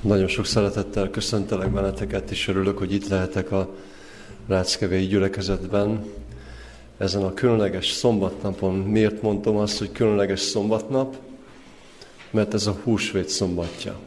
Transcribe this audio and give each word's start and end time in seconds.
Nagyon 0.00 0.28
sok 0.28 0.46
szeretettel 0.46 1.10
köszöntelek 1.10 1.70
benneteket, 1.70 2.30
és 2.30 2.48
örülök, 2.48 2.78
hogy 2.78 2.92
itt 2.92 3.08
lehetek 3.08 3.52
a 3.52 3.74
Ráckevei 4.46 5.06
gyülekezetben. 5.06 6.04
Ezen 6.98 7.22
a 7.22 7.34
különleges 7.34 7.90
szombatnapon 7.90 8.74
miért 8.74 9.22
mondtam 9.22 9.56
azt, 9.56 9.78
hogy 9.78 9.92
különleges 9.92 10.40
szombatnap? 10.40 11.16
Mert 12.30 12.54
ez 12.54 12.66
a 12.66 12.80
húsvét 12.84 13.28
szombatja. 13.28 13.98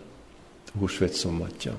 Húsvét 0.80 1.14
szombatja. 1.14 1.78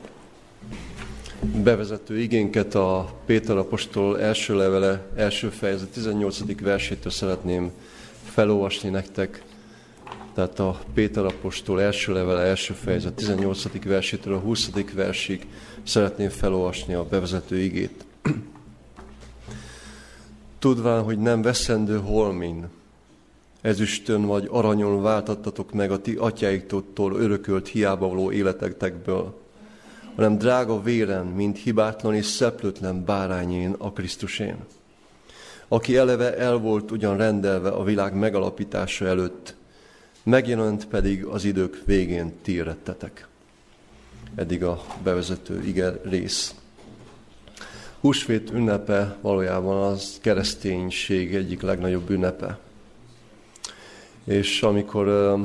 Bevezető 1.62 2.18
igénket 2.18 2.74
a 2.74 3.14
Péter 3.26 3.56
apostol 3.56 4.20
első 4.20 4.56
levele, 4.56 5.06
első 5.16 5.48
fejezet 5.48 5.88
18. 5.88 6.60
versétől 6.60 7.12
szeretném 7.12 7.70
felolvasni 8.24 8.88
nektek, 8.88 9.42
tehát 10.34 10.58
a 10.58 10.80
Péter 10.94 11.24
apostol 11.24 11.80
első 11.82 12.12
levele, 12.12 12.40
első 12.40 12.74
fejezet, 12.74 13.14
18. 13.14 13.84
versétől 13.84 14.34
a 14.34 14.38
20. 14.38 14.70
versig 14.94 15.46
szeretném 15.82 16.28
felolvasni 16.28 16.94
a 16.94 17.04
bevezető 17.04 17.58
igét. 17.58 18.04
Tudván, 20.58 21.02
hogy 21.02 21.18
nem 21.18 21.42
veszendő 21.42 21.98
holmin, 21.98 22.66
ezüstön 23.60 24.26
vagy 24.26 24.48
aranyon 24.50 25.02
váltattatok 25.02 25.72
meg 25.72 25.90
a 25.90 26.00
ti 26.00 26.14
atyáitoktól 26.14 27.14
örökölt 27.14 27.68
hiába 27.68 28.08
való 28.08 28.32
életekből, 28.32 29.40
hanem 30.16 30.38
drága 30.38 30.82
véren, 30.82 31.26
mint 31.26 31.58
hibátlan 31.58 32.14
és 32.14 32.26
szeplőtlen 32.26 33.04
bárányén 33.04 33.74
a 33.78 33.92
Krisztusén, 33.92 34.56
aki 35.68 35.96
eleve 35.96 36.36
el 36.36 36.56
volt 36.56 36.90
ugyan 36.90 37.16
rendelve 37.16 37.68
a 37.68 37.84
világ 37.84 38.14
megalapítása 38.14 39.06
előtt, 39.06 39.54
megjelent 40.24 40.86
pedig 40.86 41.24
az 41.24 41.44
idők 41.44 41.82
végén 41.84 42.32
ti 42.42 42.62
rettetek. 42.62 43.26
Eddig 44.34 44.64
a 44.64 44.84
bevezető 45.02 45.62
ige 45.64 46.00
rész. 46.02 46.54
Húsvét 48.00 48.50
ünnepe 48.50 49.16
valójában 49.20 49.82
az 49.82 50.18
kereszténység 50.20 51.34
egyik 51.34 51.62
legnagyobb 51.62 52.10
ünnepe. 52.10 52.58
És 54.24 54.62
amikor 54.62 55.08
uh, 55.08 55.40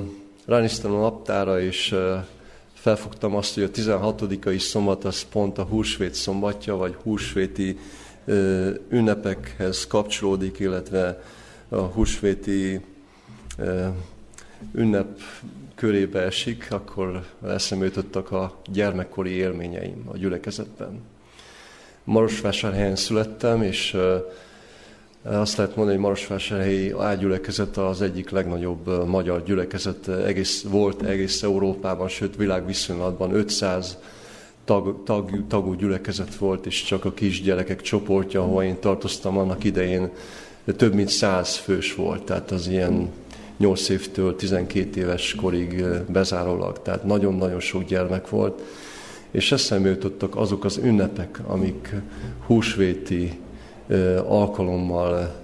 ránéztem 0.46 0.94
a 0.94 1.00
naptára, 1.00 1.62
és 1.62 1.92
uh, 1.92 2.24
felfogtam 2.74 3.36
azt, 3.36 3.54
hogy 3.54 3.64
a 3.64 3.72
16. 3.72 4.24
szombat 4.58 5.04
az 5.04 5.24
pont 5.24 5.58
a 5.58 5.64
húsvét 5.64 6.14
szombatja, 6.14 6.76
vagy 6.76 6.96
húsvéti 7.04 7.78
ünnepekhez 8.90 9.88
kapcsolódik, 9.88 10.60
illetve 10.60 11.24
a 11.70 11.76
húsvéti 11.76 12.82
ünnep 14.74 15.20
körébe 15.76 16.22
esik, 16.22 16.68
akkor 16.70 17.26
eszembe 17.48 17.86
jutottak 17.86 18.32
a 18.32 18.62
gyermekkori 18.72 19.32
élményeim 19.32 20.04
a 20.06 20.18
gyülekezetben. 20.18 21.02
Marosvásárhelyen 22.04 22.96
születtem, 22.96 23.62
és 23.62 23.98
azt 25.24 25.58
lehet 25.58 25.76
mondani, 25.76 25.98
hogy 25.98 26.06
Marosvásárhelyi 26.06 26.94
ágygyülekezet 27.00 27.78
az 27.78 28.02
egyik 28.02 28.30
legnagyobb 28.30 29.08
magyar 29.08 29.44
gyülekezet 29.44 30.08
egész, 30.08 30.64
volt 30.64 31.02
egész 31.02 31.44
Európában, 31.44 32.08
sőt 32.08 32.36
világviszonylatban 32.36 33.34
500 33.34 33.98
tag, 34.66 35.04
tag, 35.04 35.48
tagú 35.48 35.74
gyülekezet 35.74 36.36
volt, 36.36 36.66
és 36.66 36.84
csak 36.84 37.06
a 37.06 37.14
kisgyerekek 37.14 37.82
csoportja, 37.82 38.42
ahol 38.42 38.64
én 38.64 38.80
tartoztam 38.80 39.38
annak 39.38 39.64
idején, 39.64 40.10
több 40.76 40.94
mint 40.94 41.10
száz 41.10 41.56
fős 41.56 41.96
volt, 41.96 42.24
tehát 42.24 42.52
az 42.52 42.68
ilyen 42.68 43.10
8 43.60 43.90
évtől 43.90 44.36
12 44.36 45.00
éves 45.00 45.36
korig 45.36 45.84
bezárólag, 46.08 46.82
tehát 46.82 47.04
nagyon-nagyon 47.04 47.60
sok 47.60 47.84
gyermek 47.84 48.30
volt, 48.30 48.62
és 49.32 49.52
eszembe 49.52 49.90
jutottak 49.90 50.36
azok 50.36 50.66
az 50.66 50.80
ünnepek, 50.84 51.40
amik 51.48 51.94
húsvéti 52.46 53.40
alkalommal, 54.28 55.36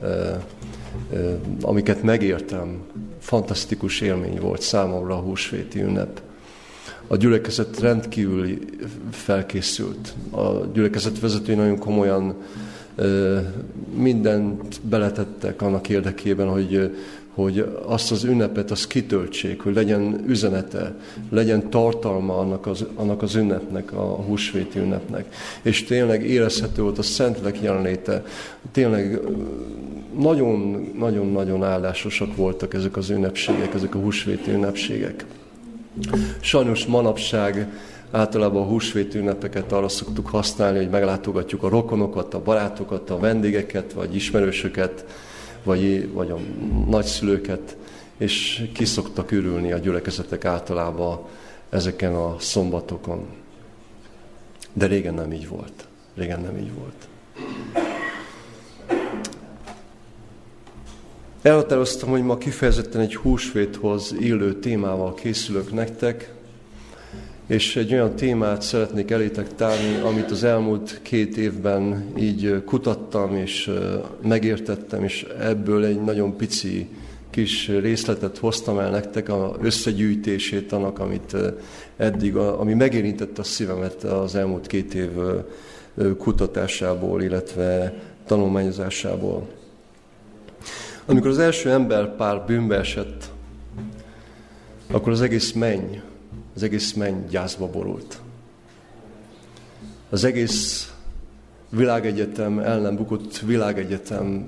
amiket 1.61 2.04
megértem, 2.04 2.81
fantasztikus 3.20 4.02
élmény 4.02 4.39
volt 4.39 4.61
számomra 4.61 5.14
a 5.14 5.21
húsvéti 5.21 5.81
ünnep. 5.81 6.21
A 7.08 7.15
gyülekezet 7.15 7.80
rendkívül 7.80 8.58
felkészült. 9.11 10.14
A 10.31 10.65
gyülekezet 10.73 11.20
vezetői 11.20 11.55
nagyon 11.55 11.77
komolyan 11.77 12.36
mindent 13.95 14.81
beletettek 14.81 15.61
annak 15.61 15.89
érdekében, 15.89 16.48
hogy 16.48 16.95
hogy 17.36 17.66
azt 17.86 18.12
az 18.12 18.23
ünnepet 18.23 18.72
azt 18.72 18.88
kitöltsék, 18.88 19.62
hogy 19.62 19.73
legyen 19.73 20.23
üzenete, 20.28 20.96
legyen 21.30 21.70
tartalma 21.70 22.38
annak 22.38 22.68
az, 22.68 22.86
annak 22.96 23.22
az 23.22 23.36
ünnepnek, 23.36 23.94
a 23.94 24.04
húsvéti 24.04 24.80
ünnepnek. 24.80 25.34
És 25.62 25.84
tényleg 25.84 26.30
érezhető 26.30 26.82
volt 26.82 26.98
a 26.98 27.02
Szentlek 27.02 27.62
jelenléte. 27.62 28.23
Tényleg 28.72 29.20
nagyon-nagyon-nagyon 30.20 31.64
áldásosak 31.64 32.36
voltak 32.36 32.73
ezek 32.73 32.98
az 32.98 33.10
ünnepségek, 33.10 33.73
ezek 33.73 33.96
a 33.96 34.00
húsvéti 34.00 34.52
ünnepségek. 34.52 35.26
Sajnos 36.40 36.86
manapság 36.86 37.67
általában 38.12 38.62
a 38.62 38.66
húsvéti 38.66 39.17
ünnepeket 39.17 39.72
arra 39.72 39.88
szoktuk 39.90 40.28
használni, 40.28 40.78
hogy 40.78 40.90
meglátogatjuk 40.90 41.64
a 41.64 41.70
rokonokat, 41.70 42.34
a 42.34 42.42
barátokat, 42.42 43.10
a 43.10 43.20
vendégeket, 43.20 43.94
vagy 43.94 44.16
ismerősöket, 44.16 45.06
vagy, 45.65 46.14
vagy 46.14 46.31
a 46.31 46.37
nagyszülőket, 46.89 47.77
és 48.17 48.67
ki 48.73 48.86
szoktak 48.86 49.31
ürülni 49.31 49.71
a 49.71 49.77
gyülekezetek 49.77 50.45
általában 50.45 51.20
ezeken 51.70 52.15
a 52.15 52.36
szombatokon. 52.39 53.26
De 54.73 54.86
régen 54.86 55.14
nem 55.14 55.31
így 55.31 55.48
volt. 55.48 55.87
Régen 56.15 56.42
nem 56.42 56.58
így 56.58 56.73
volt. 56.73 57.08
Elhatároztam, 61.42 62.09
hogy 62.09 62.23
ma 62.23 62.37
kifejezetten 62.37 63.02
egy 63.02 63.15
húsvéthoz 63.15 64.15
illő 64.20 64.59
témával 64.59 65.14
készülök 65.14 65.73
nektek, 65.73 66.35
és 67.48 67.76
egy 67.76 67.94
olyan 67.94 68.16
témát 68.16 68.61
szeretnék 68.61 69.11
elétek 69.11 69.56
tárni, 69.56 70.00
amit 70.04 70.32
az 70.32 70.44
elmúlt 70.44 71.00
két 71.02 71.38
évben 71.38 72.11
így 72.17 72.64
kutattam, 72.66 73.36
és 73.36 73.72
megértettem, 74.22 75.04
és 75.04 75.28
ebből 75.39 75.86
egy 75.86 76.02
nagyon 76.02 76.38
pici 76.38 76.89
kis 77.30 77.67
részletet 77.67 78.38
hoztam 78.38 78.80
el 78.80 78.89
nektek, 78.89 79.30
a 79.30 79.55
összegyűjtését 79.61 80.72
annak, 80.72 81.00
amit 81.00 81.36
eddig, 81.98 82.36
ami 82.36 82.73
megérintett 82.73 83.39
a 83.39 83.44
szívemet 83.44 84.04
az 84.04 84.36
elmúlt 84.36 84.67
két 84.67 84.94
év 84.94 85.10
kutatásából, 86.17 87.22
illetve 87.22 87.94
tanulmányozásából. 88.26 89.48
Amikor 91.05 91.30
az 91.30 91.39
első 91.39 91.72
ember 91.72 92.16
pár 92.16 92.44
bűnbe 92.45 92.78
esett, 92.78 93.32
akkor 94.92 95.11
az 95.11 95.22
egész 95.22 95.52
menny 95.52 96.02
az 96.55 96.64
egész 96.64 96.93
menny 96.93 97.26
gyászba 97.30 97.70
borult. 97.70 98.20
Az 100.10 100.23
egész 100.23 100.93
világegyetem, 101.70 102.60
el 102.60 102.80
nem 102.80 102.95
bukott 102.95 103.39
világegyetem 103.39 104.48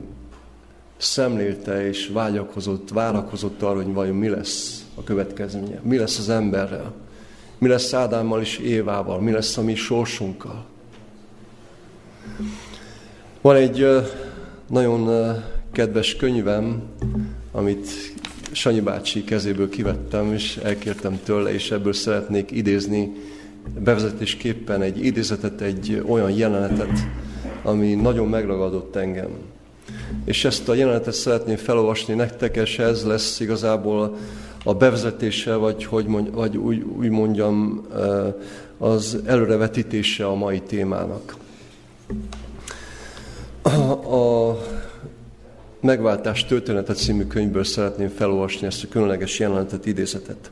szemlélte 0.98 1.88
és 1.88 2.08
vágyakozott, 2.08 2.90
várakozott 2.90 3.62
arra, 3.62 3.76
hogy 3.76 3.94
vajon 3.94 4.16
mi 4.16 4.30
lesz 4.30 4.86
a 4.96 5.04
következménye, 5.04 5.80
mi 5.84 5.98
lesz 5.98 6.20
az 6.20 6.30
emberrel, 6.30 6.94
mi 7.58 7.68
lesz 7.68 7.94
Ádámmal 7.94 8.42
és 8.42 8.58
Évával, 8.58 9.22
mi 9.22 9.32
lesz 9.32 9.58
a 9.58 9.62
mi 9.62 9.76
sorsunkkal. 9.76 10.66
Van 13.42 13.56
egy 13.56 13.88
nagyon 14.70 15.34
kedves 15.72 16.16
könyvem, 16.16 16.82
amit 17.52 17.88
Sanyi 18.52 18.80
bácsi 18.80 19.24
kezéből 19.24 19.70
kivettem, 19.70 20.34
és 20.34 20.58
elkértem 20.58 21.20
tőle, 21.24 21.54
és 21.54 21.72
ebből 21.72 21.94
szeretnék 21.94 22.52
idézni 22.52 23.12
bevezetésképpen 23.80 24.82
egy 24.82 25.06
idézetet, 25.06 25.62
egy 25.62 26.04
olyan 26.08 26.32
jelenetet, 26.32 27.08
ami 27.64 27.94
nagyon 27.94 28.28
megragadott 28.28 28.96
engem. 28.96 29.30
És 30.26 30.46
ezt 30.46 30.70
a 30.70 30.74
jelenetet 30.74 31.14
szeretném 31.14 31.56
felolvasni 31.56 32.14
nektek, 32.14 32.56
és 32.56 32.80
ez 32.80 33.06
lesz 33.06 33.40
igazából 33.40 34.18
a 34.64 34.74
bevezetése, 34.74 35.56
vagy, 35.56 35.86
hogy 35.86 36.06
mondj, 36.06 36.30
vagy 36.30 36.58
úgy, 36.58 36.84
úgy 36.98 37.10
mondjam, 37.10 37.86
eh, 37.96 38.34
az 38.78 39.18
előrevetítése 39.26 40.28
a 40.28 40.36
mai 40.36 40.60
témának. 40.60 41.36
A, 44.10 44.58
Megváltás 45.80 46.46
története 46.46 46.94
című 46.94 47.24
könyvből 47.24 47.64
szeretném 47.64 48.10
felolvasni 48.10 48.68
ezt 48.68 48.84
a 48.84 48.88
különleges 48.88 49.40
jelenetet, 49.40 49.86
idézetet, 49.86 50.52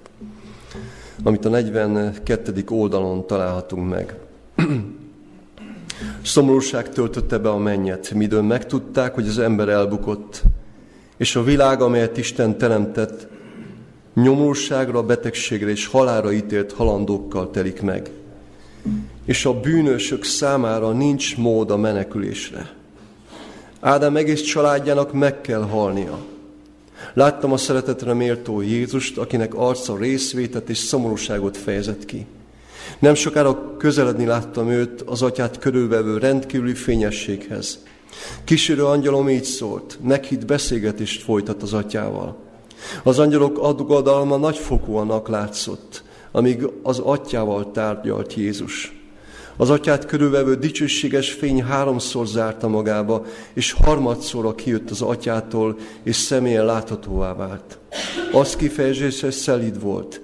amit 1.24 1.46
a 1.46 1.50
42. 1.50 2.64
oldalon 2.70 3.28
találhatunk 3.28 3.90
meg. 3.90 4.16
Szomorúság 6.22 6.90
töltötte 6.90 7.38
be 7.38 7.50
a 7.50 7.58
mennyet, 7.58 8.12
midől 8.12 8.42
megtudták, 8.42 9.14
hogy 9.14 9.28
az 9.28 9.40
ember 9.40 9.70
elbukott, 9.70 10.44
és 11.18 11.36
a 11.36 11.44
világ, 11.44 11.82
amelyet 11.82 12.18
Isten 12.18 12.58
teremtett, 12.58 13.28
nyomorúságra, 14.14 15.04
betegségre 15.04 15.70
és 15.70 15.88
halára 15.88 16.32
ítélt 16.32 16.72
halandókkal 16.72 17.52
telik 17.52 17.82
meg. 17.82 18.10
És 19.26 19.46
a 19.46 19.60
bűnösök 19.60 20.24
számára 20.24 20.92
nincs 20.92 21.38
mód 21.38 21.72
a 21.72 21.78
menekülésre. 21.78 22.74
Ádám 23.86 24.16
egész 24.16 24.42
családjának 24.42 25.14
meg 25.14 25.42
kell 25.42 25.62
halnia. 25.62 26.18
Láttam 27.14 27.52
a 27.52 27.58
szeretetre 27.58 28.14
méltó 28.14 28.62
Jézust, 28.62 29.18
akinek 29.18 29.54
arca 29.54 29.98
részvétet 29.98 30.70
és 30.70 30.78
szomorúságot 30.78 31.58
fejezett 31.58 32.06
ki. 32.06 32.26
Nem 33.00 33.14
sokára 33.14 33.78
közeledni 33.78 34.26
láttam 34.26 34.70
őt 34.70 35.02
az 35.02 35.22
atyát 35.22 35.60
körülvevő 35.60 36.18
rendkívüli 36.18 36.74
fényességhez. 36.74 37.84
Kísérő 38.44 38.86
angyalom 38.86 39.30
így 39.30 39.44
szólt, 39.44 39.98
meghitt 40.04 40.46
beszélgetést 40.46 41.24
folytat 41.24 41.62
az 41.62 41.74
atyával. 41.74 42.38
Az 43.04 43.20
angyalok 43.20 43.58
adgadalma 43.60 44.38
nagyfokúanak 44.38 45.28
látszott, 45.28 46.04
amíg 46.32 46.68
az 46.84 47.00
atyával 47.00 47.72
tárgyalt 47.72 48.34
Jézus. 48.34 48.95
Az 49.58 49.70
atyát 49.70 50.06
körülvevő 50.06 50.56
dicsőséges 50.56 51.32
fény 51.32 51.64
háromszor 51.64 52.28
zárta 52.28 52.68
magába, 52.68 53.26
és 53.54 53.72
harmadszorra 53.72 54.56
kijött 54.56 54.90
az 54.90 55.02
atyától, 55.02 55.78
és 56.04 56.16
személyen 56.16 56.66
láthatóvá 56.66 57.34
vált. 57.34 57.78
Az 58.32 58.56
kifejezése 58.56 59.32
szelid 59.32 59.82
volt, 59.82 60.22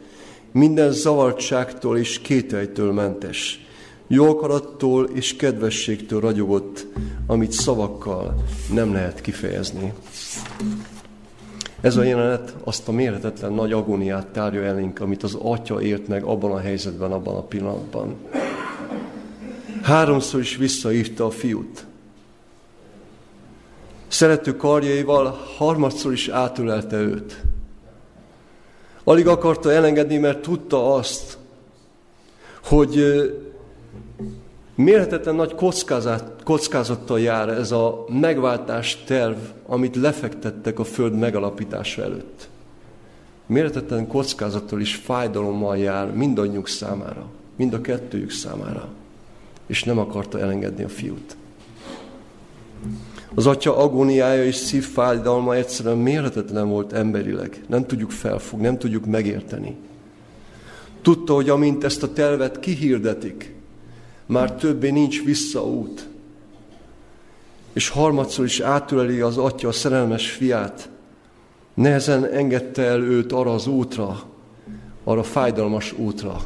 minden 0.51 0.91
zavartságtól 0.91 1.97
és 1.97 2.19
kételytől 2.19 2.91
mentes. 2.91 3.65
Jó 4.07 4.29
akarattól 4.29 5.09
és 5.13 5.35
kedvességtől 5.35 6.19
ragyogott, 6.19 6.87
amit 7.27 7.51
szavakkal 7.51 8.35
nem 8.73 8.93
lehet 8.93 9.21
kifejezni. 9.21 9.93
Ez 11.81 11.97
a 11.97 12.03
jelenet 12.03 12.55
azt 12.63 12.87
a 12.87 12.91
mérhetetlen 12.91 13.53
nagy 13.53 13.71
agóniát 13.71 14.27
tárja 14.27 14.63
elénk, 14.63 14.99
amit 14.99 15.23
az 15.23 15.37
atya 15.41 15.81
élt 15.81 16.07
meg 16.07 16.23
abban 16.23 16.51
a 16.51 16.59
helyzetben, 16.59 17.11
abban 17.11 17.35
a 17.35 17.41
pillanatban. 17.41 18.15
Háromszor 19.91 20.39
is 20.39 20.55
visszaírta 20.55 21.25
a 21.25 21.29
fiút. 21.29 21.85
Szerető 24.07 24.55
karjaival 24.55 25.37
harmadszor 25.57 26.11
is 26.11 26.27
átölelte 26.27 26.97
őt. 26.97 27.41
Alig 29.03 29.27
akarta 29.27 29.71
elengedni, 29.71 30.17
mert 30.17 30.41
tudta 30.41 30.93
azt, 30.93 31.37
hogy 32.63 33.03
mérhetetlen 34.75 35.35
nagy 35.35 35.55
kockázat, 35.55 36.43
kockázattal 36.43 37.19
jár 37.19 37.49
ez 37.49 37.71
a 37.71 38.05
megváltás 38.07 39.03
terv, 39.03 39.37
amit 39.65 39.95
lefektettek 39.95 40.79
a 40.79 40.83
Föld 40.83 41.13
megalapítása 41.13 42.01
előtt. 42.01 42.49
Mérhetetlen 43.45 44.07
kockázattal 44.07 44.79
és 44.79 44.95
fájdalommal 44.95 45.77
jár 45.77 46.13
mindannyiuk 46.13 46.67
számára, 46.67 47.25
mind 47.55 47.73
a 47.73 47.81
kettőjük 47.81 48.31
számára 48.31 48.99
és 49.71 49.83
nem 49.83 49.97
akarta 49.97 50.39
elengedni 50.39 50.83
a 50.83 50.89
fiút. 50.89 51.35
Az 53.33 53.47
atya 53.47 53.77
agóniája 53.77 54.45
és 54.45 54.55
szívfájdalma 54.55 55.55
egyszerűen 55.55 55.97
mérhetetlen 55.97 56.69
volt 56.69 56.93
emberileg. 56.93 57.63
Nem 57.67 57.85
tudjuk 57.85 58.11
felfogni, 58.11 58.65
nem 58.65 58.77
tudjuk 58.77 59.05
megérteni. 59.05 59.75
Tudta, 61.01 61.33
hogy 61.33 61.49
amint 61.49 61.83
ezt 61.83 62.03
a 62.03 62.13
tervet 62.13 62.59
kihirdetik, 62.59 63.55
már 64.25 64.55
többé 64.55 64.89
nincs 64.89 65.23
visszaút. 65.23 66.07
És 67.73 67.89
harmadszor 67.89 68.45
is 68.45 68.59
átüleli 68.59 69.19
az 69.19 69.37
atya 69.37 69.67
a 69.67 69.71
szerelmes 69.71 70.31
fiát. 70.31 70.89
Nehezen 71.73 72.25
engedte 72.25 72.81
el 72.83 73.01
őt 73.01 73.31
arra 73.31 73.53
az 73.53 73.67
útra, 73.67 74.23
arra 75.03 75.23
fájdalmas 75.23 75.91
útra, 75.91 76.41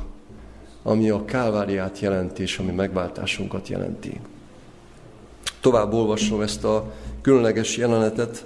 ami 0.88 1.10
a 1.10 1.26
káváriát 1.26 2.00
jelenti, 2.00 2.42
és 2.42 2.58
ami 2.58 2.72
megváltásunkat 2.72 3.68
jelenti. 3.68 4.20
Tovább 5.62 5.94
olvasom 5.94 6.42
ezt 6.42 6.64
a 6.64 6.94
különleges 7.22 7.78
jelenetet. 7.78 8.46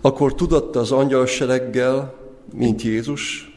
Akkor 0.00 0.34
tudatta 0.34 0.80
az 0.80 0.92
angyalsereggel, 0.92 2.14
mint 2.54 2.82
Jézus, 2.82 3.52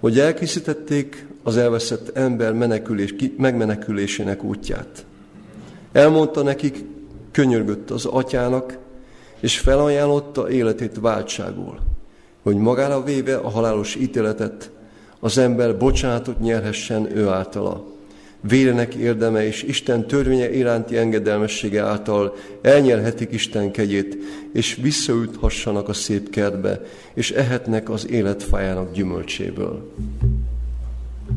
hogy 0.00 0.18
elkészítették 0.18 1.26
az 1.42 1.56
elveszett 1.56 2.16
ember 2.16 2.52
menekülés, 2.52 3.14
megmenekülésének 3.36 4.42
útját. 4.44 5.04
Elmondta 5.92 6.42
nekik, 6.42 6.84
könyörgött 7.30 7.90
az 7.90 8.04
atyának, 8.04 8.78
és 9.40 9.58
felajánlotta 9.58 10.50
életét 10.50 10.98
váltságul, 11.00 11.78
hogy 12.42 12.56
magára 12.56 13.02
véve 13.02 13.36
a 13.36 13.48
halálos 13.48 13.94
ítéletet 13.94 14.70
az 15.20 15.38
ember 15.38 15.76
bocsánatot 15.76 16.40
nyerhessen 16.40 17.16
ő 17.16 17.28
általa. 17.28 17.84
Vérenek 18.40 18.94
érdeme 18.94 19.46
és 19.46 19.62
Isten 19.62 20.06
törvénye 20.06 20.54
iránti 20.54 20.96
engedelmessége 20.96 21.82
által 21.82 22.34
elnyerhetik 22.62 23.32
Isten 23.32 23.70
kegyét, 23.70 24.16
és 24.52 24.78
visszaüthassanak 24.82 25.88
a 25.88 25.92
szép 25.92 26.30
kertbe, 26.30 26.82
és 27.14 27.30
ehetnek 27.30 27.90
az 27.90 28.08
életfájának 28.10 28.92
gyümölcséből. 28.92 29.92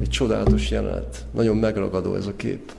Egy 0.01 0.09
csodálatos 0.09 0.69
jelenet. 0.69 1.25
Nagyon 1.31 1.57
megragadó 1.57 2.15
ez 2.15 2.25
a 2.25 2.35
kép. 2.35 2.71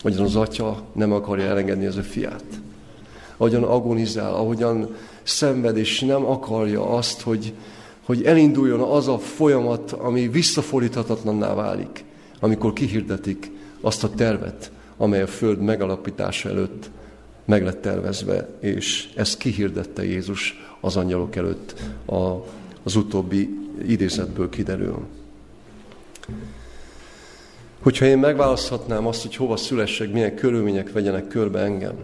Ahogyan 0.00 0.24
az 0.24 0.36
atya 0.36 0.82
nem 0.92 1.12
akarja 1.12 1.46
elengedni 1.46 1.86
az 1.86 1.96
ő 1.96 2.00
fiát. 2.00 2.44
Ahogyan 3.36 3.62
agonizál, 3.62 4.34
ahogyan 4.34 4.96
szenved, 5.22 5.76
és 5.76 6.00
nem 6.00 6.24
akarja 6.24 6.88
azt, 6.88 7.20
hogy, 7.20 7.52
hogy 8.04 8.22
elinduljon 8.22 8.80
az 8.80 9.08
a 9.08 9.18
folyamat, 9.18 9.92
ami 9.92 10.28
visszafordíthatatlanná 10.28 11.54
válik, 11.54 12.04
amikor 12.40 12.72
kihirdetik 12.72 13.50
azt 13.80 14.04
a 14.04 14.10
tervet, 14.10 14.70
amely 14.96 15.22
a 15.22 15.26
Föld 15.26 15.60
megalapítása 15.60 16.48
előtt 16.48 16.90
meg 17.44 17.64
lett 17.64 17.82
tervezve, 17.82 18.48
és 18.60 19.08
ezt 19.16 19.38
kihirdette 19.38 20.04
Jézus 20.04 20.54
az 20.80 20.96
angyalok 20.96 21.36
előtt, 21.36 21.74
a, 22.06 22.46
az 22.82 22.96
utóbbi 22.96 23.58
idézetből 23.86 24.48
kiderül. 24.48 25.06
Hogyha 27.80 28.04
én 28.04 28.18
megválaszthatnám 28.18 29.06
azt, 29.06 29.22
hogy 29.22 29.36
hova 29.36 29.56
szülessek, 29.56 30.12
milyen 30.12 30.34
körülmények 30.34 30.92
vegyenek 30.92 31.28
körbe 31.28 31.60
engem, 31.60 31.94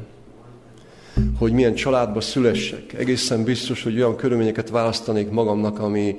hogy 1.38 1.52
milyen 1.52 1.74
családba 1.74 2.20
szülessek. 2.20 2.92
Egészen 2.92 3.44
biztos, 3.44 3.82
hogy 3.82 3.96
olyan 3.96 4.16
körülményeket 4.16 4.70
választanék 4.70 5.30
magamnak, 5.30 5.78
ami 5.78 6.16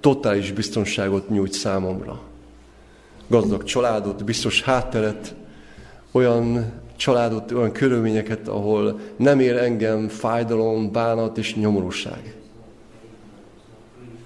totális 0.00 0.52
biztonságot 0.52 1.28
nyújt 1.28 1.52
számomra. 1.52 2.20
Gazdag 3.26 3.64
családot, 3.64 4.24
biztos 4.24 4.62
hátteret, 4.62 5.34
olyan 6.12 6.72
családot, 6.96 7.52
olyan 7.52 7.72
körülményeket, 7.72 8.48
ahol 8.48 9.00
nem 9.16 9.40
ér 9.40 9.56
engem 9.56 10.08
fájdalom, 10.08 10.92
bánat 10.92 11.38
és 11.38 11.54
nyomorúság. 11.54 12.34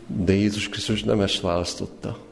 De 0.06 0.32
Jézus 0.32 0.68
Krisztus 0.68 1.02
nem 1.02 1.20
ezt 1.20 1.40
választotta. 1.40 2.25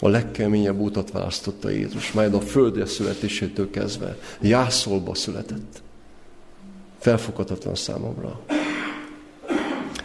A 0.00 0.08
legkeményebb 0.08 0.78
útat 0.78 1.10
választotta 1.10 1.70
Jézus, 1.70 2.12
majd 2.12 2.34
a 2.34 2.40
földre 2.40 2.86
születésétől 2.86 3.70
kezdve. 3.70 4.16
Jászolba 4.40 5.14
született. 5.14 5.82
Felfoghatatlan 6.98 7.74
számomra. 7.74 8.40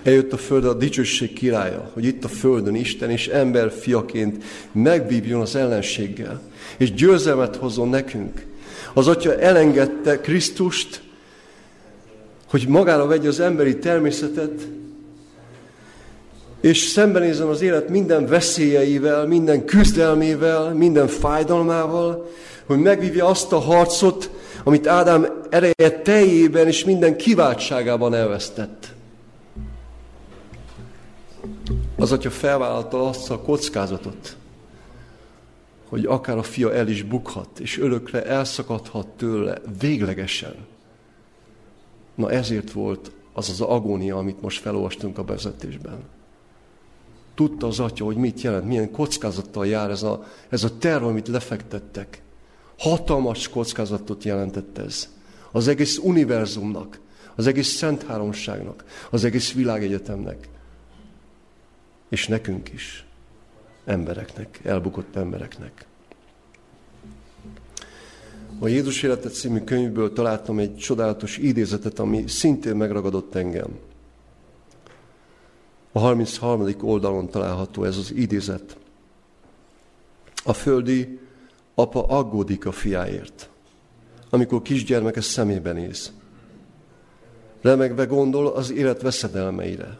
Eljött 0.03 0.33
a 0.33 0.37
földre 0.37 0.69
a 0.69 0.73
dicsőség 0.73 1.33
királya, 1.33 1.89
hogy 1.93 2.05
itt 2.05 2.23
a 2.23 2.27
földön 2.27 2.75
Isten 2.75 3.09
és 3.09 3.27
ember 3.27 3.71
fiaként 3.71 4.43
megvívjon 4.71 5.41
az 5.41 5.55
ellenséggel, 5.55 6.41
és 6.77 6.93
győzelmet 6.93 7.55
hozzon 7.55 7.89
nekünk. 7.89 8.45
Az 8.93 9.07
Atya 9.07 9.39
elengedte 9.39 10.21
Krisztust, 10.21 11.01
hogy 12.49 12.67
magára 12.67 13.05
vegye 13.05 13.27
az 13.27 13.39
emberi 13.39 13.77
természetet, 13.77 14.67
és 16.63 16.77
szembenézem 16.77 17.47
az 17.47 17.61
élet 17.61 17.89
minden 17.89 18.25
veszélyeivel, 18.25 19.27
minden 19.27 19.65
küzdelmével, 19.65 20.73
minden 20.73 21.07
fájdalmával, 21.07 22.29
hogy 22.65 22.79
megvívja 22.79 23.25
azt 23.25 23.51
a 23.51 23.59
harcot, 23.59 24.29
amit 24.63 24.87
Ádám 24.87 25.27
ereje 25.49 26.01
teljében 26.03 26.67
és 26.67 26.83
minden 26.83 27.17
kiváltságában 27.17 28.13
elvesztett. 28.13 28.93
Az 31.97 32.11
atya 32.11 32.29
felvállalta 32.29 33.07
azt 33.07 33.31
a 33.31 33.39
kockázatot, 33.39 34.35
hogy 35.89 36.05
akár 36.05 36.37
a 36.37 36.43
fia 36.43 36.73
el 36.73 36.87
is 36.87 37.03
bukhat, 37.03 37.59
és 37.59 37.79
örökre 37.79 38.25
elszakadhat 38.25 39.07
tőle 39.07 39.61
véglegesen. 39.79 40.55
Na 42.15 42.31
ezért 42.31 42.71
volt 42.71 43.11
az 43.33 43.49
az 43.49 43.61
agónia, 43.61 44.17
amit 44.17 44.41
most 44.41 44.61
felolvastunk 44.61 45.17
a 45.17 45.23
vezetésben. 45.23 46.12
Tudta 47.35 47.67
az 47.67 47.79
atya, 47.79 48.05
hogy 48.05 48.15
mit 48.15 48.41
jelent, 48.41 48.65
milyen 48.65 48.91
kockázattal 48.91 49.67
jár 49.67 49.89
ez 49.89 50.03
a, 50.03 50.25
ez 50.49 50.63
a 50.63 50.77
terv, 50.77 51.03
amit 51.03 51.27
lefektettek. 51.27 52.21
Hatalmas 52.77 53.49
kockázatot 53.49 54.23
jelentett 54.23 54.77
ez. 54.77 55.09
Az 55.51 55.67
egész 55.67 55.97
univerzumnak, 55.97 56.99
az 57.35 57.47
egész 57.47 57.67
Szent 57.67 58.03
Háromságnak, 58.03 58.83
az 59.09 59.23
egész 59.23 59.53
világegyetemnek, 59.53 60.49
és 62.09 62.27
nekünk 62.27 62.73
is, 62.73 63.05
embereknek, 63.85 64.59
elbukott 64.63 65.15
embereknek. 65.15 65.85
A 68.59 68.67
Jézus 68.67 69.03
Életet 69.03 69.33
című 69.33 69.59
könyvből 69.59 70.13
találtam 70.13 70.59
egy 70.59 70.75
csodálatos 70.75 71.37
idézetet, 71.37 71.99
ami 71.99 72.27
szintén 72.27 72.75
megragadott 72.75 73.35
engem. 73.35 73.79
A 75.95 75.99
33. 75.99 76.75
oldalon 76.81 77.29
található 77.29 77.83
ez 77.83 77.97
az 77.97 78.11
idézet. 78.11 78.77
A 80.43 80.53
földi 80.53 81.19
apa 81.75 82.03
aggódik 82.03 82.65
a 82.65 82.71
fiáért, 82.71 83.49
amikor 84.29 84.61
kisgyermeke 84.61 85.21
szemébe 85.21 85.71
néz. 85.71 86.11
Remegve 87.61 88.05
gondol 88.05 88.47
az 88.47 88.71
élet 88.71 89.01
veszedelmeire. 89.01 89.97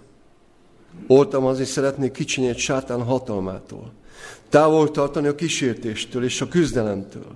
szeretnék 1.63 2.11
kicsinyi 2.11 2.47
egy 2.47 2.57
sátán 2.57 3.03
hatalmától, 3.03 3.91
távol 4.49 4.91
tartani 4.91 5.27
a 5.27 5.35
kísértéstől 5.35 6.23
és 6.23 6.41
a 6.41 6.47
küzdelemtől. 6.47 7.35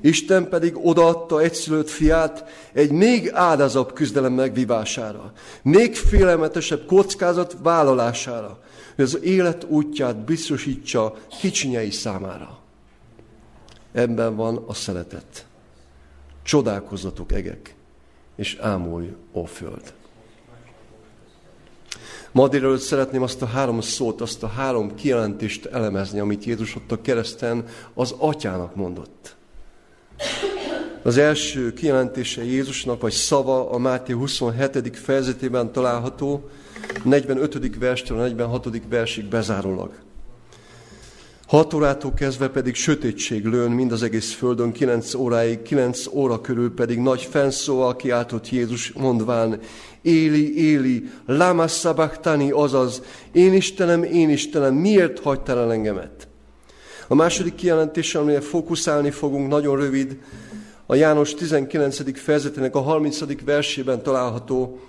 Isten 0.00 0.48
pedig 0.48 0.76
odaadta 0.82 1.40
egyszülött 1.40 1.88
fiát 1.88 2.44
egy 2.72 2.90
még 2.90 3.30
áldázabb 3.32 3.92
küzdelem 3.92 4.32
megvívására, 4.32 5.32
még 5.62 5.94
félelmetesebb 5.94 6.86
kockázat 6.86 7.56
vállalására, 7.62 8.58
hogy 8.94 9.04
az 9.04 9.18
élet 9.22 9.64
útját 9.68 10.24
biztosítsa 10.24 11.16
kicsinyei 11.40 11.90
számára. 11.90 12.58
Ebben 13.92 14.36
van 14.36 14.64
a 14.66 14.74
szeretet. 14.74 15.46
Csodálkozatok 16.42 17.32
egek, 17.32 17.74
és 18.36 18.56
ámulj, 18.60 19.14
ó 19.32 19.44
föld. 19.44 19.94
Ma 22.32 22.48
délelőtt 22.48 22.80
szeretném 22.80 23.22
azt 23.22 23.42
a 23.42 23.46
három 23.46 23.80
szót, 23.80 24.20
azt 24.20 24.42
a 24.42 24.46
három 24.46 24.94
kijelentést 24.94 25.66
elemezni, 25.66 26.18
amit 26.18 26.44
Jézus 26.44 26.76
ott 26.76 26.92
a 26.92 27.00
kereszten 27.00 27.64
az 27.94 28.14
atyának 28.18 28.74
mondott. 28.74 29.35
Az 31.02 31.16
első 31.16 31.72
kijelentése 31.72 32.44
Jézusnak, 32.44 33.00
vagy 33.00 33.12
szava 33.12 33.70
a 33.70 33.78
Máté 33.78 34.12
27. 34.12 34.96
fejezetében 34.98 35.72
található, 35.72 36.48
45. 37.04 37.78
verstől 37.78 38.18
a 38.18 38.20
46. 38.20 38.66
versig 38.88 39.24
bezárólag. 39.24 39.92
Hat 41.46 41.74
órától 41.74 42.12
kezdve 42.14 42.48
pedig 42.48 42.74
sötétség 42.74 43.44
lőn 43.44 43.70
mind 43.70 43.92
az 43.92 44.02
egész 44.02 44.32
földön, 44.32 44.72
kilenc 44.72 45.14
óráig, 45.14 45.62
kilenc 45.62 46.06
óra 46.06 46.40
körül 46.40 46.74
pedig 46.74 46.98
nagy 46.98 47.22
fenszóval 47.22 47.96
kiáltott 47.96 48.50
Jézus, 48.50 48.92
mondván, 48.92 49.60
Éli, 50.02 50.58
Éli, 50.68 51.10
lama 51.26 51.66
sabachthani, 51.66 52.50
azaz, 52.50 53.02
én 53.32 53.54
Istenem, 53.54 54.02
én 54.02 54.30
Istenem, 54.30 54.74
miért 54.74 55.20
hagytál 55.20 55.58
el 55.58 55.72
engemet? 55.72 56.28
A 57.08 57.14
második 57.14 57.54
kijelentés, 57.54 58.14
amire 58.14 58.40
fókuszálni 58.40 59.10
fogunk, 59.10 59.48
nagyon 59.48 59.76
rövid, 59.76 60.18
a 60.86 60.94
János 60.94 61.34
19. 61.34 62.20
fejezetének 62.20 62.74
a 62.74 62.80
30. 62.80 63.44
versében 63.44 64.02
található, 64.02 64.80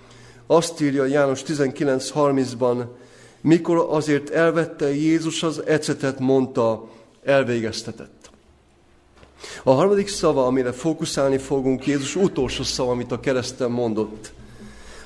azt 0.48 0.82
írja 0.82 1.06
János 1.06 1.42
19.30-ban, 1.48 2.86
mikor 3.42 3.88
azért 3.90 4.30
elvette 4.30 4.96
Jézus 4.96 5.44
az 5.44 5.62
ecetet, 5.66 6.20
mondta, 6.20 6.90
elvégeztetett. 7.24 8.30
A 9.64 9.72
harmadik 9.72 10.08
szava, 10.08 10.46
amire 10.46 10.72
fókuszálni 10.72 11.38
fogunk, 11.38 11.88
Jézus 11.88 12.16
utolsó 12.16 12.64
szava, 12.64 12.92
amit 12.92 13.12
a 13.12 13.20
kereszten 13.20 13.72
mondott. 13.72 14.32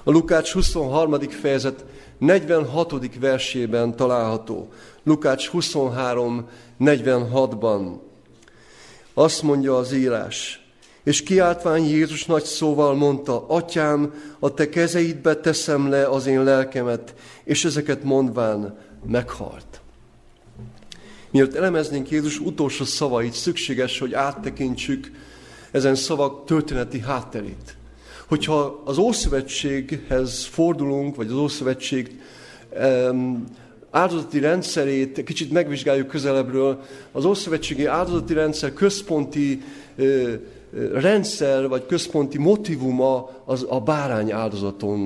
A 0.03 0.11
Lukács 0.11 0.51
23. 0.51 1.19
fejezet 1.19 1.85
46. 2.21 3.15
versében 3.19 3.95
található. 3.95 4.67
Lukács 5.03 5.47
23. 5.47 6.49
46-ban. 6.79 7.99
Azt 9.13 9.41
mondja 9.41 9.77
az 9.77 9.93
írás, 9.93 10.65
és 11.03 11.23
kiáltván 11.23 11.79
Jézus 11.79 12.25
nagy 12.25 12.43
szóval 12.43 12.95
mondta, 12.95 13.47
Atyám, 13.47 14.13
a 14.39 14.53
te 14.53 14.69
kezeidbe 14.69 15.35
teszem 15.35 15.89
le 15.89 16.07
az 16.07 16.25
én 16.25 16.43
lelkemet, 16.43 17.15
és 17.43 17.65
ezeket 17.65 18.03
mondván 18.03 18.77
meghalt. 19.05 19.81
Miért 21.31 21.55
elemeznénk 21.55 22.09
Jézus 22.09 22.39
utolsó 22.39 22.83
szavait, 22.83 23.33
szükséges, 23.33 23.99
hogy 23.99 24.13
áttekintsük 24.13 25.11
ezen 25.71 25.95
szavak 25.95 26.45
történeti 26.45 26.99
hátterét. 26.99 27.75
Hogyha 28.31 28.81
az 28.85 28.97
Ószövetséghez 28.97 30.45
fordulunk, 30.45 31.15
vagy 31.15 31.27
az 31.27 31.33
Ószövetség 31.33 32.19
um, 33.09 33.43
áldozati 33.89 34.39
rendszerét 34.39 35.23
kicsit 35.23 35.51
megvizsgáljuk 35.51 36.07
közelebbről, 36.07 36.81
az 37.11 37.25
Ószövetségi 37.25 37.85
áldozati 37.85 38.33
rendszer 38.33 38.73
központi 38.73 39.61
uh, 39.97 40.33
rendszer 40.93 41.67
vagy 41.67 41.85
központi 41.85 42.37
motivuma 42.37 43.29
az 43.45 43.65
a 43.69 43.79
bárány 43.79 44.31
áldozaton 44.31 44.99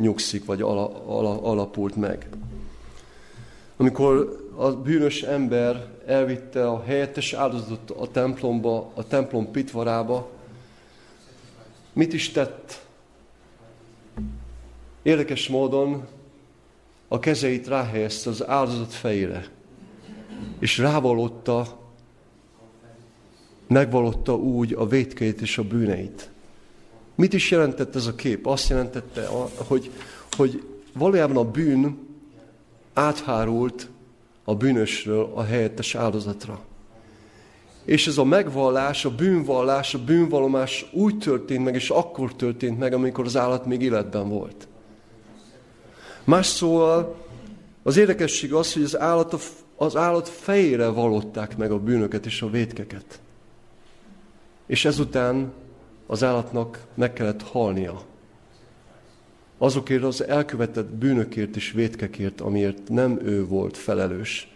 nyugszik, 0.00 0.44
vagy 0.44 0.62
ala, 0.62 1.04
ala, 1.06 1.42
alapult 1.42 1.96
meg. 1.96 2.28
Amikor 3.76 4.40
a 4.56 4.70
bűnös 4.70 5.22
ember 5.22 5.86
elvitte 6.06 6.68
a 6.68 6.82
helyettes 6.86 7.32
áldozatot 7.32 7.90
a 7.98 8.10
templomba, 8.10 8.90
a 8.94 9.06
templom 9.06 9.50
pitvarába, 9.50 10.38
mit 11.92 12.12
is 12.12 12.30
tett? 12.30 12.86
Érdekes 15.02 15.48
módon 15.48 16.06
a 17.08 17.18
kezeit 17.18 17.66
ráhelyezte 17.66 18.30
az 18.30 18.46
áldozat 18.46 18.92
fejére, 18.92 19.48
és 20.58 20.78
rávalotta 20.78 21.78
megvalotta 23.66 24.36
úgy 24.36 24.72
a 24.72 24.86
védkeit 24.86 25.40
és 25.40 25.58
a 25.58 25.62
bűneit. 25.62 26.30
Mit 27.14 27.32
is 27.32 27.50
jelentett 27.50 27.96
ez 27.96 28.06
a 28.06 28.14
kép? 28.14 28.46
Azt 28.46 28.68
jelentette, 28.68 29.26
hogy, 29.56 29.90
hogy 30.36 30.62
valójában 30.92 31.36
a 31.36 31.50
bűn 31.50 31.98
áthárult 32.92 33.88
a 34.44 34.54
bűnösről 34.54 35.32
a 35.34 35.42
helyettes 35.42 35.94
áldozatra. 35.94 36.60
És 37.90 38.06
ez 38.06 38.18
a 38.18 38.24
megvallás, 38.24 39.04
a 39.04 39.14
bűnvallás, 39.14 39.94
a 39.94 40.04
bűnvalomás 40.04 40.86
úgy 40.92 41.18
történt 41.18 41.64
meg, 41.64 41.74
és 41.74 41.90
akkor 41.90 42.34
történt 42.34 42.78
meg, 42.78 42.92
amikor 42.92 43.24
az 43.24 43.36
állat 43.36 43.66
még 43.66 43.82
életben 43.82 44.28
volt. 44.28 44.68
Más 46.24 46.46
szóval 46.46 47.16
az 47.82 47.96
érdekesség 47.96 48.52
az, 48.52 48.72
hogy 48.72 48.82
az 48.82 48.98
állat, 48.98 49.36
az 49.76 49.96
állat 49.96 50.28
fejére 50.28 50.86
valották 50.86 51.56
meg 51.56 51.70
a 51.70 51.78
bűnöket 51.78 52.26
és 52.26 52.42
a 52.42 52.50
vétkeket. 52.50 53.20
És 54.66 54.84
ezután 54.84 55.52
az 56.06 56.24
állatnak 56.24 56.86
meg 56.94 57.12
kellett 57.12 57.42
halnia. 57.42 58.02
Azokért 59.58 60.02
az 60.02 60.24
elkövetett 60.24 60.88
bűnökért 60.88 61.56
és 61.56 61.72
vétkekért, 61.72 62.40
amiért 62.40 62.88
nem 62.88 63.18
ő 63.22 63.46
volt 63.46 63.76
felelős, 63.76 64.54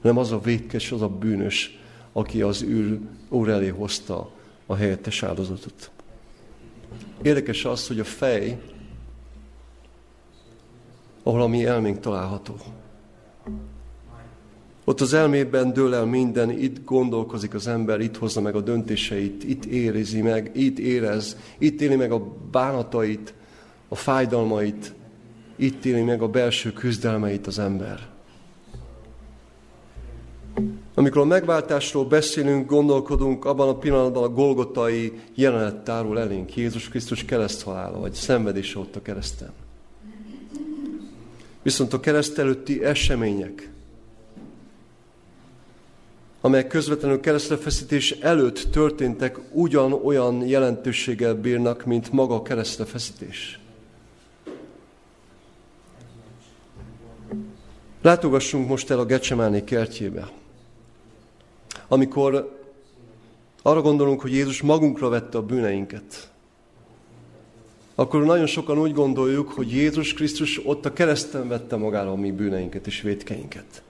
hanem 0.00 0.18
az 0.18 0.32
a 0.32 0.40
vétkes, 0.40 0.92
az 0.92 1.02
a 1.02 1.08
bűnös, 1.08 1.84
aki 2.16 2.42
az 2.42 2.62
űr 2.62 2.98
úr 3.28 3.48
elé 3.48 3.68
hozta 3.68 4.30
a 4.66 4.74
helyettes 4.74 5.22
áldozatot. 5.22 5.90
Érdekes 7.22 7.64
az, 7.64 7.86
hogy 7.86 8.00
a 8.00 8.04
fej, 8.04 8.60
ahol 11.22 11.42
a 11.42 11.46
mi 11.46 11.64
elménk 11.64 12.00
található, 12.00 12.54
ott 14.84 15.00
az 15.00 15.12
elmében 15.12 15.72
dől 15.72 15.94
el 15.94 16.04
minden, 16.04 16.50
itt 16.50 16.84
gondolkozik 16.84 17.54
az 17.54 17.66
ember, 17.66 18.00
itt 18.00 18.16
hozza 18.16 18.40
meg 18.40 18.54
a 18.54 18.60
döntéseit, 18.60 19.44
itt 19.44 19.64
érezi 19.64 20.22
meg, 20.22 20.50
itt 20.54 20.78
érez, 20.78 21.36
itt 21.58 21.80
éli 21.80 21.96
meg 21.96 22.12
a 22.12 22.36
bánatait, 22.50 23.34
a 23.88 23.94
fájdalmait, 23.94 24.94
itt 25.56 25.84
éli 25.84 26.02
meg 26.02 26.22
a 26.22 26.28
belső 26.28 26.72
küzdelmeit 26.72 27.46
az 27.46 27.58
ember. 27.58 28.15
Amikor 30.94 31.20
a 31.20 31.24
megváltásról 31.24 32.04
beszélünk, 32.04 32.66
gondolkodunk, 32.70 33.44
abban 33.44 33.68
a 33.68 33.78
pillanatban 33.78 34.22
a 34.22 34.28
golgotai 34.28 35.12
jelenet 35.34 35.76
tárul 35.76 36.18
elénk, 36.18 36.56
Jézus 36.56 36.88
Krisztus 36.88 37.24
kereszthalála, 37.24 37.98
vagy 37.98 38.12
szenvedése 38.12 38.78
ott 38.78 38.96
a 38.96 39.02
kereszten. 39.02 39.52
Viszont 41.62 41.92
a 41.92 42.00
kereszt 42.00 42.38
előtti 42.38 42.84
események, 42.84 43.70
amelyek 46.40 46.66
közvetlenül 46.66 47.20
keresztrefeszítés 47.20 48.10
előtt 48.10 48.58
történtek, 48.70 49.38
ugyanolyan 49.52 50.46
jelentőséggel 50.46 51.34
bírnak, 51.34 51.84
mint 51.84 52.12
maga 52.12 52.34
a 52.34 52.42
keresztrefeszítés. 52.42 53.58
Látogassunk 58.02 58.68
most 58.68 58.90
el 58.90 58.98
a 58.98 59.04
Gecsemáné 59.04 59.64
kertjébe. 59.64 60.30
Amikor 61.88 62.58
arra 63.62 63.80
gondolunk, 63.80 64.20
hogy 64.20 64.32
Jézus 64.32 64.62
magunkra 64.62 65.08
vette 65.08 65.38
a 65.38 65.42
bűneinket, 65.42 66.30
akkor 67.94 68.24
nagyon 68.24 68.46
sokan 68.46 68.78
úgy 68.78 68.92
gondoljuk, 68.92 69.48
hogy 69.48 69.72
Jézus 69.72 70.14
Krisztus 70.14 70.66
ott 70.66 70.86
a 70.86 70.92
kereszten 70.92 71.48
vette 71.48 71.76
magára 71.76 72.10
a 72.10 72.16
mi 72.16 72.32
bűneinket 72.32 72.86
és 72.86 73.00
védkeinket. 73.00 73.82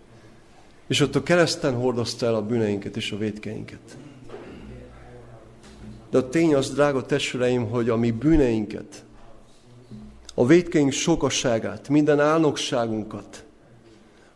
És 0.86 1.00
ott 1.00 1.14
a 1.14 1.22
kereszten 1.22 1.74
hordozta 1.74 2.26
el 2.26 2.34
a 2.34 2.42
bűneinket 2.42 2.96
és 2.96 3.12
a 3.12 3.16
védkeinket. 3.16 3.96
De 6.10 6.18
a 6.18 6.28
tény 6.28 6.54
az, 6.54 6.70
drága 6.70 7.06
testvéreim, 7.06 7.70
hogy 7.70 7.88
a 7.88 7.96
mi 7.96 8.10
bűneinket, 8.10 9.04
a 10.34 10.46
védkeink 10.46 10.92
sokasságát, 10.92 11.88
minden 11.88 12.20
álnokságunkat, 12.20 13.44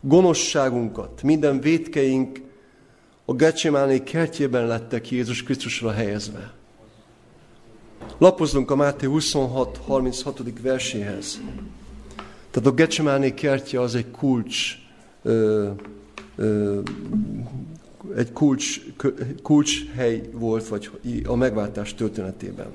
gonoszságunkat, 0.01 1.23
minden 1.23 1.59
védkeink 1.59 2.41
a 3.31 3.35
Gecsemáné 3.35 4.03
kertjében 4.03 4.67
lettek 4.67 5.11
Jézus 5.11 5.43
Krisztusra 5.43 5.91
helyezve. 5.91 6.53
Lapozzunk 8.17 8.71
a 8.71 8.75
Máté 8.75 9.07
26-36. 9.09 10.53
verséhez. 10.61 11.41
Tehát 12.51 12.69
a 12.69 12.71
Gecsemáné 12.71 13.33
kertje 13.33 13.81
az 13.81 13.95
egy 13.95 14.11
kulcs, 14.11 14.77
ö, 15.21 15.69
ö, 16.35 16.79
egy 18.15 18.31
kulcs, 18.31 18.81
kulcs 19.43 19.91
hely 19.91 20.29
volt, 20.31 20.67
vagy 20.67 20.89
a 21.25 21.35
megváltás 21.35 21.93
történetében. 21.93 22.69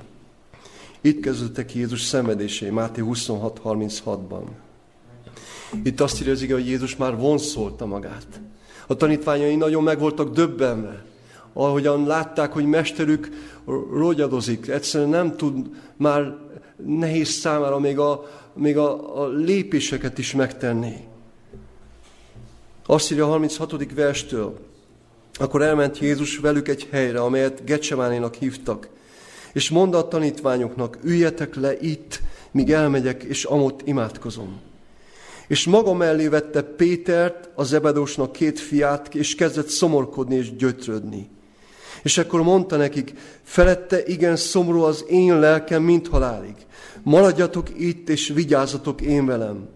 Itt 1.01 1.21
kezdődtek 1.21 1.75
Jézus 1.75 2.03
szenvedései, 2.03 2.71
Máté 2.71 3.03
26-36-ban. 3.05 4.43
Itt 5.83 6.01
azt 6.01 6.21
írja 6.21 6.33
az 6.33 6.43
ige, 6.43 6.55
hogy 6.55 6.67
Jézus 6.67 6.97
már 6.97 7.17
vonszolta 7.17 7.87
magát. 7.87 8.41
A 8.87 8.95
tanítványai 8.95 9.57
nagyon 9.57 9.83
meg 9.83 9.99
voltak 9.99 10.33
döbbenve, 10.33 11.05
ahogyan 11.53 12.07
látták, 12.07 12.53
hogy 12.53 12.65
mesterük 12.65 13.29
rogyadozik, 13.93 14.69
egyszerűen 14.69 15.11
nem 15.11 15.37
tud 15.37 15.67
már 15.97 16.37
nehéz 16.87 17.29
számára 17.29 17.79
még 17.79 17.99
a, 17.99 18.27
még 18.53 18.77
a, 18.77 19.21
a 19.23 19.29
lépéseket 19.29 20.19
is 20.19 20.35
megtenni. 20.35 20.95
Azt 22.87 23.11
írja 23.11 23.25
a 23.25 23.29
36. 23.29 23.93
verstől, 23.95 24.59
akkor 25.35 25.63
elment 25.63 25.99
Jézus 25.99 26.39
velük 26.39 26.69
egy 26.69 26.89
helyre, 26.91 27.21
amelyet 27.21 27.65
Gecsemánénak 27.65 28.35
hívtak, 28.35 28.89
és 29.53 29.71
mondta 29.71 29.99
a 29.99 30.09
tanítványoknak, 30.09 30.99
üljetek 31.03 31.55
le 31.55 31.79
itt, 31.81 32.21
míg 32.51 32.73
elmegyek, 32.73 33.23
és 33.23 33.45
amott 33.45 33.81
imádkozom. 33.85 34.61
És 35.49 35.67
maga 35.67 35.93
mellé 35.93 36.29
vette 36.29 36.63
Pétert, 36.63 37.51
az 37.55 37.69
Zebedósnak 37.69 38.33
két 38.33 38.61
fiát, 38.61 39.15
és 39.15 39.35
kezdett 39.35 39.69
szomorkodni 39.69 40.35
és 40.35 40.57
gyötrődni. 40.57 41.29
És 42.03 42.19
akkor 42.19 42.43
mondta 42.43 42.77
nekik, 42.77 43.13
felette 43.43 44.05
igen 44.05 44.37
szomorú 44.37 44.83
az 44.83 45.05
én 45.09 45.39
lelkem, 45.39 45.83
mint 45.83 46.09
halálig. 46.09 46.55
Maradjatok 47.03 47.81
itt, 47.81 48.09
és 48.09 48.29
vigyázzatok 48.35 49.01
én 49.01 49.27
velem. 49.27 49.69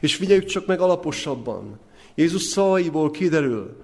És 0.00 0.14
figyeljük 0.14 0.44
csak 0.44 0.66
meg 0.66 0.80
alaposabban. 0.80 1.78
Jézus 2.14 2.42
szavaiból 2.42 3.10
kiderül, 3.10 3.76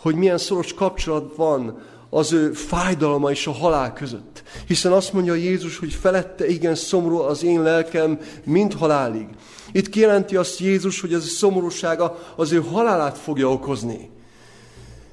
hogy 0.00 0.14
milyen 0.14 0.38
szoros 0.38 0.74
kapcsolat 0.74 1.36
van 1.36 1.82
az 2.10 2.32
ő 2.32 2.52
fájdalma 2.52 3.30
és 3.30 3.46
a 3.46 3.52
halál 3.52 3.92
között. 3.92 4.42
Hiszen 4.66 4.92
azt 4.92 5.12
mondja 5.12 5.34
Jézus, 5.34 5.78
hogy 5.78 5.92
felette 5.92 6.46
igen 6.46 6.74
szomorú 6.74 7.18
az 7.18 7.42
én 7.42 7.62
lelkem, 7.62 8.18
mint 8.44 8.74
halálig. 8.74 9.26
Itt 9.74 9.88
kijelenti 9.88 10.36
azt 10.36 10.58
Jézus, 10.58 11.00
hogy 11.00 11.12
ez 11.12 11.24
a 11.24 11.28
szomorúsága 11.28 12.18
az 12.36 12.52
ő 12.52 12.60
halálát 12.60 13.18
fogja 13.18 13.52
okozni. 13.52 14.10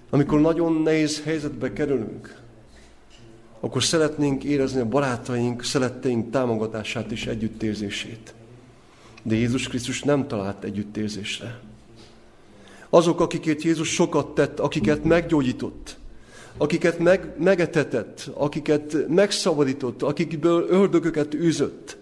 Amikor 0.10 0.42
nagyon 0.42 0.74
nehéz 0.74 1.22
helyzetbe 1.24 1.74
kerülünk, 1.74 2.36
akkor 3.60 3.84
szeretnénk 3.84 4.44
érezni 4.44 4.80
a 4.80 4.86
barátaink, 4.86 5.64
szeretteink 5.64 6.32
támogatását 6.32 7.12
és 7.12 7.26
együttérzését. 7.26 8.34
De 9.24 9.36
Jézus 9.36 9.68
Krisztus 9.68 10.02
nem 10.02 10.28
talált 10.28 10.64
együttérzésre. 10.64 11.60
Azok, 12.90 13.20
akikért 13.20 13.62
Jézus 13.62 13.90
sokat 13.90 14.36
tett, 14.36 14.60
akiket 14.60 15.04
meggyógyított, 15.04 15.98
akiket 16.58 17.00
meg, 17.00 17.34
megetetett, 17.38 18.30
akiket 18.34 19.08
megszabadított, 19.08 20.02
akikből 20.02 20.66
ördögöket 20.70 21.34
űzött, 21.34 22.00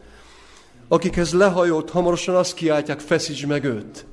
akikhez 0.90 1.34
lehajolt, 1.34 1.90
hamarosan 1.90 2.36
azt 2.36 2.54
kiáltják, 2.54 3.00
feszíts 3.00 3.48
meg 3.48 3.64
őt. 3.64 4.06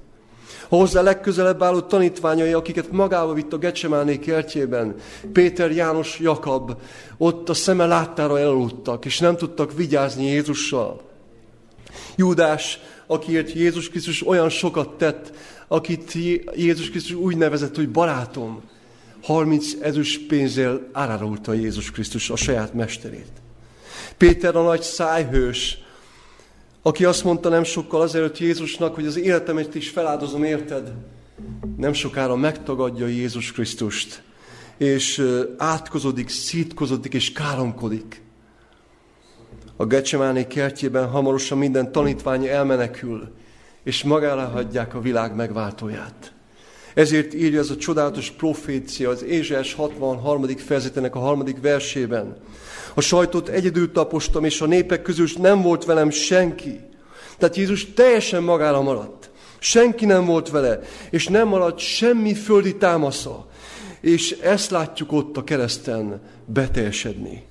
Hozzá 0.68 1.02
legközelebb 1.02 1.62
álló 1.62 1.80
tanítványai, 1.80 2.52
akiket 2.52 2.90
magába 2.90 3.32
vitt 3.32 3.52
a 3.52 3.58
Gecsemáné 3.58 4.18
kertjében, 4.18 4.94
Péter, 5.32 5.70
János, 5.70 6.18
Jakab, 6.18 6.80
ott 7.16 7.48
a 7.48 7.54
szeme 7.54 7.86
láttára 7.86 8.38
elaludtak, 8.38 9.04
és 9.04 9.18
nem 9.18 9.36
tudtak 9.36 9.76
vigyázni 9.76 10.24
Jézussal. 10.24 11.00
Júdás, 12.16 12.80
akiért 13.06 13.52
Jézus 13.52 13.88
Krisztus 13.88 14.26
olyan 14.26 14.48
sokat 14.48 14.88
tett, 14.88 15.32
akit 15.68 16.12
Jézus 16.54 16.90
Krisztus 16.90 17.14
úgy 17.14 17.36
nevezett, 17.36 17.76
hogy 17.76 17.88
barátom, 17.88 18.62
30 19.22 19.72
ezüst 19.80 20.26
pénzzel 20.26 20.88
árárulta 20.92 21.52
Jézus 21.52 21.90
Krisztus 21.90 22.30
a 22.30 22.36
saját 22.36 22.74
mesterét. 22.74 23.32
Péter 24.16 24.56
a 24.56 24.62
nagy 24.62 24.82
szájhős, 24.82 25.78
aki 26.86 27.04
azt 27.04 27.24
mondta 27.24 27.48
nem 27.48 27.64
sokkal 27.64 28.00
azelőtt 28.00 28.38
Jézusnak, 28.38 28.94
hogy 28.94 29.06
az 29.06 29.18
életemet 29.18 29.74
is 29.74 29.88
feláldozom, 29.88 30.44
érted? 30.44 30.92
Nem 31.76 31.92
sokára 31.92 32.36
megtagadja 32.36 33.06
Jézus 33.06 33.52
Krisztust, 33.52 34.22
és 34.76 35.22
átkozodik, 35.56 36.28
szítkozodik 36.28 37.14
és 37.14 37.32
káromkodik. 37.32 38.22
A 39.76 39.86
Gecsemáné 39.86 40.46
kertjében 40.46 41.08
hamarosan 41.08 41.58
minden 41.58 41.92
tanítvány 41.92 42.46
elmenekül, 42.46 43.34
és 43.84 44.04
magára 44.04 44.48
hagyják 44.48 44.94
a 44.94 45.00
világ 45.00 45.34
megváltóját. 45.34 46.35
Ezért 46.96 47.34
írja 47.34 47.60
ez 47.60 47.70
a 47.70 47.76
csodálatos 47.76 48.30
profécia 48.30 49.10
az 49.10 49.22
Ézsás 49.22 49.74
63. 49.74 50.46
fejezetének 50.56 51.14
a 51.14 51.18
harmadik 51.18 51.60
versében. 51.60 52.36
A 52.94 53.00
sajtot 53.00 53.48
egyedül 53.48 53.92
tapostam, 53.92 54.44
és 54.44 54.60
a 54.60 54.66
népek 54.66 55.02
közül 55.02 55.26
nem 55.38 55.62
volt 55.62 55.84
velem 55.84 56.10
senki. 56.10 56.80
Tehát 57.38 57.56
Jézus 57.56 57.92
teljesen 57.94 58.42
magára 58.42 58.82
maradt. 58.82 59.30
Senki 59.58 60.04
nem 60.04 60.24
volt 60.24 60.50
vele, 60.50 60.80
és 61.10 61.26
nem 61.26 61.48
maradt 61.48 61.78
semmi 61.78 62.34
földi 62.34 62.76
támasza. 62.76 63.46
És 64.00 64.30
ezt 64.30 64.70
látjuk 64.70 65.12
ott 65.12 65.36
a 65.36 65.44
kereszten 65.44 66.20
beteljesedni. 66.46 67.44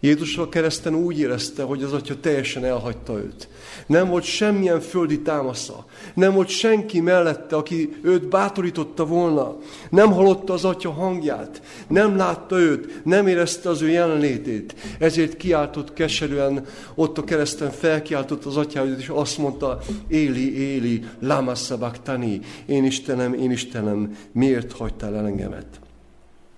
Jézus 0.00 0.36
a 0.36 0.48
kereszten 0.48 0.94
úgy 0.94 1.18
érezte, 1.18 1.62
hogy 1.62 1.82
az 1.82 1.92
atya 1.92 2.20
teljesen 2.20 2.64
elhagyta 2.64 3.18
őt. 3.18 3.48
Nem 3.86 4.08
volt 4.08 4.24
semmilyen 4.24 4.80
földi 4.80 5.20
támasza. 5.20 5.84
Nem 6.14 6.32
volt 6.32 6.48
senki 6.48 7.00
mellette, 7.00 7.56
aki 7.56 7.96
őt 8.02 8.28
bátorította 8.28 9.06
volna. 9.06 9.56
Nem 9.90 10.12
hallotta 10.12 10.52
az 10.52 10.64
atya 10.64 10.90
hangját. 10.90 11.62
Nem 11.88 12.16
látta 12.16 12.58
őt. 12.58 13.04
Nem 13.04 13.26
érezte 13.26 13.68
az 13.68 13.82
ő 13.82 13.88
jelenlétét. 13.88 14.74
Ezért 14.98 15.36
kiáltott 15.36 15.92
keserűen, 15.92 16.66
ott 16.94 17.18
a 17.18 17.24
kereszten 17.24 17.70
felkiáltott 17.70 18.44
az 18.44 18.56
atyához, 18.56 18.98
és 18.98 19.08
azt 19.08 19.38
mondta, 19.38 19.78
Éli, 20.08 20.58
Éli, 20.58 21.04
lama 21.20 21.54
sabachthani. 21.54 22.40
Én 22.66 22.84
Istenem, 22.84 23.34
én 23.34 23.50
Istenem, 23.50 24.16
miért 24.32 24.72
hagytál 24.72 25.16
el 25.16 25.26
engemet? 25.26 25.66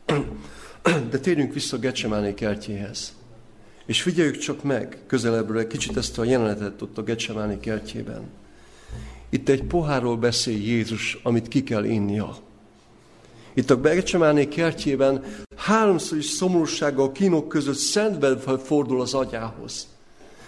De 1.10 1.18
térjünk 1.18 1.54
vissza 1.54 1.78
Gecsemáné 1.78 2.34
kertjéhez. 2.34 3.18
És 3.90 4.02
figyeljük 4.02 4.36
csak 4.36 4.62
meg 4.62 4.98
közelebbről 5.06 5.66
kicsit 5.66 5.96
ezt 5.96 6.18
a 6.18 6.24
jelenetet 6.24 6.82
ott 6.82 6.98
a 6.98 7.02
Gecsemáni 7.02 7.60
kertjében. 7.60 8.22
Itt 9.30 9.48
egy 9.48 9.62
pohárról 9.64 10.16
beszél 10.16 10.56
Jézus, 10.56 11.20
amit 11.22 11.48
ki 11.48 11.62
kell 11.62 11.84
innia. 11.84 12.36
Itt 13.54 13.70
a 13.70 13.80
Gecsemáni 13.80 14.48
kertjében 14.48 15.24
háromszor 15.56 16.18
is 16.18 16.24
szomorúsággal, 16.24 17.12
kínok 17.12 17.48
között 17.48 17.74
szentben 17.74 18.38
fordul 18.38 19.00
az 19.00 19.14
agyához. 19.14 19.88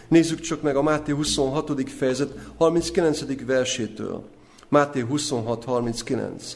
Nézzük 0.09 0.41
csak 0.41 0.63
meg 0.63 0.77
a 0.77 0.83
Máté 0.83 1.13
26. 1.13 1.91
fejezet 1.91 2.39
39. 2.57 3.45
versétől. 3.47 4.25
Máté 4.69 5.05
26.39. 5.11 6.53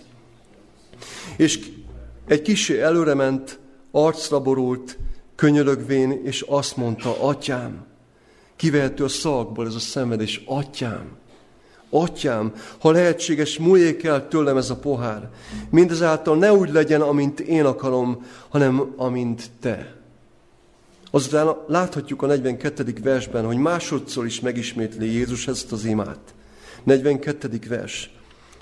És 1.36 1.70
egy 2.26 2.42
kisé 2.42 2.80
előrement, 2.80 3.58
arcra 3.90 4.40
borult, 4.40 4.98
könyörögvén, 5.36 6.20
és 6.24 6.40
azt 6.40 6.76
mondta, 6.76 7.22
atyám, 7.22 7.84
kivehető 8.56 9.04
a 9.04 9.08
szakból 9.08 9.66
ez 9.66 9.74
a 9.74 9.78
szenvedés, 9.78 10.42
atyám, 10.46 11.16
atyám, 11.90 12.52
ha 12.78 12.90
lehetséges, 12.90 13.58
múljék 13.58 14.04
el 14.04 14.28
tőlem 14.28 14.56
ez 14.56 14.70
a 14.70 14.76
pohár. 14.76 15.30
Mindezáltal 15.70 16.36
ne 16.36 16.52
úgy 16.52 16.72
legyen, 16.72 17.00
amint 17.00 17.40
én 17.40 17.64
akarom, 17.64 18.26
hanem 18.48 18.92
amint 18.96 19.50
te. 19.60 19.94
Azután 21.10 21.56
láthatjuk 21.66 22.22
a 22.22 22.26
42. 22.26 22.94
versben, 23.02 23.44
hogy 23.44 23.56
másodszor 23.56 24.26
is 24.26 24.40
megismétli 24.40 25.12
Jézus 25.12 25.48
ezt 25.48 25.72
az 25.72 25.84
imát. 25.84 26.34
42. 26.82 27.60
vers. 27.68 28.10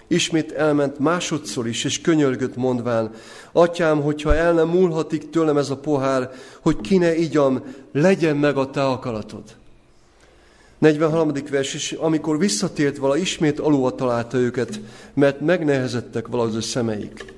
Ismét 0.06 0.52
elment 0.52 0.98
másodszor 0.98 1.68
is, 1.68 1.84
és 1.84 2.00
könyörgött 2.00 2.56
mondván, 2.56 3.10
Atyám, 3.52 4.02
hogyha 4.02 4.34
el 4.34 4.52
nem 4.52 4.68
múlhatik 4.68 5.30
tőlem 5.30 5.56
ez 5.56 5.70
a 5.70 5.76
pohár, 5.76 6.30
hogy 6.60 6.80
ki 6.80 6.98
ne 6.98 7.16
igyam, 7.16 7.62
legyen 7.92 8.36
meg 8.36 8.56
a 8.56 8.70
te 8.70 8.84
akaratod. 8.84 9.42
43. 10.78 11.32
vers 11.50 11.74
is, 11.74 11.92
amikor 11.92 12.38
visszatért 12.38 12.96
vala, 12.96 13.16
ismét 13.16 13.60
alulva 13.60 13.94
találta 13.94 14.36
őket, 14.36 14.80
mert 15.14 15.40
megnehezettek 15.40 16.28
valahogy 16.28 16.56
a 16.56 16.60
szemeik. 16.60 17.32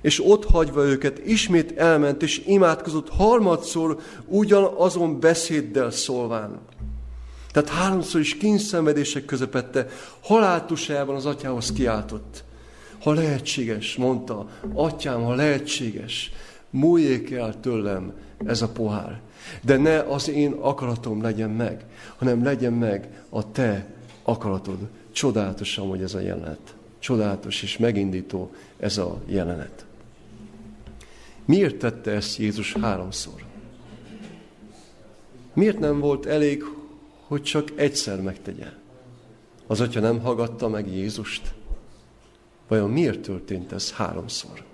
És 0.00 0.24
ott 0.24 0.44
hagyva 0.44 0.84
őket, 0.84 1.26
ismét 1.26 1.78
elment, 1.78 2.22
és 2.22 2.42
imádkozott 2.46 3.08
harmadszor 3.08 3.98
ugyanazon 4.26 5.20
beszéddel 5.20 5.90
szólván. 5.90 6.60
Tehát 7.54 7.68
háromszor 7.68 8.20
is 8.20 8.36
kínszenvedések 8.36 9.24
közepette, 9.24 9.86
haláltusában 10.20 11.14
az 11.14 11.26
atyához 11.26 11.72
kiáltott. 11.72 12.44
Ha 13.02 13.12
lehetséges, 13.12 13.96
mondta, 13.96 14.48
atyám, 14.72 15.22
ha 15.22 15.34
lehetséges, 15.34 16.32
múljék 16.70 17.30
el 17.30 17.60
tőlem 17.60 18.12
ez 18.44 18.62
a 18.62 18.68
pohár. 18.68 19.20
De 19.60 19.76
ne 19.76 19.98
az 19.98 20.28
én 20.28 20.52
akaratom 20.52 21.22
legyen 21.22 21.50
meg, 21.50 21.84
hanem 22.16 22.44
legyen 22.44 22.72
meg 22.72 23.24
a 23.28 23.52
te 23.52 23.86
akaratod. 24.22 24.78
Csodálatosan, 25.12 25.88
hogy 25.88 26.02
ez 26.02 26.14
a 26.14 26.20
jelenet. 26.20 26.74
Csodálatos 26.98 27.62
és 27.62 27.78
megindító 27.78 28.54
ez 28.78 28.98
a 28.98 29.20
jelenet. 29.26 29.84
Miért 31.44 31.76
tette 31.76 32.10
ezt 32.10 32.36
Jézus 32.36 32.72
háromszor? 32.72 33.44
Miért 35.52 35.78
nem 35.78 36.00
volt 36.00 36.26
elég, 36.26 36.64
hogy 37.26 37.42
csak 37.42 37.68
egyszer 37.76 38.20
megtegye? 38.20 38.68
Az 39.66 39.80
atya 39.80 40.00
nem 40.00 40.20
hallgatta 40.20 40.68
meg 40.68 40.94
Jézust? 40.94 41.54
Vajon 42.68 42.90
miért 42.90 43.20
történt 43.20 43.72
ez 43.72 43.92
háromszor? 43.92 44.64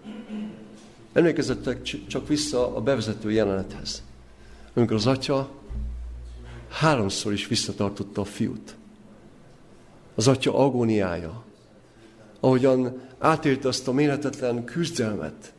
Emlékezzetek 1.12 1.82
csak 2.06 2.28
vissza 2.28 2.76
a 2.76 2.80
bevezető 2.80 3.30
jelenethez. 3.32 4.02
Amikor 4.74 4.96
az 4.96 5.06
atya 5.06 5.50
háromszor 6.68 7.32
is 7.32 7.46
visszatartotta 7.46 8.20
a 8.20 8.24
fiút. 8.24 8.76
Az 10.14 10.28
atya 10.28 10.54
agóniája, 10.54 11.44
ahogyan 12.40 13.00
átélte 13.18 13.68
azt 13.68 13.88
a 13.88 13.92
méretetlen 13.92 14.64
küzdelmet, 14.64 15.52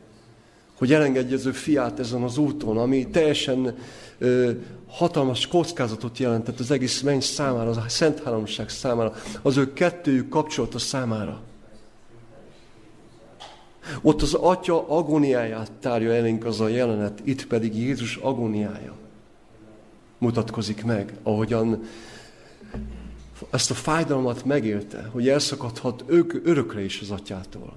hogy 0.74 0.92
elengedje 0.92 1.36
az 1.36 1.46
ő 1.46 1.52
fiát 1.52 1.98
ezen 1.98 2.22
az 2.22 2.38
úton, 2.38 2.78
ami 2.78 3.08
teljesen 3.08 3.76
hatalmas 4.92 5.46
kockázatot 5.46 6.18
jelentett 6.18 6.60
az 6.60 6.70
egész 6.70 7.00
menny 7.00 7.20
számára, 7.20 7.70
az 7.70 7.76
a 7.76 7.84
szent 7.88 8.22
háromság 8.22 8.68
számára, 8.68 9.12
az 9.42 9.56
ő 9.56 9.72
kettőjük 9.72 10.28
kapcsolata 10.28 10.78
számára. 10.78 11.40
Ott 14.02 14.22
az 14.22 14.34
atya 14.34 14.88
agóniáját 14.88 15.72
tárja 15.72 16.12
elénk 16.12 16.44
az 16.44 16.60
a 16.60 16.68
jelenet, 16.68 17.20
itt 17.24 17.46
pedig 17.46 17.76
Jézus 17.76 18.16
agóniája 18.16 18.94
mutatkozik 20.18 20.84
meg, 20.84 21.14
ahogyan 21.22 21.82
ezt 23.50 23.70
a 23.70 23.74
fájdalmat 23.74 24.44
megélte, 24.44 25.08
hogy 25.12 25.28
elszakadhat 25.28 26.04
ők 26.06 26.46
örökre 26.46 26.84
is 26.84 27.00
az 27.00 27.10
atyától. 27.10 27.76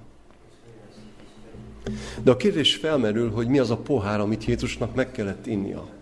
De 2.22 2.30
a 2.30 2.36
kérdés 2.36 2.74
felmerül, 2.74 3.30
hogy 3.30 3.48
mi 3.48 3.58
az 3.58 3.70
a 3.70 3.76
pohár, 3.76 4.20
amit 4.20 4.44
Jézusnak 4.44 4.94
meg 4.94 5.12
kellett 5.12 5.46
innia. 5.46 5.95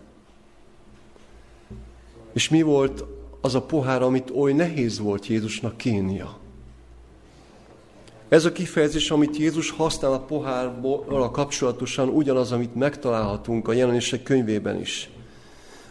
És 2.34 2.48
mi 2.48 2.62
volt 2.62 3.04
az 3.40 3.54
a 3.54 3.62
pohár, 3.62 4.02
amit 4.02 4.30
oly 4.30 4.52
nehéz 4.52 4.98
volt 4.98 5.26
Jézusnak 5.26 5.76
kénia. 5.76 6.38
Ez 8.28 8.44
a 8.44 8.52
kifejezés, 8.52 9.10
amit 9.10 9.36
Jézus 9.36 9.70
használ 9.70 10.12
a 10.12 10.18
pohárral 10.18 11.30
kapcsolatosan, 11.30 12.08
ugyanaz, 12.08 12.52
amit 12.52 12.74
megtalálhatunk 12.74 13.68
a 13.68 13.72
jelenések 13.72 14.22
könyvében 14.22 14.80
is. 14.80 15.10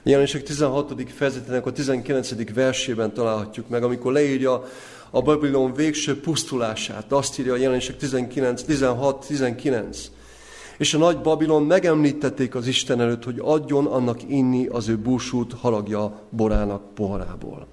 A 0.05 0.09
jelenések 0.09 0.43
16. 0.43 1.11
fejezetének 1.15 1.65
a 1.65 1.71
19. 1.71 2.53
versében 2.53 3.13
találhatjuk 3.13 3.69
meg, 3.69 3.83
amikor 3.83 4.13
leírja 4.13 4.63
a 5.09 5.21
Babilon 5.21 5.73
végső 5.73 6.19
pusztulását. 6.19 7.11
Azt 7.11 7.39
írja 7.39 7.53
a 7.53 7.57
jelenések 7.57 7.97
19, 7.97 8.63
16, 8.63 9.25
19. 9.27 10.11
És 10.77 10.93
a 10.93 10.97
nagy 10.97 11.21
Babilon 11.21 11.63
megemlítették 11.63 12.55
az 12.55 12.67
Isten 12.67 13.01
előtt, 13.01 13.23
hogy 13.23 13.39
adjon 13.39 13.85
annak 13.85 14.29
inni 14.29 14.65
az 14.65 14.87
ő 14.87 14.97
búsult 14.97 15.53
haragja 15.53 16.21
borának 16.29 16.93
poharából. 16.93 17.67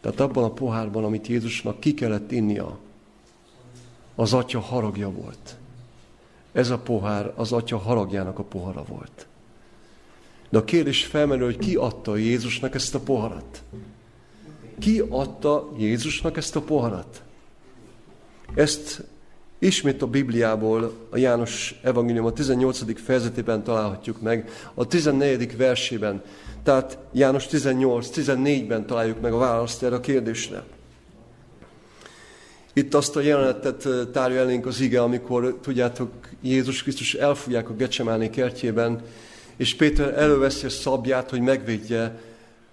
Tehát 0.00 0.20
abban 0.20 0.44
a 0.44 0.50
pohárban, 0.50 1.04
amit 1.04 1.26
Jézusnak 1.26 1.80
ki 1.80 1.94
kellett 1.94 2.32
innia, 2.32 2.78
az 4.14 4.32
atya 4.32 4.60
haragja 4.60 5.10
volt. 5.10 5.56
Ez 6.52 6.70
a 6.70 6.78
pohár 6.78 7.32
az 7.36 7.52
atya 7.52 7.78
haragjának 7.78 8.38
a 8.38 8.42
pohara 8.42 8.84
volt. 8.84 9.26
De 10.48 10.58
a 10.58 10.64
kérdés 10.64 11.04
felmerül, 11.04 11.44
hogy 11.44 11.58
ki 11.58 11.74
adta 11.74 12.16
Jézusnak 12.16 12.74
ezt 12.74 12.94
a 12.94 13.00
poharat? 13.00 13.62
Ki 14.78 15.02
adta 15.08 15.72
Jézusnak 15.76 16.36
ezt 16.36 16.56
a 16.56 16.60
poharat? 16.60 17.22
Ezt 18.54 19.04
ismét 19.62 20.02
a 20.02 20.06
Bibliából, 20.06 20.92
a 21.10 21.16
János 21.16 21.74
Evangélium 21.82 22.24
a 22.24 22.32
18. 22.32 23.02
fejezetében 23.04 23.62
találhatjuk 23.62 24.20
meg, 24.20 24.50
a 24.74 24.86
14. 24.86 25.56
versében. 25.56 26.22
Tehát 26.62 26.98
János 27.12 27.46
18-14-ben 27.50 28.86
találjuk 28.86 29.20
meg 29.20 29.32
a 29.32 29.36
választ 29.36 29.82
erre 29.82 29.94
a 29.94 30.00
kérdésre. 30.00 30.64
Itt 32.72 32.94
azt 32.94 33.16
a 33.16 33.20
jelenetet 33.20 33.88
tárja 34.12 34.40
elénk 34.40 34.66
az 34.66 34.80
ige, 34.80 35.02
amikor, 35.02 35.58
tudjátok, 35.62 36.10
Jézus 36.40 36.82
Krisztus 36.82 37.14
elfújják 37.14 37.68
a 37.68 37.74
Gecsemáné 37.74 38.30
kertjében, 38.30 39.02
és 39.56 39.74
Péter 39.74 40.18
előveszi 40.18 40.66
a 40.66 40.70
szabját, 40.70 41.30
hogy 41.30 41.40
megvédje 41.40 42.20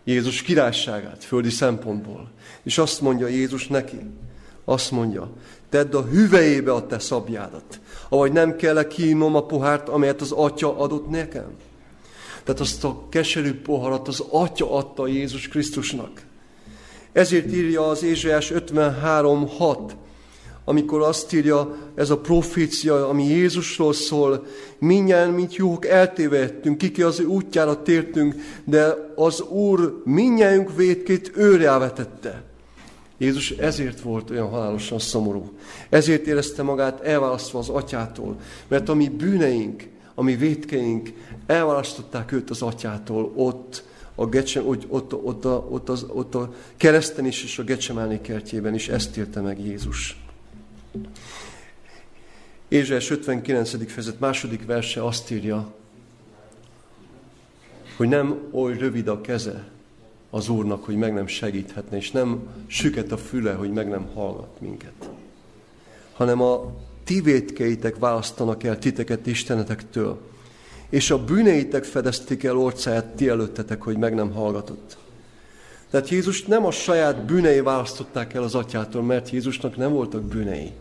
Jézus 0.04 0.42
királyságát, 0.42 1.24
földi 1.24 1.50
szempontból. 1.50 2.32
És 2.64 2.78
azt 2.78 3.02
mondja 3.02 3.28
Jézus 3.28 3.68
neki, 3.68 4.00
azt 4.66 4.92
mondja, 4.92 5.32
tedd 5.70 5.96
a 5.96 6.02
hüvejébe 6.02 6.74
a 6.74 6.88
te 6.88 7.00
szabjádat, 7.00 7.80
ahogy 8.10 8.32
nem 8.32 8.56
kell 8.56 8.88
kínom 8.88 9.36
a 9.36 9.46
pohárt, 9.46 9.90
amelyet 9.90 10.22
az 10.22 10.32
Atya 10.32 10.78
adott 10.78 11.10
nekem. 11.10 11.56
Tehát 12.44 12.60
azt 12.60 12.84
a 12.84 13.04
keserű 13.10 13.62
poharat 13.62 14.08
az 14.08 14.24
Atya 14.30 14.76
adta 14.76 15.08
Jézus 15.08 15.48
Krisztusnak. 15.48 16.22
Ezért 17.12 17.54
írja 17.54 17.88
az 17.88 18.04
Ézsaiás 18.04 18.52
53.6, 18.56 19.78
amikor 20.66 21.02
azt 21.02 21.34
írja 21.34 21.76
ez 21.96 22.10
a 22.10 22.18
profécia, 22.18 23.10
ami 23.10 23.24
Jézusról 23.24 23.94
szól, 23.94 24.46
minnyáján, 24.80 25.30
mint 25.30 25.56
juhok 25.56 25.86
eltévedtünk, 25.86 26.78
kiki 26.78 27.02
az 27.02 27.20
ő 27.20 27.26
útjára 27.26 27.82
tértünk, 27.82 28.36
de 28.64 29.12
az 29.16 29.42
Úr 29.42 30.02
minnyájunk 30.06 30.76
védkét 30.76 31.32
őre 31.36 31.78
vetette. 31.78 32.49
Jézus 33.20 33.52
ezért 33.52 34.02
volt 34.02 34.30
olyan 34.30 34.50
halálosan 34.50 35.00
szomorú. 35.00 35.52
Ezért 35.90 36.28
érezte 36.28 36.64
magát 36.64 37.02
elválasztva 37.02 37.60
az 37.60 37.70
atyától. 37.70 38.40
Mert 38.68 38.90
a 38.90 38.94
mi 38.94 39.10
bűneink, 39.10 39.88
a 40.14 40.22
mi 40.22 40.36
védkeink 40.36 41.14
elválasztották 41.46 42.32
őt 42.32 42.50
az 42.50 42.62
atyától 42.62 43.32
ott, 43.36 43.84
a 44.16 44.26
Gecse, 44.26 44.62
ott, 44.62 44.86
ott, 44.88 45.14
ott, 45.14 45.46
a, 45.46 45.68
ott, 45.70 45.90
az, 45.90 46.06
ott 46.08 46.36
a 46.36 46.54
kereszten 46.78 47.26
is, 47.26 47.44
és 47.44 47.60
a 47.60 47.64
Gecsemáni 47.64 48.22
kertjében 48.22 48.74
is 48.74 48.88
ezt 48.88 49.18
írta 49.18 49.42
meg 49.42 49.60
Jézus. 49.60 50.24
Ézsaiás 52.68 53.10
59. 53.10 53.92
fejezet 53.92 54.20
második 54.20 54.66
verse 54.66 55.06
azt 55.06 55.32
írja, 55.32 55.74
hogy 57.98 58.08
nem 58.08 58.40
oly 58.52 58.78
rövid 58.78 59.08
a 59.08 59.22
keze 59.22 59.68
az 60.30 60.50
Úrnak, 60.50 60.86
hogy 60.86 60.96
meg 60.96 61.14
nem 61.14 61.28
segíthetne, 61.28 61.98
és 61.98 62.12
nem 62.12 62.48
süket 62.68 63.12
a 63.12 63.18
füle, 63.18 63.54
hogy 63.54 63.72
meg 63.72 63.90
nem 63.90 64.10
hallgat 64.14 64.62
minket, 64.62 65.10
hanem 66.14 66.42
a 66.42 66.72
ti 67.04 67.22
vétkeitek 67.22 67.98
választanak 67.98 68.64
el 68.64 68.80
titeket 68.80 69.28
Istenetektől, 69.28 70.22
és 70.90 71.12
a 71.12 71.24
bűneitek 71.24 71.84
fedezték 71.84 72.44
el 72.44 72.58
orcáját 72.58 73.06
ti 73.06 73.28
előttetek, 73.28 73.82
hogy 73.82 73.98
meg 73.98 74.16
nem 74.16 74.32
hallgatott. 74.32 74.98
Tehát 75.90 76.10
Jézus 76.10 76.44
nem 76.44 76.66
a 76.66 76.72
saját 76.72 77.26
bűnei 77.26 77.62
választották 77.62 78.34
el 78.34 78.44
az 78.44 78.56
atyától, 78.56 79.04
mert 79.04 79.30
Jézusnak 79.30 79.78
nem 79.78 79.92
voltak 79.92 80.24
bűnei, 80.24 80.72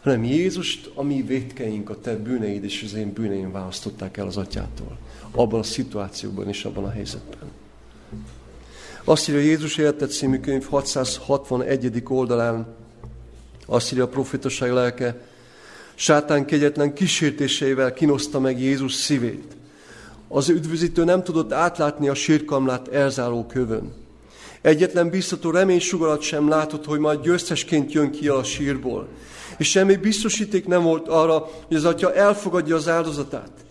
hanem 0.00 0.24
Jézust, 0.24 0.90
a 0.94 1.02
mi 1.02 1.22
védkeink, 1.22 1.90
a 1.90 2.00
te 2.00 2.16
bűneid 2.16 2.64
és 2.64 2.82
az 2.82 2.94
én 2.94 3.12
bűneim 3.12 3.52
választották 3.52 4.16
el 4.16 4.26
az 4.26 4.36
atyától. 4.36 4.98
Abban 5.30 5.60
a 5.60 5.62
szituációban 5.62 6.48
és 6.48 6.64
abban 6.64 6.84
a 6.84 6.90
helyzetben. 6.90 7.50
Azt 9.06 9.28
írja 9.28 9.40
Jézus 9.40 9.76
Életet 9.76 10.10
című 10.10 10.40
könyv 10.40 10.68
661. 10.68 12.02
oldalán, 12.08 12.66
azt 13.66 13.92
írja 13.92 14.04
a 14.04 14.08
profétaság 14.08 14.72
lelke, 14.72 15.20
Sátán 15.94 16.46
kegyetlen 16.46 16.94
kísértéseivel 16.94 17.92
kinoszta 17.92 18.40
meg 18.40 18.60
Jézus 18.60 18.92
szívét. 18.92 19.56
Az 20.28 20.48
üdvözítő 20.48 21.04
nem 21.04 21.22
tudott 21.22 21.52
átlátni 21.52 22.08
a 22.08 22.14
sírkamlát 22.14 22.88
elzáró 22.88 23.46
kövön. 23.46 23.92
Egyetlen 24.60 25.10
biztató 25.10 25.50
reménysugarat 25.50 26.20
sem 26.20 26.48
látott, 26.48 26.84
hogy 26.84 26.98
majd 26.98 27.22
győztesként 27.22 27.92
jön 27.92 28.10
ki 28.10 28.28
a 28.28 28.42
sírból. 28.42 29.08
És 29.58 29.70
semmi 29.70 29.96
biztosíték 29.96 30.66
nem 30.66 30.82
volt 30.82 31.08
arra, 31.08 31.48
hogy 31.66 31.76
az 31.76 31.84
atya 31.84 32.14
elfogadja 32.14 32.76
az 32.76 32.88
áldozatát. 32.88 33.63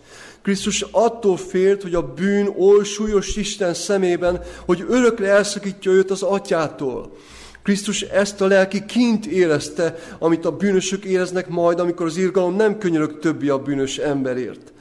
Krisztus 0.44 0.84
attól 0.90 1.36
félt, 1.36 1.82
hogy 1.82 1.94
a 1.94 2.12
bűn 2.12 2.48
oly 2.58 2.84
súlyos 2.84 3.36
Isten 3.36 3.74
szemében, 3.74 4.40
hogy 4.64 4.84
örökre 4.88 5.28
elszakítja 5.28 5.92
őt 5.92 6.10
az 6.10 6.22
atyától. 6.22 7.16
Krisztus 7.62 8.02
ezt 8.02 8.40
a 8.40 8.46
lelki 8.46 8.84
kint 8.84 9.26
érezte, 9.26 9.98
amit 10.18 10.44
a 10.44 10.56
bűnösök 10.56 11.04
éreznek 11.04 11.48
majd, 11.48 11.78
amikor 11.78 12.06
az 12.06 12.16
irgalom 12.16 12.56
nem 12.56 12.78
könyörög 12.78 13.18
többi 13.18 13.48
a 13.48 13.58
bűnös 13.58 13.98
emberért. 13.98 14.72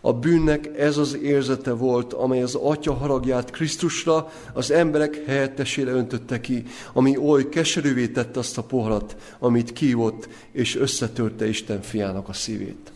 A 0.00 0.12
bűnnek 0.12 0.70
ez 0.78 0.96
az 0.96 1.18
érzete 1.22 1.72
volt, 1.72 2.12
amely 2.12 2.42
az 2.42 2.54
atya 2.54 2.94
haragját 2.94 3.50
Krisztusra, 3.50 4.32
az 4.52 4.70
emberek 4.70 5.22
helyettesére 5.26 5.90
öntötte 5.90 6.40
ki, 6.40 6.62
ami 6.92 7.16
oly 7.16 7.48
keserűvé 7.48 8.08
tette 8.08 8.38
azt 8.38 8.58
a 8.58 8.62
poharat, 8.62 9.16
amit 9.38 9.72
kívott, 9.72 10.28
és 10.52 10.76
összetörte 10.76 11.48
Isten 11.48 11.82
fiának 11.82 12.28
a 12.28 12.32
szívét. 12.32 12.93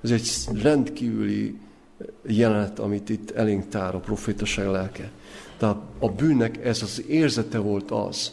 Ez 0.00 0.10
egy 0.10 0.60
rendkívüli 0.62 1.58
jelenet, 2.26 2.78
amit 2.78 3.08
itt 3.08 3.30
elénk 3.30 3.68
tár 3.68 3.94
a 3.94 3.98
profétaság 3.98 4.66
lelke. 4.66 5.10
Tehát 5.56 5.76
a 5.98 6.08
bűnnek 6.08 6.64
ez 6.64 6.82
az 6.82 7.04
érzete 7.08 7.58
volt 7.58 7.90
az, 7.90 8.32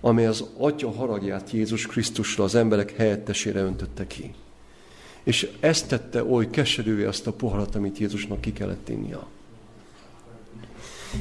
amely 0.00 0.26
az 0.26 0.44
Atya 0.58 0.90
haragját 0.90 1.50
Jézus 1.50 1.86
Krisztusra 1.86 2.44
az 2.44 2.54
emberek 2.54 2.96
helyettesére 2.96 3.60
öntötte 3.60 4.06
ki. 4.06 4.34
És 5.22 5.50
ezt 5.60 5.88
tette 5.88 6.24
oly 6.24 6.50
keserűvé 6.50 7.04
azt 7.04 7.26
a 7.26 7.32
poharat, 7.32 7.74
amit 7.74 7.98
Jézusnak 7.98 8.40
ki 8.40 8.52
kellett 8.52 8.88
innia. 8.88 9.26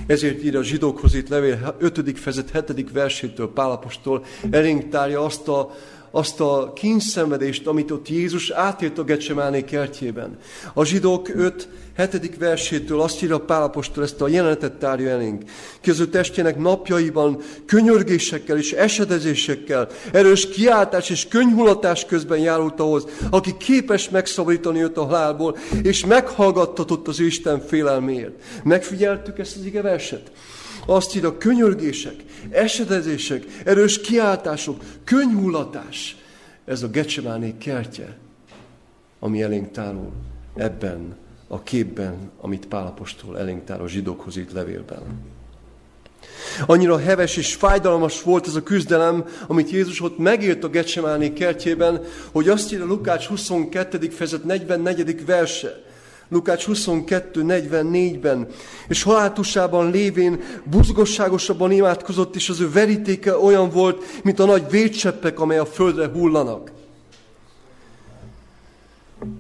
Ezért 0.08 0.44
ír 0.44 0.56
a 0.56 0.64
zsidókhoz 0.64 1.14
itt 1.14 1.28
levél 1.28 1.76
5. 1.80 2.20
fejezet 2.20 2.68
7. 2.68 2.92
versétől 2.92 3.54
Pálapostól 3.54 4.26
elénk 4.50 4.90
tárja 4.90 5.24
azt 5.24 5.48
a 5.48 5.76
azt 6.16 6.40
a 6.40 6.72
kínszenvedést, 6.76 7.68
amit 7.68 7.92
ott 7.92 8.10
Jézus 8.10 8.50
átélt 8.50 8.98
a 8.98 9.04
Gecsemáné 9.04 9.64
kertjében. 9.64 10.38
A 10.74 10.86
zsidók 10.86 11.30
5. 11.36 11.68
7. 12.12 12.38
versétől 12.38 13.02
azt 13.02 13.24
írja 13.24 13.40
Pálapostól, 13.40 14.04
ezt 14.04 14.22
a 14.22 14.28
jelenetet 14.28 14.74
tárja 14.74 15.10
elénk. 15.10 15.44
Ki 15.82 15.90
az 15.90 16.00
ő 16.00 16.08
testjének 16.08 16.58
napjaiban 16.58 17.42
könyörgésekkel 17.66 18.58
és 18.58 18.72
esedezésekkel, 18.72 19.88
erős 20.12 20.50
kiáltás 20.50 21.10
és 21.10 21.28
könyhulatás 21.28 22.06
közben 22.06 22.40
járult 22.40 22.80
ahhoz, 22.80 23.06
aki 23.30 23.58
képes 23.58 24.10
megszabadítani 24.10 24.82
őt 24.82 24.98
a 24.98 25.06
halálból, 25.06 25.58
és 25.84 26.06
meghallgattatott 26.06 27.08
az 27.08 27.20
Isten 27.20 27.60
félelméért. 27.60 28.44
Megfigyeltük 28.64 29.40
ezt 29.40 29.56
az 29.56 29.66
ige 29.66 29.82
verset? 29.82 30.32
Azt 30.86 31.16
írja, 31.16 31.38
könyörgések, 31.38 32.16
esedezések, 32.50 33.46
erős 33.66 34.02
kiáltások, 34.02 34.84
könyhullatás. 35.04 36.18
Ez 36.66 36.84
a 36.84 36.88
Gecsemáné 36.88 37.56
kertje, 37.58 38.18
ami 39.20 39.42
elénk 39.42 39.72
tárul 39.72 40.12
ebben 40.56 41.16
a 41.48 41.64
képben, 41.64 42.32
amit 42.42 42.68
Pálapostól 42.68 43.40
elénk 43.40 43.64
tár 43.64 43.82
a 43.82 43.88
zsidókhoz 43.88 44.38
itt 44.38 44.52
levélben. 44.52 45.34
Annyira 46.66 46.98
heves 46.98 47.38
és 47.38 47.54
fájdalmas 47.54 48.22
volt 48.22 48.48
ez 48.48 48.56
a 48.56 48.64
küzdelem, 48.64 49.26
amit 49.48 49.70
Jézus 49.70 50.02
ott 50.02 50.18
megélt 50.18 50.64
a 50.64 50.70
Gecsemáné 50.70 51.34
kertjében, 51.34 52.02
hogy 52.32 52.50
azt 52.50 52.74
írja 52.74 52.86
Lukács 52.86 53.26
22. 53.26 54.10
fejezet 54.10 54.44
44. 54.44 55.26
verse. 55.26 55.84
Lukács 56.30 56.66
22.44-ben, 56.68 58.48
és 58.88 59.04
haláltusában 59.04 59.92
lévén 59.92 60.42
buzgosságosabban 60.64 61.72
imádkozott, 61.72 62.36
és 62.36 62.50
az 62.50 62.60
ő 62.60 62.72
verítéke 62.72 63.38
olyan 63.38 63.70
volt, 63.70 64.24
mint 64.24 64.40
a 64.40 64.46
nagy 64.46 64.70
védseppek, 64.70 65.40
amely 65.40 65.58
a 65.58 65.66
földre 65.66 66.08
hullanak. 66.08 66.72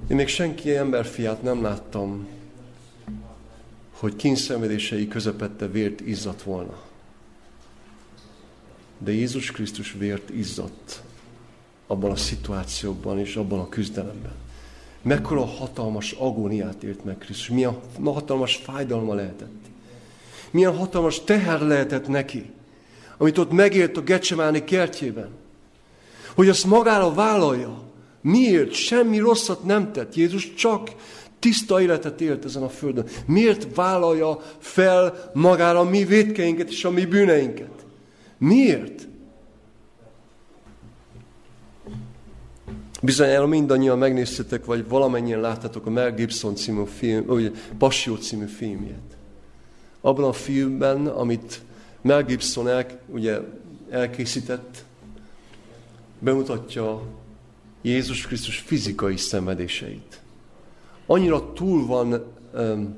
Én 0.07 0.15
még 0.15 0.27
senki 0.27 0.75
emberfiát 0.75 1.41
nem 1.41 1.61
láttam, 1.61 2.27
hogy 3.91 4.15
kínszenvedései 4.15 5.07
közepette 5.07 5.67
vért 5.67 6.01
izzadt 6.01 6.41
volna. 6.41 6.81
De 8.97 9.11
Jézus 9.11 9.51
Krisztus 9.51 9.95
vért 9.97 10.29
izzadt 10.29 11.01
abban 11.87 12.11
a 12.11 12.15
szituációban 12.15 13.19
és 13.19 13.35
abban 13.35 13.59
a 13.59 13.69
küzdelemben 13.69 14.44
mekkora 15.05 15.45
hatalmas 15.45 16.11
agóniát 16.11 16.83
élt 16.83 17.05
meg 17.05 17.17
Krisztus, 17.17 17.49
milyen 17.49 17.77
hatalmas 18.03 18.55
fájdalma 18.55 19.13
lehetett. 19.13 19.63
Milyen 20.51 20.77
hatalmas 20.77 21.23
teher 21.23 21.61
lehetett 21.61 22.07
neki, 22.07 22.51
amit 23.17 23.37
ott 23.37 23.51
megélt 23.51 23.97
a 23.97 24.01
Gecsemáni 24.01 24.63
kertjében. 24.63 25.29
Hogy 26.35 26.49
azt 26.49 26.65
magára 26.65 27.13
vállalja. 27.13 27.83
Miért? 28.21 28.71
Semmi 28.71 29.17
rosszat 29.17 29.63
nem 29.63 29.91
tett. 29.91 30.15
Jézus 30.15 30.53
csak 30.53 30.89
tiszta 31.39 31.81
életet 31.81 32.21
élt 32.21 32.45
ezen 32.45 32.63
a 32.63 32.69
földön. 32.69 33.05
Miért 33.25 33.75
vállalja 33.75 34.41
fel 34.59 35.31
magára 35.33 35.79
a 35.79 35.89
mi 35.89 36.03
védkeinket 36.03 36.69
és 36.69 36.85
a 36.85 36.91
mi 36.91 37.05
bűneinket? 37.05 37.85
Miért? 38.37 39.07
Bizonyára 43.05 43.47
mindannyian 43.47 43.97
megnéztetek, 43.97 44.65
vagy 44.65 44.87
valamennyien 44.87 45.39
láttátok 45.39 45.85
a 45.85 45.89
Mel 45.89 46.13
Gibson 46.13 46.55
című 46.55 46.83
film, 46.97 47.25
vagy 47.25 47.55
Passió 47.77 48.15
című 48.15 48.45
filmjét. 48.45 49.17
Abban 50.01 50.25
a 50.25 50.33
filmben, 50.33 51.07
amit 51.07 51.61
Mel 52.01 52.23
Gibson 52.23 52.67
el, 52.67 52.85
ugye 53.07 53.39
elkészített, 53.89 54.83
bemutatja 56.19 57.01
Jézus 57.81 58.27
Krisztus 58.27 58.57
fizikai 58.57 59.17
szenvedéseit. 59.17 60.19
Annyira 61.05 61.53
túl 61.53 61.85
van 61.85 62.23
um, 62.53 62.95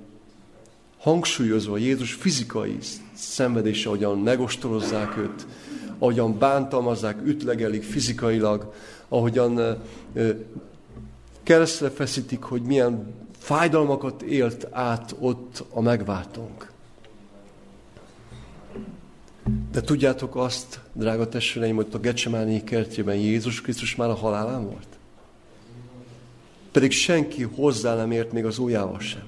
hangsúlyozva 0.97 1.77
Jézus 1.77 2.13
fizikai 2.13 2.77
szenvedése, 3.13 3.87
ahogyan 3.87 4.19
megostorozzák 4.19 5.17
őt, 5.17 5.45
ahogyan 5.99 6.37
bántalmazzák, 6.37 7.17
ütlegelik 7.25 7.83
fizikailag, 7.83 8.73
ahogyan 9.09 9.81
keresztre 11.43 11.89
feszítik, 11.89 12.43
hogy 12.43 12.61
milyen 12.61 13.13
fájdalmakat 13.37 14.21
élt 14.21 14.67
át 14.71 15.15
ott 15.19 15.63
a 15.69 15.81
megváltónk. 15.81 16.71
De 19.71 19.81
tudjátok 19.81 20.35
azt, 20.35 20.79
drága 20.93 21.29
testvéreim, 21.29 21.75
hogy 21.75 21.87
a 21.91 21.97
Gecsemáni 21.97 22.63
kertjében 22.63 23.15
Jézus 23.15 23.61
Krisztus 23.61 23.95
már 23.95 24.09
a 24.09 24.15
halálán 24.15 24.65
volt? 24.65 24.87
Pedig 26.71 26.91
senki 26.91 27.43
hozzá 27.43 27.95
nem 27.95 28.11
ért 28.11 28.31
még 28.31 28.45
az 28.45 28.57
ujjával 28.57 28.99
sem. 28.99 29.23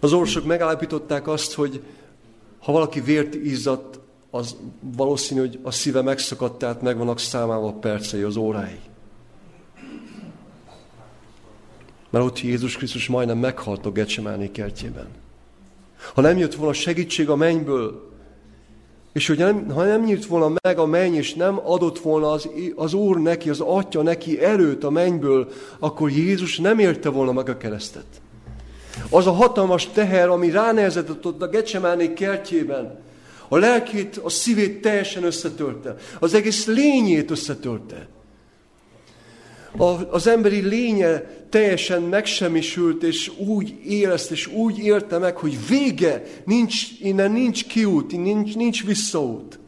Az 0.00 0.12
orvosok 0.12 0.44
megállapították 0.44 1.28
azt, 1.28 1.52
hogy 1.52 1.82
ha 2.58 2.72
valaki 2.72 3.00
vért 3.00 3.34
izzadt, 3.34 3.98
az 4.36 4.56
valószínű, 4.96 5.40
hogy 5.40 5.58
a 5.62 5.70
szíve 5.70 6.02
megszakadt, 6.02 6.58
tehát 6.58 6.82
meg 6.82 6.96
vannak 6.96 7.80
percei, 7.80 8.22
az 8.22 8.36
órái. 8.36 8.80
Mert 12.10 12.24
ott 12.24 12.40
Jézus 12.40 12.76
Krisztus 12.76 13.08
majdnem 13.08 13.38
meghalt 13.38 13.86
a 13.86 13.90
Gecsemáné 13.90 14.50
kertjében. 14.50 15.06
Ha 16.14 16.20
nem 16.20 16.38
jött 16.38 16.54
volna 16.54 16.72
segítség 16.72 17.28
a 17.28 17.36
mennyből, 17.36 18.10
és 19.12 19.26
hogy 19.26 19.38
nem, 19.38 19.70
ha 19.70 19.84
nem 19.84 20.02
nyílt 20.02 20.26
volna 20.26 20.52
meg 20.62 20.78
a 20.78 20.86
menny, 20.86 21.14
és 21.14 21.34
nem 21.34 21.60
adott 21.64 21.98
volna 21.98 22.30
az, 22.30 22.48
az 22.74 22.94
Úr 22.94 23.18
neki, 23.18 23.50
az 23.50 23.60
Atya 23.60 24.02
neki 24.02 24.40
erőt 24.40 24.84
a 24.84 24.90
mennyből, 24.90 25.48
akkor 25.78 26.10
Jézus 26.10 26.58
nem 26.58 26.78
érte 26.78 27.08
volna 27.08 27.32
meg 27.32 27.48
a 27.48 27.56
keresztet. 27.56 28.06
Az 29.10 29.26
a 29.26 29.32
hatalmas 29.32 29.86
teher, 29.86 30.28
ami 30.28 30.50
ránehezedett 30.50 31.26
ott 31.26 31.42
a 31.42 31.48
Gecsemáné 31.48 32.12
kertjében, 32.12 32.98
a 33.48 33.56
lelkét, 33.56 34.16
a 34.16 34.28
szívét 34.28 34.80
teljesen 34.80 35.24
összetörte. 35.24 35.96
Az 36.18 36.34
egész 36.34 36.66
lényét 36.66 37.30
összetörte. 37.30 38.08
A, 39.76 39.84
az 40.10 40.26
emberi 40.26 40.60
lénye 40.60 41.20
teljesen 41.48 42.02
megsemmisült, 42.02 43.02
és 43.02 43.32
úgy 43.38 43.78
érezt, 43.86 44.30
és 44.30 44.46
úgy 44.46 44.78
érte 44.78 45.18
meg, 45.18 45.36
hogy 45.36 45.58
vége, 45.68 46.22
nincs, 46.44 47.00
innen 47.00 47.32
nincs 47.32 47.66
kiút, 47.66 48.12
nincs, 48.12 48.54
nincs 48.54 48.84
visszaút. 48.84 49.58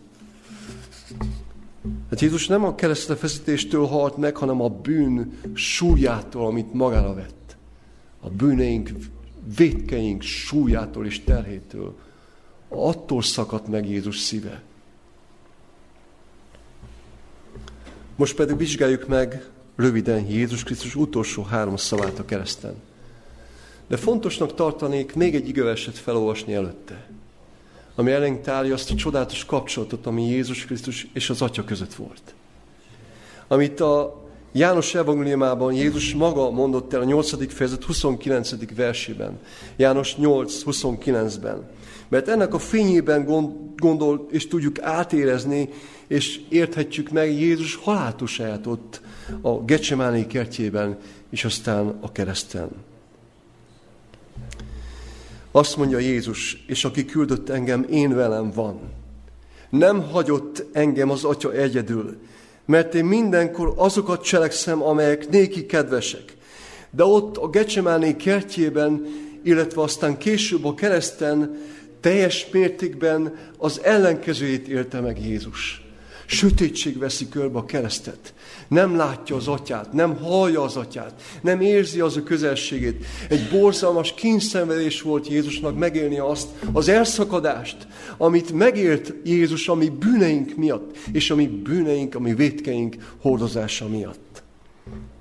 Hát 2.10 2.20
Jézus 2.20 2.46
nem 2.46 2.64
a 2.64 2.74
keresztefeszítéstől 2.74 3.86
halt 3.86 4.16
meg, 4.16 4.36
hanem 4.36 4.60
a 4.60 4.68
bűn 4.68 5.38
súlyától, 5.54 6.46
amit 6.46 6.72
magára 6.72 7.14
vett. 7.14 7.56
A 8.20 8.30
bűneink, 8.30 8.90
védkeink 9.56 10.22
súlyától 10.22 11.06
és 11.06 11.24
terhétől 11.24 11.94
attól 12.68 13.22
szakadt 13.22 13.68
meg 13.68 13.88
Jézus 13.88 14.18
szíve. 14.18 14.62
Most 18.16 18.34
pedig 18.34 18.56
vizsgáljuk 18.56 19.06
meg 19.06 19.48
röviden 19.76 20.26
Jézus 20.26 20.62
Krisztus 20.62 20.94
utolsó 20.94 21.42
három 21.42 21.76
szavát 21.76 22.18
a 22.18 22.24
kereszten. 22.24 22.74
De 23.86 23.96
fontosnak 23.96 24.54
tartanék 24.54 25.14
még 25.14 25.34
egy 25.34 25.48
igöverset 25.48 25.98
felolvasni 25.98 26.54
előtte, 26.54 27.10
ami 27.94 28.10
elénk 28.10 28.42
tárja 28.42 28.74
azt 28.74 28.90
a 28.90 28.94
csodálatos 28.94 29.44
kapcsolatot, 29.44 30.06
ami 30.06 30.28
Jézus 30.28 30.64
Krisztus 30.64 31.06
és 31.12 31.30
az 31.30 31.42
Atya 31.42 31.64
között 31.64 31.94
volt. 31.94 32.34
Amit 33.48 33.80
a 33.80 34.26
János 34.52 34.94
evangéliumában 34.94 35.72
Jézus 35.72 36.14
maga 36.14 36.50
mondott 36.50 36.92
el 36.92 37.00
a 37.00 37.04
8. 37.04 37.52
fejezet 37.52 37.84
29. 37.84 38.74
versében. 38.74 39.38
János 39.76 40.16
8, 40.16 40.62
29-ben. 40.66 41.68
Mert 42.08 42.28
ennek 42.28 42.54
a 42.54 42.58
fényében 42.58 43.24
gondol, 43.76 44.26
és 44.30 44.48
tudjuk 44.48 44.82
átérezni, 44.82 45.68
és 46.06 46.40
érthetjük 46.48 47.10
meg 47.10 47.32
Jézus 47.32 47.74
haláltusát 47.74 48.66
ott 48.66 49.00
a 49.40 49.50
Gecsemáné 49.50 50.26
kertjében, 50.26 50.98
és 51.30 51.44
aztán 51.44 51.98
a 52.00 52.12
kereszten. 52.12 52.68
Azt 55.50 55.76
mondja 55.76 55.98
Jézus, 55.98 56.64
és 56.66 56.84
aki 56.84 57.04
küldött 57.04 57.48
engem, 57.48 57.86
én 57.90 58.14
velem 58.14 58.50
van. 58.50 58.80
Nem 59.70 60.02
hagyott 60.02 60.64
engem 60.72 61.10
az 61.10 61.24
Atya 61.24 61.52
egyedül, 61.52 62.16
mert 62.64 62.94
én 62.94 63.04
mindenkor 63.04 63.72
azokat 63.76 64.22
cselekszem, 64.22 64.82
amelyek 64.82 65.28
néki 65.28 65.66
kedvesek. 65.66 66.36
De 66.90 67.04
ott 67.04 67.36
a 67.36 67.48
Gecsemáné 67.48 68.16
kertjében, 68.16 69.06
illetve 69.42 69.82
aztán 69.82 70.18
később 70.18 70.64
a 70.64 70.74
kereszten 70.74 71.56
teljes 72.00 72.46
mértékben 72.50 73.36
az 73.58 73.80
ellenkezőjét 73.82 74.68
élte 74.68 75.00
meg 75.00 75.24
Jézus. 75.24 75.82
Sötétség 76.30 76.98
veszi 76.98 77.28
körbe 77.28 77.58
a 77.58 77.64
keresztet. 77.64 78.34
Nem 78.68 78.96
látja 78.96 79.36
az 79.36 79.48
atyát, 79.48 79.92
nem 79.92 80.16
hallja 80.16 80.62
az 80.62 80.76
atyát, 80.76 81.22
nem 81.42 81.60
érzi 81.60 82.00
az 82.00 82.16
ő 82.16 82.22
közelségét. 82.22 83.06
Egy 83.28 83.48
borzalmas 83.50 84.14
kínszenvedés 84.14 85.02
volt 85.02 85.28
Jézusnak 85.28 85.78
megélni 85.78 86.18
azt, 86.18 86.48
az 86.72 86.88
elszakadást, 86.88 87.86
amit 88.16 88.52
megélt 88.52 89.14
Jézus 89.24 89.68
a 89.68 89.74
mi 89.74 89.88
bűneink 89.88 90.56
miatt, 90.56 90.96
és 91.12 91.30
a 91.30 91.34
mi 91.34 91.46
bűneink, 91.46 92.14
a 92.14 92.20
mi 92.20 92.34
vétkeink 92.34 92.96
hordozása 93.20 93.88
miatt. 93.88 94.42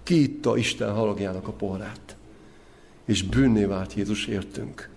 Ki 0.03 0.39
Isten 0.55 0.93
halagjának 0.93 1.47
a 1.47 1.51
porát, 1.51 2.15
és 3.05 3.23
bűnné 3.23 3.63
vált 3.63 3.93
Jézus 3.93 4.25
értünk. 4.25 4.89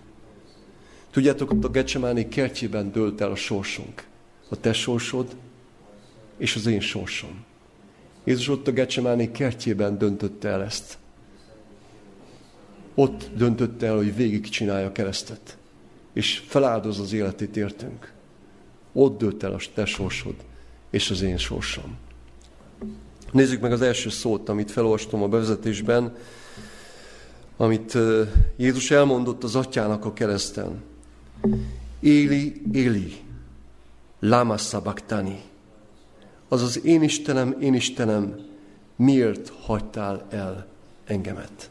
Tudjátok, 1.11 1.51
a 1.51 1.69
Gecsemáni 1.69 2.27
kertjében 2.27 2.91
dőlt 2.91 3.21
el 3.21 3.31
a 3.31 3.35
sorsunk. 3.35 4.05
A 4.49 4.59
te 4.59 4.73
sorsod 4.73 5.35
és 6.37 6.55
az 6.55 6.65
én 6.65 6.79
sorsom. 6.79 7.43
Jézus 8.23 8.47
ott 8.47 8.67
a 8.67 8.71
Gecsemáni 8.71 9.31
kertjében 9.31 9.97
döntötte 9.97 10.49
el 10.49 10.63
ezt. 10.63 10.97
Ott 12.95 13.29
döntötte 13.35 13.85
el, 13.85 13.95
hogy 13.95 14.15
végigcsinálja 14.15 14.87
a 14.87 14.91
keresztet. 14.91 15.57
És 16.13 16.43
feláldoz 16.47 16.99
az 16.99 17.13
életét 17.13 17.57
értünk. 17.57 18.13
Ott 18.93 19.17
dőlt 19.17 19.43
el 19.43 19.53
a 19.53 19.59
te 19.73 19.85
sorsod 19.85 20.35
és 20.89 21.09
az 21.09 21.21
én 21.21 21.37
sorsom. 21.37 21.97
Nézzük 23.31 23.61
meg 23.61 23.71
az 23.71 23.81
első 23.81 24.09
szót, 24.09 24.49
amit 24.49 24.71
felolvastam 24.71 25.23
a 25.23 25.27
bevezetésben, 25.27 26.15
amit 27.57 27.97
Jézus 28.57 28.91
elmondott 28.91 29.43
az 29.43 29.55
atyának 29.55 30.05
a 30.05 30.13
kereszten. 30.13 30.89
Éli, 31.99 32.61
Éli, 32.71 33.21
lama 34.19 34.57
sabachthani. 34.57 35.41
Azaz 36.47 36.85
én 36.85 37.01
Istenem, 37.03 37.55
én 37.59 37.73
Istenem, 37.73 38.45
miért 38.95 39.49
hagytál 39.49 40.27
el 40.29 40.67
engemet? 41.05 41.69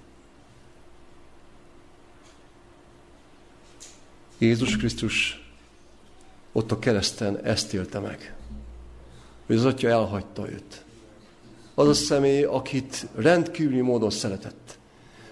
Jézus 4.38 4.76
Krisztus 4.76 5.44
ott 6.52 6.72
a 6.72 6.78
kereszten 6.78 7.38
ezt 7.44 7.74
élte 7.74 7.98
meg, 7.98 8.35
hogy 9.46 9.56
az 9.56 9.64
atya 9.64 9.88
elhagyta 9.88 10.50
őt. 10.50 10.85
Az 11.74 11.88
a 11.88 11.94
személy, 11.94 12.42
akit 12.42 13.06
rendkívüli 13.14 13.80
módon 13.80 14.11
szeretett. 14.11 14.78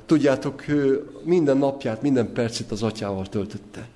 Tudjátok, 0.07 0.69
ő 0.69 1.11
minden 1.23 1.57
napját, 1.57 2.03
minden 2.03 2.33
percét 2.33 2.71
az 2.71 2.83
atyával 2.83 3.27
töltötte. 3.27 3.89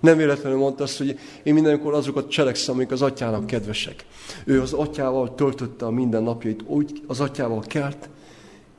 Nem 0.00 0.16
véletlenül 0.16 0.58
mondta 0.58 0.82
azt, 0.82 0.98
hogy 0.98 1.18
én 1.42 1.54
mindenkor 1.54 1.94
azokat 1.94 2.30
cselekszem, 2.30 2.74
amik 2.74 2.90
az 2.90 3.02
atyának 3.02 3.46
kedvesek. 3.46 4.06
Ő 4.44 4.60
az 4.60 4.72
atyával 4.72 5.34
töltötte 5.34 5.86
a 5.86 5.90
minden 5.90 6.22
napjait, 6.22 6.62
úgy 6.66 7.02
az 7.06 7.20
atyával 7.20 7.60
kelt, 7.66 8.08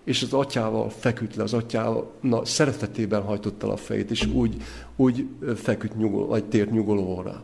és 0.04 0.22
az 0.22 0.34
atyával 0.34 0.90
feküdt 0.90 1.36
le, 1.36 1.44
az 1.44 1.54
atyával 1.54 2.12
na, 2.22 2.46
szeretetében 2.46 3.22
hajtotta 3.22 3.72
a 3.72 3.78
fejét, 3.78 4.12
és 4.12 4.26
úgy, 4.26 4.56
úgy 4.96 5.26
feküdt 5.56 5.98
nyugol, 5.98 6.26
vagy 6.26 6.44
tért 6.44 6.72
nyugolóra. 6.72 7.44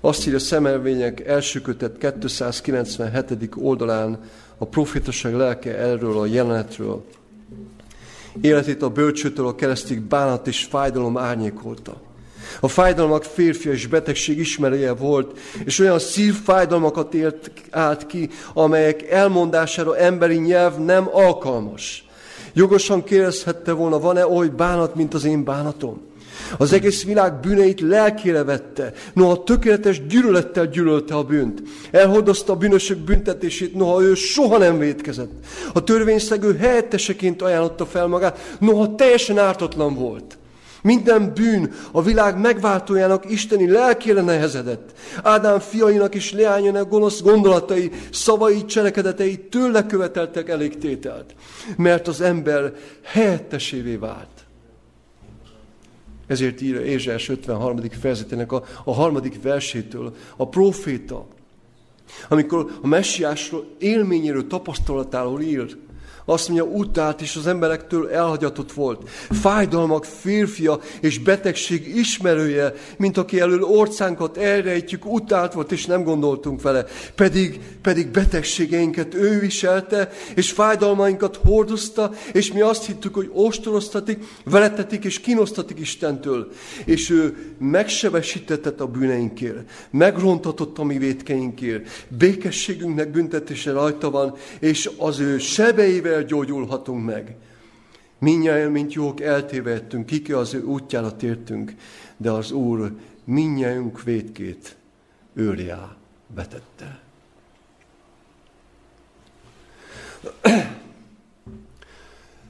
Azt 0.00 0.26
írja 0.26 0.38
a 0.38 0.40
szemelvények 0.40 1.20
első 1.26 1.60
kötet 1.60 1.98
297. 1.98 3.48
oldalán 3.56 4.20
a 4.58 4.64
profétaság 4.64 5.34
lelke 5.34 5.76
erről 5.76 6.18
a 6.18 6.26
jelenetről. 6.26 7.04
Életét 8.40 8.82
a 8.82 8.90
bölcsőtől 8.90 9.46
a 9.46 9.54
keresztig 9.54 10.00
bánat 10.00 10.46
és 10.46 10.64
fájdalom 10.64 11.16
árnyékolta. 11.16 12.00
A 12.60 12.68
fájdalmak 12.68 13.24
férfi 13.24 13.68
és 13.68 13.86
betegség 13.86 14.38
ismerője 14.38 14.92
volt, 14.92 15.38
és 15.64 15.78
olyan 15.78 15.98
szívfájdalmakat 15.98 17.14
élt 17.14 17.50
át 17.70 18.06
ki, 18.06 18.28
amelyek 18.54 19.10
elmondására 19.10 19.96
emberi 19.96 20.36
nyelv 20.36 20.78
nem 20.78 21.08
alkalmas. 21.12 22.06
Jogosan 22.52 23.04
kérdezhette 23.04 23.72
volna, 23.72 23.98
van-e 23.98 24.26
oly 24.26 24.48
bánat, 24.48 24.94
mint 24.94 25.14
az 25.14 25.24
én 25.24 25.44
bánatom? 25.44 26.00
Az 26.58 26.72
egész 26.72 27.04
világ 27.04 27.40
bűneit 27.40 27.80
lelkére 27.80 28.44
vette, 28.44 28.92
noha 29.12 29.44
tökéletes 29.44 30.06
gyűlölettel 30.06 30.66
gyűlölte 30.66 31.14
a 31.14 31.22
bűnt. 31.22 31.62
Elhordozta 31.90 32.52
a 32.52 32.56
bűnösök 32.56 32.98
büntetését, 32.98 33.74
noha 33.74 34.02
ő 34.02 34.14
soha 34.14 34.58
nem 34.58 34.78
védkezett. 34.78 35.32
A 35.72 35.84
törvényszegő 35.84 36.56
helyetteseként 36.56 37.42
ajánlotta 37.42 37.86
fel 37.86 38.06
magát, 38.06 38.56
noha 38.60 38.94
teljesen 38.94 39.38
ártatlan 39.38 39.94
volt. 39.94 40.38
Minden 40.86 41.34
bűn 41.34 41.72
a 41.92 42.02
világ 42.02 42.40
megváltójának 42.40 43.30
isteni 43.30 43.70
lelkére 43.70 44.20
nehezedett. 44.20 44.98
Ádám 45.22 45.58
fiainak 45.58 46.14
és 46.14 46.32
leányának 46.32 46.88
gonosz 46.88 47.22
gondolatai, 47.22 47.90
szavai, 48.10 48.64
cselekedetei 48.64 49.38
tőle 49.38 49.86
követeltek 49.86 50.48
elég 50.48 50.78
tételt, 50.78 51.34
mert 51.76 52.08
az 52.08 52.20
ember 52.20 52.72
helyettesévé 53.02 53.96
vált. 53.96 54.46
Ezért 56.26 56.60
írja 56.60 56.80
Ézsás 56.80 57.28
53. 57.28 57.80
fejezetének 58.00 58.52
a, 58.52 58.64
a 58.84 58.94
harmadik 58.94 59.42
versétől 59.42 60.14
a 60.36 60.48
proféta, 60.48 61.26
amikor 62.28 62.78
a 62.82 62.86
messiásról 62.86 63.64
élményéről, 63.78 64.46
tapasztalatáról 64.46 65.40
ír, 65.40 65.76
azt 66.28 66.48
mondja, 66.48 66.66
utált 66.66 67.20
és 67.20 67.36
az 67.36 67.46
emberektől 67.46 68.10
elhagyatott 68.10 68.72
volt. 68.72 69.08
Fájdalmak 69.30 70.04
férfia 70.04 70.80
és 71.00 71.18
betegség 71.18 71.96
ismerője, 71.96 72.74
mint 72.96 73.16
aki 73.16 73.40
elől 73.40 73.62
orcánkat 73.62 74.36
elrejtjük, 74.36 75.12
utált 75.12 75.52
volt, 75.52 75.72
és 75.72 75.86
nem 75.86 76.02
gondoltunk 76.02 76.62
vele. 76.62 76.84
Pedig, 77.14 77.60
pedig 77.82 78.08
betegségeinket 78.08 79.14
ő 79.14 79.38
viselte, 79.38 80.10
és 80.34 80.50
fájdalmainkat 80.50 81.36
hordozta, 81.36 82.12
és 82.32 82.52
mi 82.52 82.60
azt 82.60 82.86
hittük, 82.86 83.14
hogy 83.14 83.30
ostoroztatik, 83.32 84.24
veletetik 84.44 85.04
és 85.04 85.20
kínosztatik 85.20 85.78
Istentől. 85.78 86.48
És 86.84 87.10
ő 87.10 87.36
megsebesítetett 87.58 88.80
a 88.80 88.86
bűneinkért, 88.86 89.70
megrontatott 89.90 90.78
a 90.78 90.84
mi 90.84 90.98
vétkeinkért, 90.98 92.06
békességünknek 92.08 93.10
büntetése 93.10 93.72
rajta 93.72 94.10
van, 94.10 94.34
és 94.60 94.90
az 94.96 95.20
ő 95.20 95.38
sebeivel 95.38 96.15
mivel 96.16 96.24
gyógyulhatunk 96.24 97.04
meg? 97.04 97.36
Minnyáján, 98.18 98.70
mint 98.70 98.92
jók 98.92 99.20
eltévedtünk, 99.20 100.06
kiki 100.06 100.32
az 100.32 100.54
ő 100.54 100.62
útjára 100.62 101.16
tértünk, 101.16 101.74
de 102.16 102.30
az 102.30 102.50
Úr 102.50 102.96
minnyájunk 103.24 104.02
vétkét 104.02 104.76
őrjá 105.34 105.96
betette. 106.34 107.00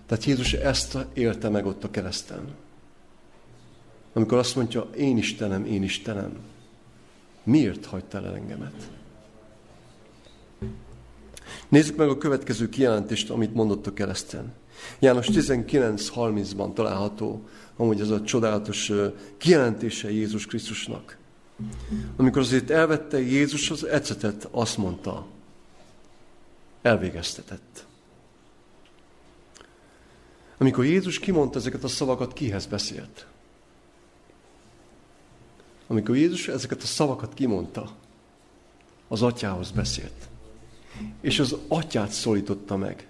Tehát 0.06 0.24
Jézus 0.24 0.52
ezt 0.52 0.98
élte 1.12 1.48
meg 1.48 1.66
ott 1.66 1.84
a 1.84 1.90
kereszten. 1.90 2.54
Amikor 4.12 4.38
azt 4.38 4.56
mondja, 4.56 4.88
én 4.96 5.16
Istenem, 5.16 5.64
én 5.64 5.82
Istenem, 5.82 6.38
miért 7.42 7.86
hagytál 7.86 8.26
el 8.26 8.34
engemet? 8.34 8.95
Nézzük 11.68 11.96
meg 11.96 12.08
a 12.08 12.18
következő 12.18 12.68
kijelentést, 12.68 13.30
amit 13.30 13.54
mondott 13.54 13.86
a 13.86 13.92
kereszten. 13.92 14.52
János 14.98 15.26
19.30-ban 15.26 16.72
található, 16.72 17.48
amúgy 17.76 18.00
ez 18.00 18.10
a 18.10 18.22
csodálatos 18.22 18.92
kijelentése 19.38 20.10
Jézus 20.10 20.46
Krisztusnak. 20.46 21.18
Amikor 22.16 22.42
azért 22.42 22.70
elvette 22.70 23.20
Jézus 23.20 23.70
az 23.70 23.84
ecetet, 23.84 24.48
azt 24.50 24.76
mondta, 24.76 25.26
elvégeztetett. 26.82 27.86
Amikor 30.58 30.84
Jézus 30.84 31.18
kimondta 31.18 31.58
ezeket 31.58 31.84
a 31.84 31.88
szavakat, 31.88 32.32
kihez 32.32 32.66
beszélt? 32.66 33.26
Amikor 35.86 36.16
Jézus 36.16 36.48
ezeket 36.48 36.82
a 36.82 36.86
szavakat 36.86 37.34
kimondta, 37.34 37.90
az 39.08 39.22
atyához 39.22 39.70
beszélt. 39.70 40.28
És 41.20 41.38
az 41.38 41.56
atyát 41.68 42.10
szólította 42.10 42.76
meg. 42.76 43.06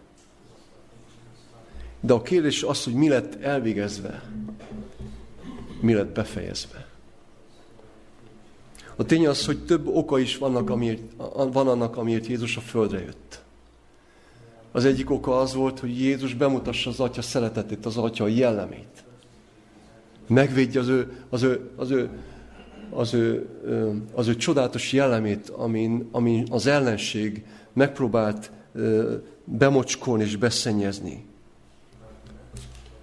De 2.01 2.13
a 2.13 2.23
kérdés 2.23 2.63
az, 2.63 2.85
hogy 2.85 2.95
mi 2.95 3.09
lett 3.09 3.43
elvégezve, 3.43 4.23
mi 5.81 5.95
lett 5.95 6.15
befejezve. 6.15 6.87
A 8.97 9.05
tény 9.05 9.27
az, 9.27 9.47
hogy 9.47 9.65
több 9.65 9.87
oka 9.87 10.19
is 10.19 10.39
vannak, 10.39 10.71
amiért, 10.71 11.03
van 11.53 11.69
annak, 11.69 11.97
amiért 11.97 12.27
Jézus 12.27 12.57
a 12.57 12.61
földre 12.61 13.01
jött. 13.01 13.45
Az 14.73 14.85
egyik 14.85 15.11
oka 15.11 15.39
az 15.41 15.55
volt, 15.55 15.81
hogy 15.81 16.01
Jézus 16.01 16.35
bemutassa 16.35 16.91
az 16.91 17.01
Atya 17.01 17.23
szeretetét, 17.23 17.87
az 17.87 17.97
Atya 17.97 18.27
jellemét. 18.27 19.05
Megvédje 20.27 20.81
az 20.81 20.89
ő, 20.89 21.13
az 21.29 21.43
ő, 21.43 21.71
az 21.77 21.91
ő, 21.91 22.11
az 22.91 23.15
ő, 23.15 23.49
az 24.13 24.29
ő 24.29 24.37
csodálatos 24.37 24.93
jellemét, 24.93 25.49
amin, 25.49 26.09
amin 26.11 26.47
az 26.51 26.67
ellenség 26.67 27.45
megpróbált 27.77 28.51
bemocskolni 29.45 30.25
és 30.25 30.37
beszennyezni. 30.37 31.25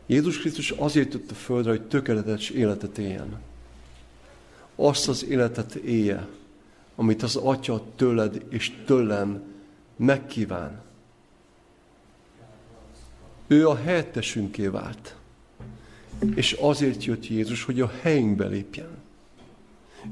Jézus 0.05 0.39
Krisztus 0.39 0.71
azért 0.71 1.13
jött 1.13 1.31
a 1.31 1.33
földre, 1.33 1.69
hogy 1.69 1.87
tökéletes 1.87 2.49
életet 2.49 2.97
éljen. 2.97 3.39
Azt 4.75 5.07
az 5.07 5.25
életet 5.25 5.73
élje, 5.73 6.27
amit 6.95 7.23
az 7.23 7.35
Atya 7.35 7.83
tőled 7.95 8.45
és 8.49 8.71
tőlem 8.85 9.43
megkíván. 9.95 10.81
Ő 13.47 13.67
a 13.67 13.75
helyettesünké 13.75 14.67
vált. 14.67 15.15
És 16.35 16.51
azért 16.51 17.03
jött 17.03 17.27
Jézus, 17.27 17.63
hogy 17.63 17.81
a 17.81 17.91
helyünkbe 18.01 18.45
lépjen. 18.45 19.02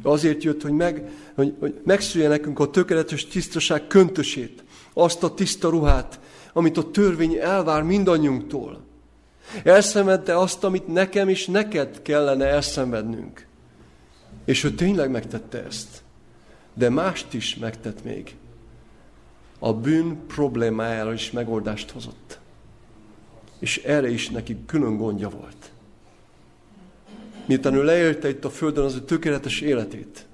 Azért 0.03 0.43
jött, 0.43 0.61
hogy, 0.61 0.71
meg, 0.71 1.09
hogy, 1.35 1.55
hogy 1.59 1.81
megszülje 1.83 2.27
nekünk 2.27 2.59
a 2.59 2.69
tökéletes 2.69 3.25
tisztaság 3.25 3.87
köntösét, 3.87 4.63
azt 4.93 5.23
a 5.23 5.33
tiszta 5.33 5.69
ruhát, 5.69 6.19
amit 6.53 6.77
a 6.77 6.91
törvény 6.91 7.35
elvár 7.35 7.83
mindannyiunktól. 7.83 8.81
Elszenvedte 9.63 10.37
azt, 10.37 10.63
amit 10.63 10.87
nekem 10.87 11.29
és 11.29 11.45
neked 11.45 12.01
kellene 12.01 12.45
elszenvednünk. 12.45 13.45
És 14.45 14.63
ő 14.63 14.71
tényleg 14.71 15.11
megtette 15.11 15.63
ezt. 15.63 16.03
De 16.73 16.89
mást 16.89 17.33
is 17.33 17.55
megtett 17.55 18.03
még. 18.03 18.35
A 19.59 19.73
bűn 19.73 20.25
problémájára 20.27 21.13
is 21.13 21.31
megoldást 21.31 21.91
hozott. 21.91 22.39
És 23.59 23.77
erre 23.77 24.09
is 24.09 24.29
neki 24.29 24.57
külön 24.65 24.97
gondja 24.97 25.29
volt. 25.29 25.71
Miután 27.51 27.73
ő 27.73 27.83
leélte 27.83 28.29
itt 28.29 28.45
a 28.45 28.49
földön 28.49 28.83
az 28.83 28.95
ő 28.95 28.99
tökéletes 28.99 29.61
életét, 29.61 30.25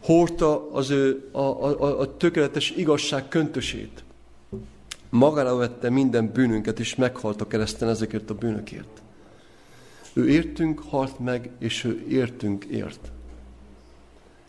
hordta 0.00 0.72
az 0.72 0.90
ő 0.90 1.28
a, 1.32 1.40
a, 1.40 2.00
a 2.00 2.16
tökéletes 2.16 2.70
igazság 2.70 3.28
köntösét, 3.28 4.04
magára 5.10 5.56
vette 5.56 5.90
minden 5.90 6.32
bűnünket, 6.32 6.80
és 6.80 6.94
meghalt 6.94 7.40
a 7.40 7.46
kereszten 7.46 7.88
ezekért 7.88 8.30
a 8.30 8.34
bűnökért. 8.34 9.02
Ő 10.12 10.28
értünk 10.28 10.82
halt 10.88 11.18
meg, 11.18 11.50
és 11.58 11.84
ő 11.84 12.04
értünk 12.08 12.64
ért. 12.64 13.10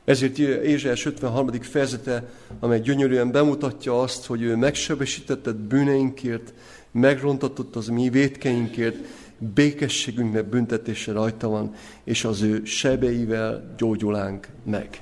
Ezért 0.03 0.37
Ézsaiás 0.39 1.05
53. 1.05 1.51
fejezete, 1.61 2.29
amely 2.59 2.79
gyönyörűen 2.79 3.31
bemutatja 3.31 4.01
azt, 4.01 4.25
hogy 4.25 4.41
ő 4.41 4.55
megsebesítetett 4.55 5.57
bűneinkért, 5.57 6.53
megrontatott 6.91 7.75
az 7.75 7.87
mi 7.87 8.09
vétkeinkért, 8.09 8.97
békességünknek 9.39 10.45
büntetése 10.45 11.11
rajta 11.11 11.47
van, 11.47 11.73
és 12.03 12.23
az 12.23 12.41
ő 12.41 12.65
sebeivel 12.65 13.73
gyógyulánk 13.77 14.47
meg. 14.63 15.01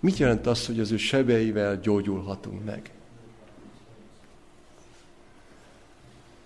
Mit 0.00 0.16
jelent 0.16 0.46
az, 0.46 0.66
hogy 0.66 0.80
az 0.80 0.90
ő 0.90 0.96
sebeivel 0.96 1.80
gyógyulhatunk 1.80 2.64
meg? 2.64 2.90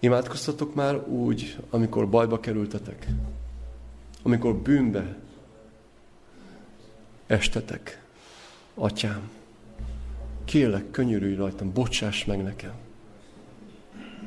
Imádkoztatok 0.01 0.74
már 0.74 1.09
úgy, 1.09 1.57
amikor 1.70 2.09
bajba 2.09 2.41
kerültetek, 2.41 3.07
amikor 4.22 4.57
bűnbe 4.57 5.16
estetek. 7.26 8.05
Atyám, 8.74 9.30
kérlek, 10.45 10.91
könyörülj 10.91 11.34
rajtam, 11.34 11.72
bocsáss 11.72 12.24
meg 12.24 12.43
nekem. 12.43 12.72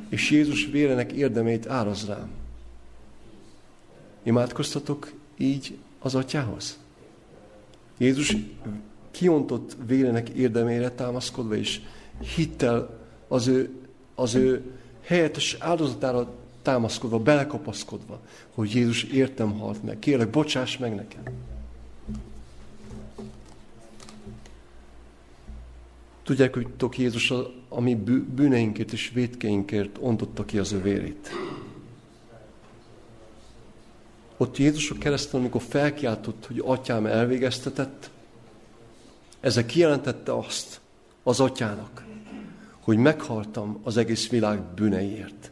És 0.10 0.32
Jézus 0.32 0.66
vérenek 0.66 1.12
érdemeit 1.12 1.68
áraz 1.68 2.07
rám. 2.07 2.38
Imádkoztatok 4.24 5.13
így 5.38 5.78
az 5.99 6.15
atyához? 6.15 6.80
Jézus 7.97 8.36
kiontott 9.11 9.78
vérenek 9.88 10.30
érdemére 10.30 10.91
támaszkodva, 10.91 11.55
és 11.55 11.82
hittel 12.36 12.99
az 13.28 13.47
ő, 13.47 13.70
az 14.15 14.36
ő 14.36 14.61
helyettes 15.01 15.57
áldozatára 15.59 16.34
támaszkodva, 16.61 17.20
belekapaszkodva, 17.20 18.20
hogy 18.53 18.74
Jézus 18.74 19.03
értem 19.03 19.59
halt 19.59 19.84
meg. 19.84 19.99
Kérlek, 19.99 20.30
bocsáss 20.30 20.78
meg 20.78 20.95
nekem. 20.95 21.24
Tudják, 26.24 26.53
hogy 26.53 26.67
Jézus 26.97 27.32
a, 27.32 27.51
a 27.70 27.80
mi 27.82 27.95
bűneinkért 28.36 28.91
és 28.91 29.11
vétkeinkért 29.13 29.97
ontotta 29.99 30.45
ki 30.45 30.57
az 30.57 30.72
ő 30.72 30.82
vérét. 30.82 31.30
Ott 34.41 34.57
Jézus 34.57 34.91
a 34.91 34.95
kereszten, 34.99 35.39
amikor 35.39 35.61
felkiáltott, 35.69 36.45
hogy 36.45 36.61
atyám 36.65 37.05
elvégeztetett, 37.05 38.09
ezzel 39.39 39.65
kijelentette 39.65 40.37
azt 40.37 40.79
az 41.23 41.39
atyának, 41.39 42.05
hogy 42.79 42.97
meghaltam 42.97 43.79
az 43.83 43.97
egész 43.97 44.29
világ 44.29 44.61
bűneiért. 44.61 45.51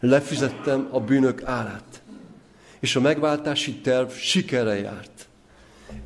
Lefizettem 0.00 0.88
a 0.90 1.00
bűnök 1.00 1.42
árát. 1.42 2.02
És 2.80 2.96
a 2.96 3.00
megváltási 3.00 3.74
terv 3.74 4.10
sikerre 4.10 4.74
járt. 4.74 5.28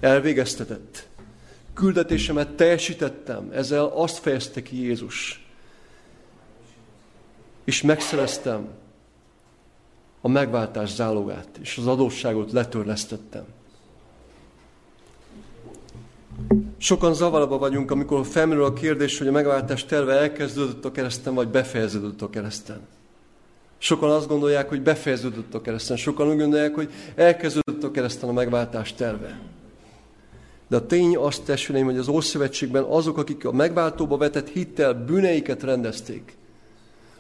Elvégeztetett. 0.01 1.07
Küldetésemet 1.73 2.49
teljesítettem. 2.49 3.51
Ezzel 3.53 3.85
azt 3.85 4.19
fejezte 4.19 4.63
ki 4.63 4.83
Jézus. 4.83 5.47
És 7.65 7.83
megszereztem 7.83 8.69
a 10.25 10.29
megváltás 10.29 10.95
zálogát, 10.95 11.49
és 11.61 11.77
az 11.79 11.87
adósságot 11.87 12.53
letörlesztettem. 12.53 13.45
Sokan 16.79 17.15
zavarba 17.15 17.59
vagyunk, 17.59 17.91
amikor 17.91 18.27
felmerül 18.27 18.65
a 18.65 18.73
kérdés, 18.73 19.19
hogy 19.19 19.27
a 19.27 19.33
megváltás 19.33 19.85
terve 19.85 20.13
elkezdődött 20.13 20.85
a 20.85 20.93
kereszten, 20.93 21.35
vagy 21.35 21.49
befejeződött 21.49 22.23
a 22.23 22.31
kereszten. 22.31 22.81
Sokan 23.79 24.11
azt 24.11 24.29
gondolják, 24.29 24.69
hogy 24.69 24.83
befejeződött 24.83 25.55
a 25.55 25.61
kereszten. 25.61 25.97
Sokan 25.97 26.29
úgy 26.29 26.39
gondolják, 26.39 26.75
hogy 26.75 26.91
elkezdődött 27.15 27.83
a 27.83 27.91
kereszten 27.91 28.29
a 28.29 28.33
megváltás 28.33 28.95
terve. 28.95 29.41
De 30.69 30.77
a 30.77 30.87
tény 30.87 31.17
azt 31.17 31.43
testvéreim, 31.43 31.87
hogy 31.87 31.99
az 31.99 32.09
Ószövetségben 32.09 32.83
azok, 32.83 33.19
akik 33.19 33.45
a 33.45 33.53
megváltóba 33.53 34.17
vetett 34.17 34.49
hittel 34.49 34.95
bűneiket 34.95 35.63
rendezték, 35.63 36.37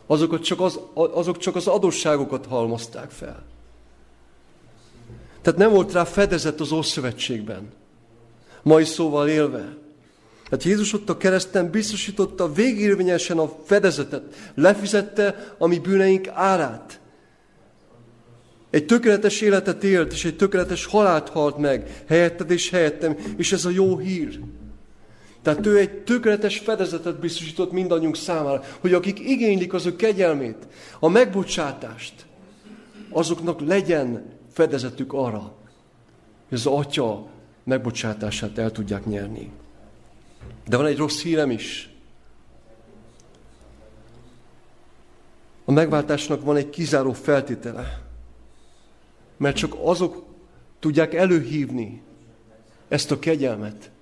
azokat 0.06 0.42
csak 0.42 0.60
az, 0.60 0.80
azok 0.94 1.38
csak 1.38 1.56
az 1.56 1.66
adósságokat 1.66 2.46
halmozták 2.46 3.10
fel. 3.10 3.42
Tehát 5.42 5.58
nem 5.58 5.70
volt 5.70 5.92
rá 5.92 6.04
fedezet 6.04 6.60
az 6.60 6.72
Ószövetségben 6.72 7.72
mai 8.64 8.84
szóval 8.84 9.28
élve. 9.28 9.76
Hát 10.50 10.62
Jézus 10.62 10.92
ott 10.92 11.08
a 11.08 11.16
kereszten 11.16 11.70
biztosította 11.70 12.52
végérvényesen 12.52 13.38
a 13.38 13.52
fedezetet, 13.64 14.52
lefizette 14.54 15.54
a 15.58 15.66
mi 15.66 15.78
bűneink 15.78 16.28
árát. 16.28 17.00
Egy 18.70 18.86
tökéletes 18.86 19.40
életet 19.40 19.84
élt, 19.84 20.12
és 20.12 20.24
egy 20.24 20.36
tökéletes 20.36 20.86
halált 20.86 21.28
halt 21.28 21.56
meg, 21.56 22.04
helyetted 22.08 22.50
és 22.50 22.70
helyettem, 22.70 23.16
és 23.36 23.52
ez 23.52 23.64
a 23.64 23.70
jó 23.70 23.98
hír. 23.98 24.40
Tehát 25.44 25.66
ő 25.66 25.78
egy 25.78 26.02
tökéletes 26.02 26.58
fedezetet 26.58 27.18
biztosított 27.18 27.72
mindannyiunk 27.72 28.16
számára, 28.16 28.62
hogy 28.80 28.92
akik 28.92 29.20
igénylik 29.20 29.72
az 29.72 29.86
ő 29.86 29.96
kegyelmét, 29.96 30.66
a 30.98 31.08
megbocsátást, 31.08 32.26
azoknak 33.10 33.60
legyen 33.60 34.32
fedezetük 34.52 35.12
arra, 35.12 35.54
hogy 36.48 36.58
az 36.58 36.66
Atya 36.66 37.26
megbocsátását 37.64 38.58
el 38.58 38.70
tudják 38.70 39.04
nyerni. 39.04 39.50
De 40.66 40.76
van 40.76 40.86
egy 40.86 40.96
rossz 40.96 41.22
hírem 41.22 41.50
is. 41.50 41.90
A 45.64 45.72
megváltásnak 45.72 46.44
van 46.44 46.56
egy 46.56 46.70
kizáró 46.70 47.12
feltétele. 47.12 48.02
Mert 49.36 49.56
csak 49.56 49.74
azok 49.82 50.24
tudják 50.78 51.14
előhívni 51.14 52.02
ezt 52.88 53.10
a 53.10 53.18
kegyelmet, 53.18 53.92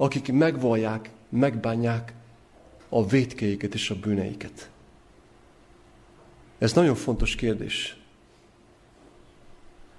akik 0.00 0.32
megvallják, 0.32 1.10
megbánják 1.28 2.12
a 2.88 3.06
vétkeiket 3.06 3.74
és 3.74 3.90
a 3.90 3.94
bűneiket. 3.94 4.70
Ez 6.58 6.72
nagyon 6.72 6.94
fontos 6.94 7.34
kérdés. 7.34 7.96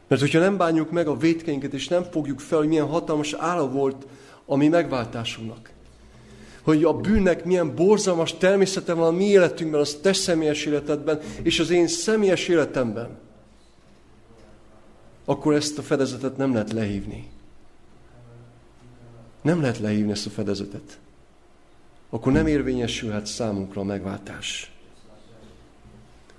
Mert 0.07 0.21
hogyha 0.21 0.39
nem 0.39 0.57
bánjuk 0.57 0.91
meg 0.91 1.07
a 1.07 1.17
vétkeinket, 1.17 1.73
és 1.73 1.87
nem 1.87 2.03
fogjuk 2.03 2.39
fel, 2.39 2.57
hogy 2.57 2.67
milyen 2.67 2.87
hatalmas 2.87 3.33
ára 3.33 3.69
volt 3.69 4.07
a 4.45 4.55
mi 4.55 4.67
megváltásunknak, 4.67 5.71
hogy 6.61 6.83
a 6.83 6.93
bűnnek 6.93 7.45
milyen 7.45 7.75
borzalmas 7.75 8.37
természete 8.37 8.93
van 8.93 9.07
a 9.07 9.17
mi 9.17 9.25
életünkben, 9.25 9.79
az 9.79 9.97
te 10.01 10.13
személyes 10.13 10.65
életedben, 10.65 11.19
és 11.41 11.59
az 11.59 11.69
én 11.69 11.87
személyes 11.87 12.47
életemben, 12.47 13.19
akkor 15.25 15.53
ezt 15.53 15.77
a 15.77 15.81
fedezetet 15.81 16.37
nem 16.37 16.53
lehet 16.53 16.71
lehívni. 16.71 17.29
Nem 19.41 19.61
lehet 19.61 19.79
lehívni 19.79 20.11
ezt 20.11 20.25
a 20.25 20.29
fedezetet. 20.29 20.99
Akkor 22.09 22.31
nem 22.31 22.47
érvényesülhet 22.47 23.25
számunkra 23.25 23.81
a 23.81 23.83
megváltás. 23.83 24.71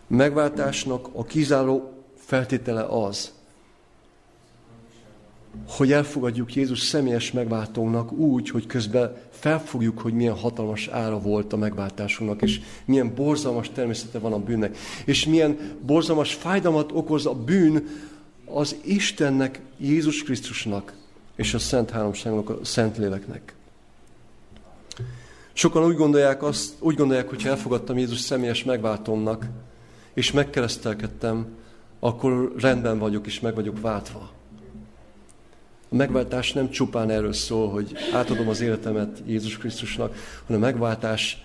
Megváltásnak 0.06 1.08
a 1.12 1.24
kizáró 1.24 1.92
feltétele 2.16 2.84
az, 2.84 3.32
hogy 5.68 5.92
elfogadjuk 5.92 6.54
Jézus 6.54 6.80
személyes 6.80 7.32
megváltónak 7.32 8.12
úgy, 8.12 8.50
hogy 8.50 8.66
közben 8.66 9.16
felfogjuk, 9.30 9.98
hogy 9.98 10.12
milyen 10.12 10.36
hatalmas 10.36 10.88
ára 10.88 11.20
volt 11.20 11.52
a 11.52 11.56
megváltásunknak, 11.56 12.42
és 12.42 12.60
milyen 12.84 13.14
borzalmas 13.14 13.70
természete 13.70 14.18
van 14.18 14.32
a 14.32 14.38
bűnnek, 14.38 14.76
és 15.04 15.26
milyen 15.26 15.78
borzalmas 15.86 16.34
fájdalmat 16.34 16.90
okoz 16.92 17.26
a 17.26 17.34
bűn 17.34 17.86
az 18.44 18.76
Istennek, 18.84 19.60
Jézus 19.78 20.22
Krisztusnak 20.22 21.01
és 21.36 21.54
a 21.54 21.58
Szent 21.58 21.90
Háromságnak, 21.90 22.50
a 22.50 22.64
Szent 22.64 22.96
Léleknek. 22.96 23.54
Sokan 25.52 25.84
úgy 25.84 25.96
gondolják, 25.96 26.42
azt, 26.42 26.74
úgy 26.78 26.96
gondolják, 26.96 27.28
hogy 27.28 27.46
elfogadtam 27.46 27.98
Jézus 27.98 28.20
személyes 28.20 28.64
megváltomnak, 28.64 29.46
és 30.14 30.32
megkeresztelkedtem, 30.32 31.46
akkor 32.00 32.52
rendben 32.58 32.98
vagyok, 32.98 33.26
és 33.26 33.40
meg 33.40 33.54
vagyok 33.54 33.80
váltva. 33.80 34.30
A 35.88 35.94
megváltás 35.94 36.52
nem 36.52 36.70
csupán 36.70 37.10
erről 37.10 37.32
szól, 37.32 37.70
hogy 37.70 37.92
átadom 38.12 38.48
az 38.48 38.60
életemet 38.60 39.22
Jézus 39.26 39.58
Krisztusnak, 39.58 40.14
hanem 40.46 40.62
a 40.62 40.64
megváltás 40.64 41.44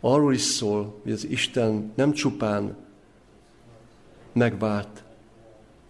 arról 0.00 0.34
is 0.34 0.40
szól, 0.40 1.00
hogy 1.02 1.12
az 1.12 1.26
Isten 1.26 1.92
nem 1.94 2.12
csupán 2.12 2.76
megvált, 4.32 5.02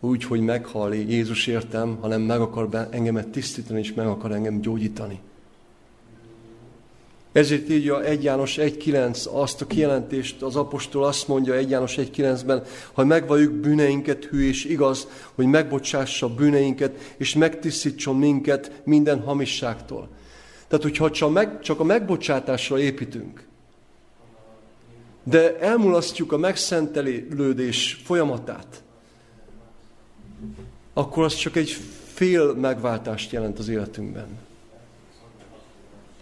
úgy, 0.00 0.24
hogy 0.24 0.40
meghal 0.40 0.94
Jézus 0.94 1.46
értem, 1.46 1.98
hanem 2.00 2.20
meg 2.20 2.40
akar 2.40 2.88
engemet 2.90 3.28
tisztítani, 3.28 3.78
és 3.78 3.94
meg 3.94 4.06
akar 4.06 4.32
engem 4.32 4.60
gyógyítani. 4.60 5.20
Ezért 7.32 7.68
írja 7.68 8.04
1 8.04 8.22
János 8.22 8.56
1.9 8.56 9.30
azt 9.32 9.62
a 9.62 9.66
kijelentést, 9.66 10.42
az 10.42 10.56
apostol 10.56 11.04
azt 11.04 11.28
mondja 11.28 11.54
1 11.54 11.70
János 11.70 11.94
1.9-ben, 11.94 12.62
ha 12.92 13.04
megvalljuk 13.04 13.52
bűneinket, 13.52 14.24
hű 14.24 14.48
és 14.48 14.64
igaz, 14.64 15.08
hogy 15.34 15.46
megbocsássa 15.46 16.34
bűneinket, 16.34 17.14
és 17.16 17.34
megtisztítson 17.34 18.16
minket 18.16 18.82
minden 18.84 19.20
hamisságtól. 19.20 20.08
Tehát, 20.68 20.84
hogyha 20.84 21.10
csak, 21.10 21.32
meg, 21.32 21.60
csak 21.60 21.80
a 21.80 21.84
megbocsátásra 21.84 22.78
építünk, 22.78 23.46
de 25.24 25.58
elmulasztjuk 25.58 26.32
a 26.32 26.38
megszentelődés 26.38 28.00
folyamatát, 28.04 28.82
akkor 30.98 31.24
az 31.24 31.34
csak 31.34 31.56
egy 31.56 31.70
fél 32.14 32.54
megváltást 32.54 33.32
jelent 33.32 33.58
az 33.58 33.68
életünkben. 33.68 34.26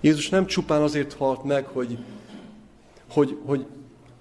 Jézus 0.00 0.28
nem 0.28 0.46
csupán 0.46 0.82
azért 0.82 1.12
halt 1.12 1.44
meg, 1.44 1.66
hogy, 1.66 1.98
hogy, 3.08 3.38
hogy, 3.44 3.66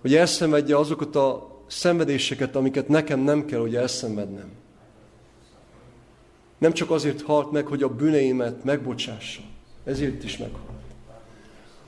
hogy 0.01 0.16
elszenvedje 0.16 0.78
azokat 0.78 1.16
a 1.16 1.60
szenvedéseket, 1.68 2.56
amiket 2.56 2.88
nekem 2.88 3.20
nem 3.20 3.45
kell, 3.45 3.60
hogy 3.60 3.76
elszenvednem. 3.76 4.49
Nem 6.58 6.74
csak 6.74 6.91
azért 6.91 7.22
halt 7.22 7.51
meg, 7.51 7.66
hogy 7.66 7.84
a 7.84 7.89
bűneimet 7.89 8.64
megbocsássa. 8.64 9.41
Ezért 9.84 10.24
is 10.24 10.38
meghalt. 10.38 10.82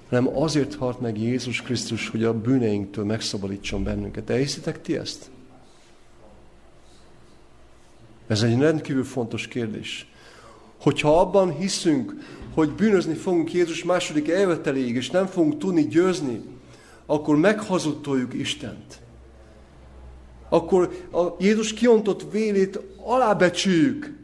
Hanem 0.09 0.37
azért 0.37 0.75
halt 0.75 0.99
meg 0.99 1.17
Jézus 1.17 1.61
Krisztus, 1.61 2.09
hogy 2.09 2.23
a 2.23 2.39
bűneinktől 2.39 3.05
megszabadítson 3.05 3.83
bennünket. 3.83 4.29
Elhiszitek 4.29 4.81
ti 4.81 4.97
ezt? 4.97 5.29
Ez 8.27 8.43
egy 8.43 8.59
rendkívül 8.59 9.03
fontos 9.03 9.47
kérdés. 9.47 10.11
Hogyha 10.81 11.19
abban 11.19 11.57
hiszünk, 11.57 12.13
hogy 12.53 12.69
bűnözni 12.71 13.13
fogunk 13.13 13.53
Jézus 13.53 13.83
második 13.83 14.29
elveteléig, 14.29 14.95
és 14.95 15.09
nem 15.09 15.25
fogunk 15.25 15.57
tudni 15.57 15.87
győzni, 15.87 16.41
akkor 17.05 17.37
meghazudtoljuk 17.37 18.33
Istent. 18.33 18.99
Akkor 20.49 21.07
a 21.11 21.21
Jézus 21.39 21.73
kiontott 21.73 22.31
vélét 22.31 22.79
alábecsüljük. 23.05 24.15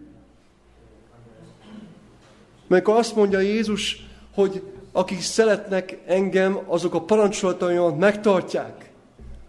Mert 2.68 2.88
azt 2.88 3.16
mondja 3.16 3.39
Jézus, 3.39 4.08
hogy 4.34 4.64
akik 4.91 5.22
szeretnek 5.22 6.01
engem, 6.06 6.60
azok 6.68 6.93
a 6.93 7.01
parancsolataimat 7.01 7.97
megtartják, 7.97 8.91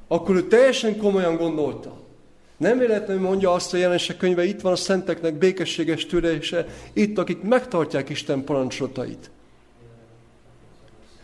akkor 0.09 0.37
ő 0.37 0.47
teljesen 0.47 0.97
komolyan 0.97 1.37
gondolta. 1.37 2.04
Nem 2.57 2.79
véletlenül 2.79 3.23
mondja 3.23 3.53
azt 3.53 3.75
a 3.75 3.77
jelenések 3.77 4.17
könyve, 4.17 4.45
itt 4.45 4.61
van 4.61 4.73
a 4.73 4.77
szenteknek 4.77 5.35
békességes 5.35 6.07
türése, 6.07 6.67
itt, 6.93 7.19
akik 7.19 7.43
megtartják 7.43 8.09
Isten 8.09 8.45
parancsolatait. 8.45 9.31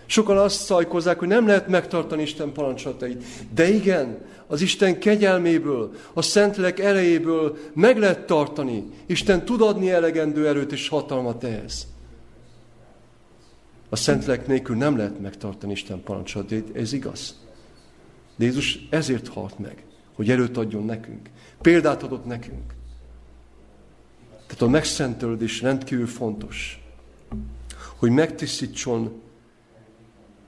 Sokan 0.07 0.39
azt 0.39 0.65
szajkozzák, 0.65 1.19
hogy 1.19 1.29
nem 1.29 1.47
lehet 1.47 1.69
megtartani 1.69 2.23
Isten 2.23 2.53
parancsolatait. 2.53 3.25
De 3.55 3.69
igen, 3.69 4.19
az 4.47 4.61
Isten 4.61 4.99
kegyelméből, 4.99 5.93
a 6.13 6.23
Szentlélek 6.23 6.79
erejéből 6.79 7.57
meg 7.75 7.99
lehet 7.99 8.27
tartani. 8.27 8.85
Isten 9.07 9.45
tud 9.45 9.61
adni 9.61 9.91
elegendő 9.91 10.49
erőt 10.49 10.73
és 10.73 10.89
hatalmat 10.89 11.45
ehhez. 11.45 11.87
A 13.89 13.97
Szentlélek 13.97 14.47
nélkül 14.47 14.77
nem 14.77 14.97
lehet 14.97 15.21
megtartani 15.21 15.73
Isten 15.73 16.03
parancsolatait, 16.03 16.77
ez 16.77 16.93
igaz. 16.93 17.39
De 18.37 18.45
Jézus 18.45 18.87
ezért 18.91 19.29
halt 19.29 19.59
meg 19.59 19.85
hogy 20.21 20.31
erőt 20.31 20.57
adjon 20.57 20.85
nekünk. 20.85 21.31
Példát 21.61 22.03
adott 22.03 22.25
nekünk. 22.25 22.75
Tehát 24.47 24.63
a 24.63 24.69
megszentelődés 24.69 25.61
rendkívül 25.61 26.07
fontos, 26.07 26.85
hogy 27.97 28.11
megtisztítson 28.11 29.23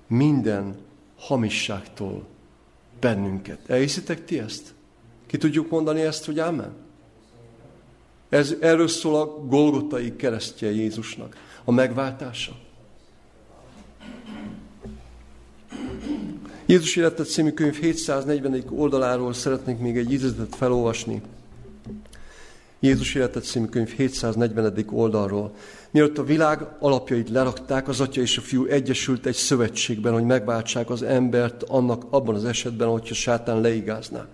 minden 0.07 0.77
hamisságtól 1.17 2.27
bennünket. 3.01 3.71
Elhiszitek 3.71 4.25
ti 4.25 4.39
ezt? 4.39 4.75
Ki 5.27 5.37
tudjuk 5.37 5.71
mondani 5.71 6.01
ezt, 6.01 6.25
hogy 6.25 6.39
ámen? 6.39 6.73
Ez, 8.29 8.55
erről 8.61 8.89
szól 8.89 9.21
a 9.21 9.27
Golgotai 9.27 10.17
keresztje 10.17 10.71
Jézusnak, 10.71 11.37
a 11.65 11.71
megváltása. 11.71 12.53
Jézus 16.67 16.97
Életet 16.97 17.29
című 17.29 17.51
könyv 17.51 17.81
740. 17.81 18.65
oldaláról 18.71 19.33
szeretnék 19.33 19.79
még 19.79 19.97
egy 19.97 20.13
idézetet 20.13 20.55
felolvasni. 20.55 21.23
Jézus 22.81 23.15
Életet 23.15 23.45
című 23.45 23.67
könyv 23.67 23.89
740. 23.89 24.85
oldalról. 24.91 25.55
Mielőtt 25.91 26.19
a 26.19 26.25
világ 26.25 26.67
alapjait 26.79 27.29
lerakták, 27.29 27.89
az 27.89 28.01
Atya 28.01 28.21
és 28.21 28.37
a 28.37 28.41
Fiú 28.41 28.65
egyesült 28.65 29.27
egy 29.27 29.35
szövetségben, 29.35 30.13
hogy 30.13 30.25
megváltsák 30.25 30.91
az 30.91 31.03
embert 31.03 31.63
annak 31.63 32.05
abban 32.11 32.35
az 32.35 32.45
esetben, 32.45 32.89
hogyha 32.89 33.15
sátán 33.15 33.61
leigázná. 33.61 34.27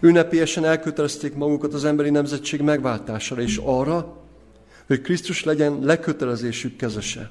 Ünnepélyesen 0.00 0.64
elkötelezték 0.64 1.34
magukat 1.34 1.74
az 1.74 1.84
emberi 1.84 2.10
nemzetség 2.10 2.60
megváltására, 2.60 3.42
és 3.42 3.60
arra, 3.64 4.16
hogy 4.86 5.00
Krisztus 5.00 5.44
legyen 5.44 5.78
lekötelezésük 5.82 6.76
kezese. 6.76 7.30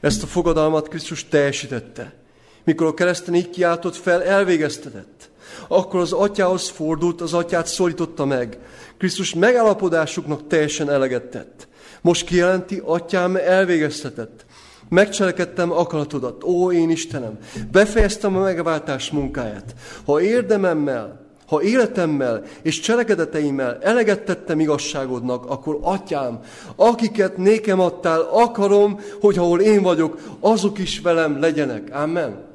Ezt 0.00 0.22
a 0.22 0.26
fogadalmat 0.26 0.88
Krisztus 0.88 1.28
teljesítette 1.28 2.23
mikor 2.64 2.86
a 2.86 2.94
kereszten 2.94 3.34
így 3.34 3.50
kiáltott 3.50 3.96
fel, 3.96 4.22
elvégeztetett. 4.22 5.30
Akkor 5.68 6.00
az 6.00 6.12
atyához 6.12 6.68
fordult, 6.68 7.20
az 7.20 7.34
atyát 7.34 7.66
szólította 7.66 8.24
meg. 8.24 8.58
Krisztus 8.98 9.34
megállapodásuknak 9.34 10.46
teljesen 10.46 10.90
eleget 10.90 11.24
tett. 11.24 11.68
Most 12.00 12.26
kijelenti, 12.26 12.82
atyám 12.84 13.36
elvégeztetett. 13.36 14.44
Megcselekedtem 14.88 15.72
akaratodat, 15.72 16.44
ó 16.44 16.72
én 16.72 16.90
Istenem, 16.90 17.38
befejeztem 17.72 18.36
a 18.36 18.40
megváltás 18.40 19.10
munkáját. 19.10 19.74
Ha 20.04 20.20
érdememmel, 20.20 21.24
ha 21.46 21.62
életemmel 21.62 22.42
és 22.62 22.80
cselekedeteimmel 22.80 23.78
eleget 23.80 24.24
tettem 24.24 24.60
igazságodnak, 24.60 25.50
akkor 25.50 25.78
atyám, 25.82 26.40
akiket 26.76 27.36
nékem 27.36 27.80
adtál, 27.80 28.20
akarom, 28.20 29.00
hogy 29.20 29.38
ahol 29.38 29.60
én 29.60 29.82
vagyok, 29.82 30.18
azok 30.40 30.78
is 30.78 31.00
velem 31.00 31.40
legyenek. 31.40 31.88
Amen. 31.92 32.53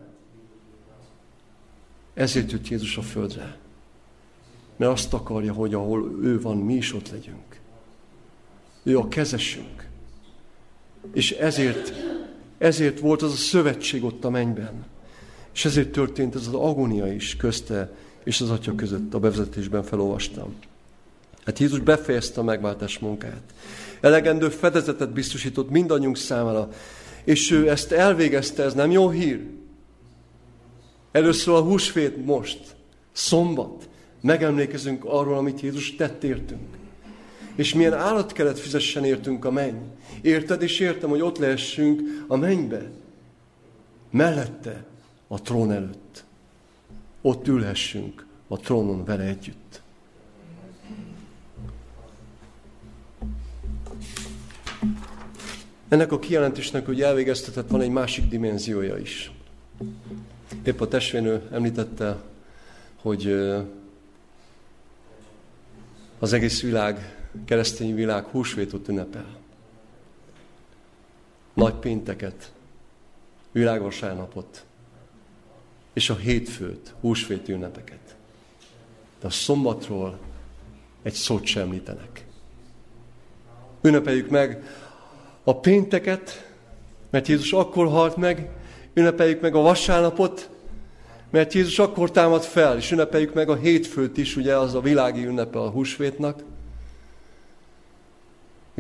Ezért 2.20 2.52
jött 2.52 2.68
Jézus 2.68 2.98
a 2.98 3.02
földre. 3.02 3.58
Mert 4.76 4.92
azt 4.92 5.14
akarja, 5.14 5.54
hogy 5.54 5.74
ahol 5.74 6.20
ő 6.22 6.42
van, 6.42 6.58
mi 6.58 6.74
is 6.74 6.94
ott 6.94 7.10
legyünk. 7.12 7.60
Ő 8.84 8.98
a 8.98 9.08
kezesünk. 9.08 9.88
És 11.14 11.32
ezért, 11.32 11.94
ezért 12.58 13.00
volt 13.00 13.22
az 13.22 13.32
a 13.32 13.36
szövetség 13.36 14.04
ott 14.04 14.26
a 14.26 14.30
mennyben. 14.30 14.86
És 15.54 15.66
ezért 15.66 15.92
történt 15.92 16.36
ez 16.36 16.48
az 16.48 16.54
agónia 16.54 17.14
is 17.14 17.36
közte 17.36 17.92
és 18.24 18.42
az 18.42 18.50
atya 18.50 18.76
között. 18.76 19.14
A 19.14 19.20
bevezetésben 19.20 19.84
felolvastam. 19.84 20.56
Hát 21.46 21.60
Jézus 21.60 21.80
befejezte 21.80 22.40
a 22.40 22.44
megváltás 22.44 23.00
munkáját. 23.00 23.54
Elegendő 24.02 24.50
fedezetet 24.50 25.14
biztosított 25.14 25.70
mindannyiunk 25.70 26.18
számára. 26.18 26.70
és 27.24 27.52
ő 27.52 27.70
ezt 27.70 27.92
elvégezte, 27.92 28.64
ez 28.64 28.74
nem 28.74 28.92
jó 28.92 29.10
hír? 29.10 29.58
Először 31.12 31.54
a 31.54 31.62
húsvét 31.62 32.26
most, 32.26 32.76
szombat. 33.12 33.90
Megemlékezünk 34.22 35.06
arról, 35.06 35.38
amit 35.38 35.62
Jézus 35.62 35.96
tett 35.96 36.24
értünk. 36.24 36.78
És 37.56 37.74
milyen 37.74 37.94
állatkelet 37.94 38.60
fizessen 38.60 39.06
értünk 39.06 39.46
a 39.46 39.52
menny. 39.52 39.82
Érted? 40.22 40.62
És 40.62 40.80
értem, 40.80 41.10
hogy 41.10 41.22
ott 41.22 41.38
lehessünk 41.38 42.02
a 42.28 42.36
mennybe. 42.36 42.90
Mellette, 44.10 44.86
a 45.28 45.42
trón 45.42 45.72
előtt. 45.72 46.24
Ott 47.22 47.48
ülhessünk 47.48 48.26
a 48.48 48.58
trónon 48.58 49.06
vele 49.06 49.24
együtt. 49.24 49.82
Ennek 55.88 56.12
a 56.12 56.20
kijelentésnek, 56.20 56.86
hogy 56.86 57.02
elvégeztetett, 57.02 57.70
van 57.70 57.82
egy 57.82 57.90
másik 57.90 58.26
dimenziója 58.26 58.98
is. 58.98 59.32
Épp 60.64 60.82
a 60.82 60.88
testvérnő 60.88 61.48
említette, 61.52 62.18
hogy 63.02 63.32
az 66.20 66.34
egész 66.34 66.62
világ, 66.62 67.18
keresztény 67.46 67.96
világ 67.96 68.26
húsvétot 68.26 68.88
ünnepel. 68.88 69.38
Nagy 71.54 71.74
pénteket, 71.74 72.52
világvasárnapot, 73.52 74.66
és 75.94 76.10
a 76.10 76.16
hétfőt, 76.16 76.94
húsvét 77.00 77.48
ünnepeket. 77.48 78.16
De 79.20 79.28
a 79.28 79.30
szombatról 79.30 80.20
egy 81.02 81.14
szót 81.14 81.46
sem 81.46 81.62
említenek. 81.62 82.26
Ünnepeljük 83.82 84.30
meg 84.30 84.64
a 85.44 85.60
pénteket, 85.60 86.54
mert 87.10 87.28
Jézus 87.28 87.54
akkor 87.54 87.88
halt 87.88 88.16
meg, 88.16 88.50
ünnepeljük 89.00 89.42
meg 89.42 89.56
a 89.56 89.62
vasárnapot, 89.62 90.50
mert 91.30 91.54
Jézus 91.54 91.80
akkor 91.80 92.12
támad 92.12 92.44
fel, 92.44 92.78
és 92.78 92.92
ünnepeljük 92.92 93.34
meg 93.34 93.50
a 93.50 93.56
hétfőt 93.56 94.18
is, 94.18 94.36
ugye 94.36 94.58
az 94.58 94.76
a 94.76 94.82
világi 94.82 95.26
ünnepe 95.26 95.60
a 95.60 95.70
húsvétnak. 95.70 96.44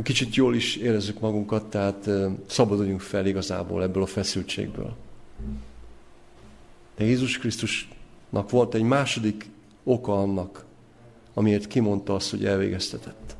Kicsit 0.03 0.35
jól 0.35 0.55
is 0.55 0.75
érezzük 0.75 1.19
magunkat, 1.19 1.69
tehát 1.69 2.09
szabaduljunk 2.47 3.01
fel 3.01 3.25
igazából 3.25 3.83
ebből 3.83 4.03
a 4.03 4.05
feszültségből. 4.05 4.95
De 6.95 7.03
Jézus 7.03 7.37
Krisztusnak 7.37 8.49
volt 8.49 8.73
egy 8.73 8.83
második 8.83 9.49
oka 9.83 10.21
annak, 10.21 10.65
amiért 11.33 11.67
kimondta 11.67 12.15
azt, 12.15 12.29
hogy 12.29 12.45
elvégeztetett. 12.45 13.35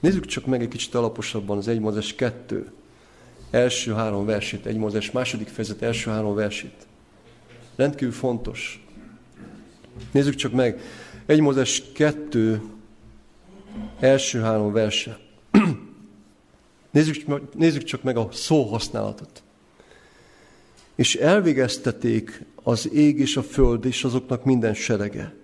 Nézzük 0.00 0.26
csak 0.26 0.46
meg 0.46 0.62
egy 0.62 0.68
kicsit 0.68 0.94
alaposabban 0.94 1.56
az 1.56 1.68
1 1.68 1.80
Mózes 1.80 2.14
2 2.14 2.72
első 3.50 3.92
három 3.92 4.26
versét, 4.26 4.66
1 4.66 4.76
Mózes 4.76 5.10
második 5.10 5.48
fejezet 5.48 5.82
első 5.82 6.10
három 6.10 6.34
versét. 6.34 6.86
Rendkívül 7.76 8.14
fontos. 8.14 8.86
Nézzük 10.12 10.34
csak 10.34 10.52
meg. 10.52 10.80
1 11.26 11.40
Mózes 11.40 11.82
2 11.92 12.62
első 14.00 14.40
három 14.40 14.72
verse. 14.72 15.18
nézzük, 16.90 17.54
nézzük 17.54 17.84
csak 17.84 18.02
meg 18.02 18.16
a 18.16 18.28
szóhasználatot. 18.32 19.42
És 20.94 21.14
elvégezteték 21.14 22.44
az 22.62 22.92
ég 22.92 23.18
és 23.18 23.36
a 23.36 23.42
föld 23.42 23.84
és 23.84 24.04
azoknak 24.04 24.44
minden 24.44 24.74
serege. 24.74 25.39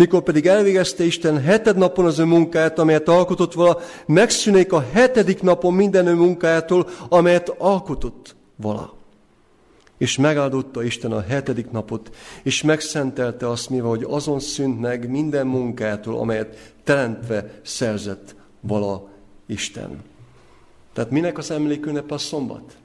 Mikor 0.00 0.22
pedig 0.22 0.46
elvégezte 0.46 1.04
Isten 1.04 1.40
heted 1.40 1.76
napon 1.76 2.04
az 2.04 2.18
ő 2.18 2.24
munkáját, 2.24 2.78
amelyet 2.78 3.08
alkotott 3.08 3.52
vala, 3.52 3.78
megszűnék 4.06 4.72
a 4.72 4.84
hetedik 4.92 5.42
napon 5.42 5.74
minden 5.74 6.06
ő 6.06 6.14
munkájától, 6.14 6.88
amelyet 7.08 7.48
alkotott 7.48 8.36
vala. 8.56 8.94
És 9.98 10.16
megáldotta 10.16 10.82
Isten 10.82 11.12
a 11.12 11.20
hetedik 11.20 11.70
napot, 11.70 12.16
és 12.42 12.62
megszentelte 12.62 13.48
azt, 13.48 13.70
mivel 13.70 13.88
hogy 13.88 14.06
azon 14.08 14.40
szűnt 14.40 14.80
meg 14.80 15.10
minden 15.10 15.46
munkától, 15.46 16.18
amelyet 16.18 16.72
teremtve 16.84 17.50
szerzett 17.62 18.34
vala 18.60 19.08
Isten. 19.46 20.02
Tehát 20.92 21.10
minek 21.10 21.38
az 21.38 21.50
emlékünnep 21.50 22.10
a 22.10 22.18
szombat? 22.18 22.76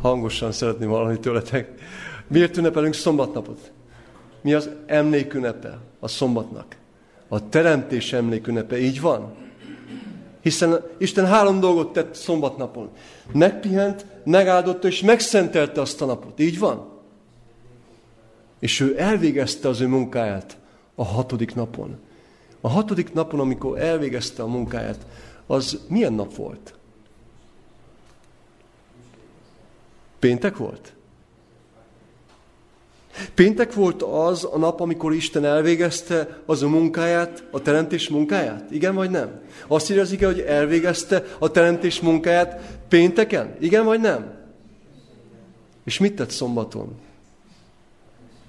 Hangosan 0.00 0.52
szeretném 0.52 0.88
hallani 0.88 1.18
tőletek. 1.18 1.80
Miért 2.32 2.56
ünnepelünk 2.56 2.94
szombatnapot? 2.94 3.71
Mi 4.42 4.52
az 4.52 4.70
emlékünnepe 4.86 5.78
a 6.00 6.08
szombatnak? 6.08 6.76
A 7.28 7.48
teremtés 7.48 8.12
emlékünnepe, 8.12 8.78
így 8.78 9.00
van? 9.00 9.34
Hiszen 10.40 10.84
Isten 10.98 11.26
három 11.26 11.60
dolgot 11.60 11.92
tett 11.92 12.14
szombatnapon. 12.14 12.90
Megpihent, 13.32 14.06
megáldotta 14.24 14.88
és 14.88 15.00
megszentelte 15.00 15.80
azt 15.80 16.02
a 16.02 16.04
napot. 16.04 16.40
Így 16.40 16.58
van? 16.58 16.88
És 18.58 18.80
ő 18.80 18.94
elvégezte 18.98 19.68
az 19.68 19.80
ő 19.80 19.86
munkáját 19.86 20.56
a 20.94 21.04
hatodik 21.04 21.54
napon. 21.54 21.98
A 22.60 22.68
hatodik 22.68 23.12
napon, 23.12 23.40
amikor 23.40 23.80
elvégezte 23.80 24.42
a 24.42 24.46
munkáját, 24.46 25.06
az 25.46 25.80
milyen 25.88 26.12
nap 26.12 26.34
volt? 26.34 26.74
Péntek 30.18 30.56
volt? 30.56 30.92
Péntek 33.34 33.74
volt 33.74 34.02
az 34.02 34.48
a 34.52 34.58
nap, 34.58 34.80
amikor 34.80 35.14
Isten 35.14 35.44
elvégezte 35.44 36.40
az 36.46 36.62
a 36.62 36.68
munkáját, 36.68 37.44
a 37.50 37.60
teremtés 37.60 38.08
munkáját? 38.08 38.70
Igen 38.70 38.94
vagy 38.94 39.10
nem? 39.10 39.40
Azt 39.66 39.90
írja 39.90 40.02
az 40.02 40.12
ige, 40.12 40.26
hogy 40.26 40.40
elvégezte 40.40 41.24
a 41.38 41.50
teremtés 41.50 42.00
munkáját 42.00 42.78
pénteken? 42.88 43.56
Igen 43.60 43.84
vagy 43.84 44.00
nem? 44.00 44.34
És 45.84 45.98
mit 45.98 46.14
tett 46.14 46.30
szombaton? 46.30 46.94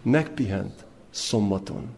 Megpihent 0.02 0.86
szombaton. 1.10 1.90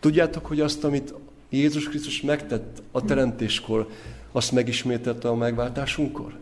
Tudjátok, 0.00 0.46
hogy 0.46 0.60
azt, 0.60 0.84
amit 0.84 1.14
Jézus 1.50 1.88
Krisztus 1.88 2.20
megtett 2.20 2.82
a 2.90 3.04
teremtéskor, 3.04 3.88
azt 4.32 4.52
megismételte 4.52 5.28
a 5.28 5.34
megváltásunkkor? 5.34 6.38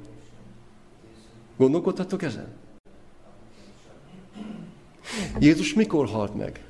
Gondolkodhatok 1.56 2.22
ezen? 2.22 2.46
Jézus 5.38 5.74
mikor 5.74 6.08
halt 6.08 6.34
meg? 6.34 6.64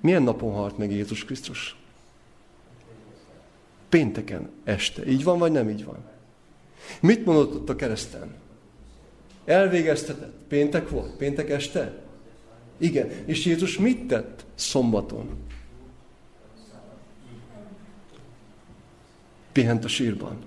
Milyen 0.00 0.22
napon 0.22 0.52
halt 0.52 0.78
meg 0.78 0.90
Jézus 0.90 1.24
Krisztus? 1.24 1.76
Pénteken 3.88 4.50
este. 4.64 5.06
Így 5.06 5.24
van, 5.24 5.38
vagy 5.38 5.52
nem 5.52 5.68
így 5.68 5.84
van? 5.84 6.04
Mit 7.00 7.24
mondott 7.24 7.54
ott 7.54 7.68
a 7.68 7.76
kereszten? 7.76 8.34
Elvégeztetett. 9.44 10.34
Péntek 10.48 10.88
volt? 10.88 11.16
Péntek 11.16 11.50
este? 11.50 12.02
Igen. 12.78 13.10
És 13.24 13.44
Jézus 13.44 13.78
mit 13.78 14.06
tett 14.06 14.44
szombaton? 14.54 15.30
Pihent 19.52 19.84
a 19.84 19.88
sírban. 19.88 20.38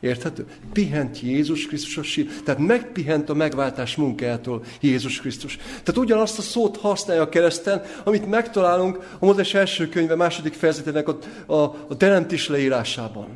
Érthető? 0.00 0.46
Pihent 0.72 1.20
Jézus 1.20 1.66
Krisztus 1.66 1.96
a 1.96 2.02
sír. 2.02 2.26
Tehát 2.44 2.60
megpihent 2.60 3.28
a 3.28 3.34
megváltás 3.34 3.96
munkájától 3.96 4.64
Jézus 4.80 5.20
Krisztus. 5.20 5.56
Tehát 5.56 5.96
ugyanazt 5.96 6.38
a 6.38 6.42
szót 6.42 6.76
használja 6.76 7.22
a 7.22 7.28
kereszten, 7.28 7.82
amit 8.04 8.28
megtalálunk 8.28 9.16
a 9.18 9.24
Mózes 9.24 9.54
első 9.54 9.88
könyve 9.88 10.14
második 10.14 10.52
fejezetének 10.52 11.08
a, 11.08 11.18
a, 11.52 11.62
a 11.88 11.96
teremtés 11.96 12.48
leírásában. 12.48 13.28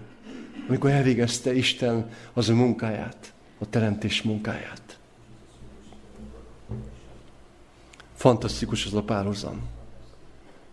Amikor 0.69 0.91
elvégezte 0.91 1.55
Isten 1.55 2.11
az 2.33 2.49
ő 2.49 2.53
munkáját, 2.53 3.33
a 3.59 3.69
teremtés 3.71 4.23
munkáját. 4.23 4.99
Fantasztikus 8.15 8.87
az 8.87 8.95
a 8.95 9.03
párhuzam. 9.03 9.61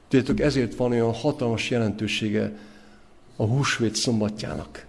Tudjátok, 0.07 0.39
ezért 0.39 0.75
van 0.75 0.91
olyan 0.91 1.13
hatalmas 1.13 1.69
jelentősége 1.69 2.57
a 3.35 3.43
húsvét 3.43 3.95
szombatjának 3.95 4.87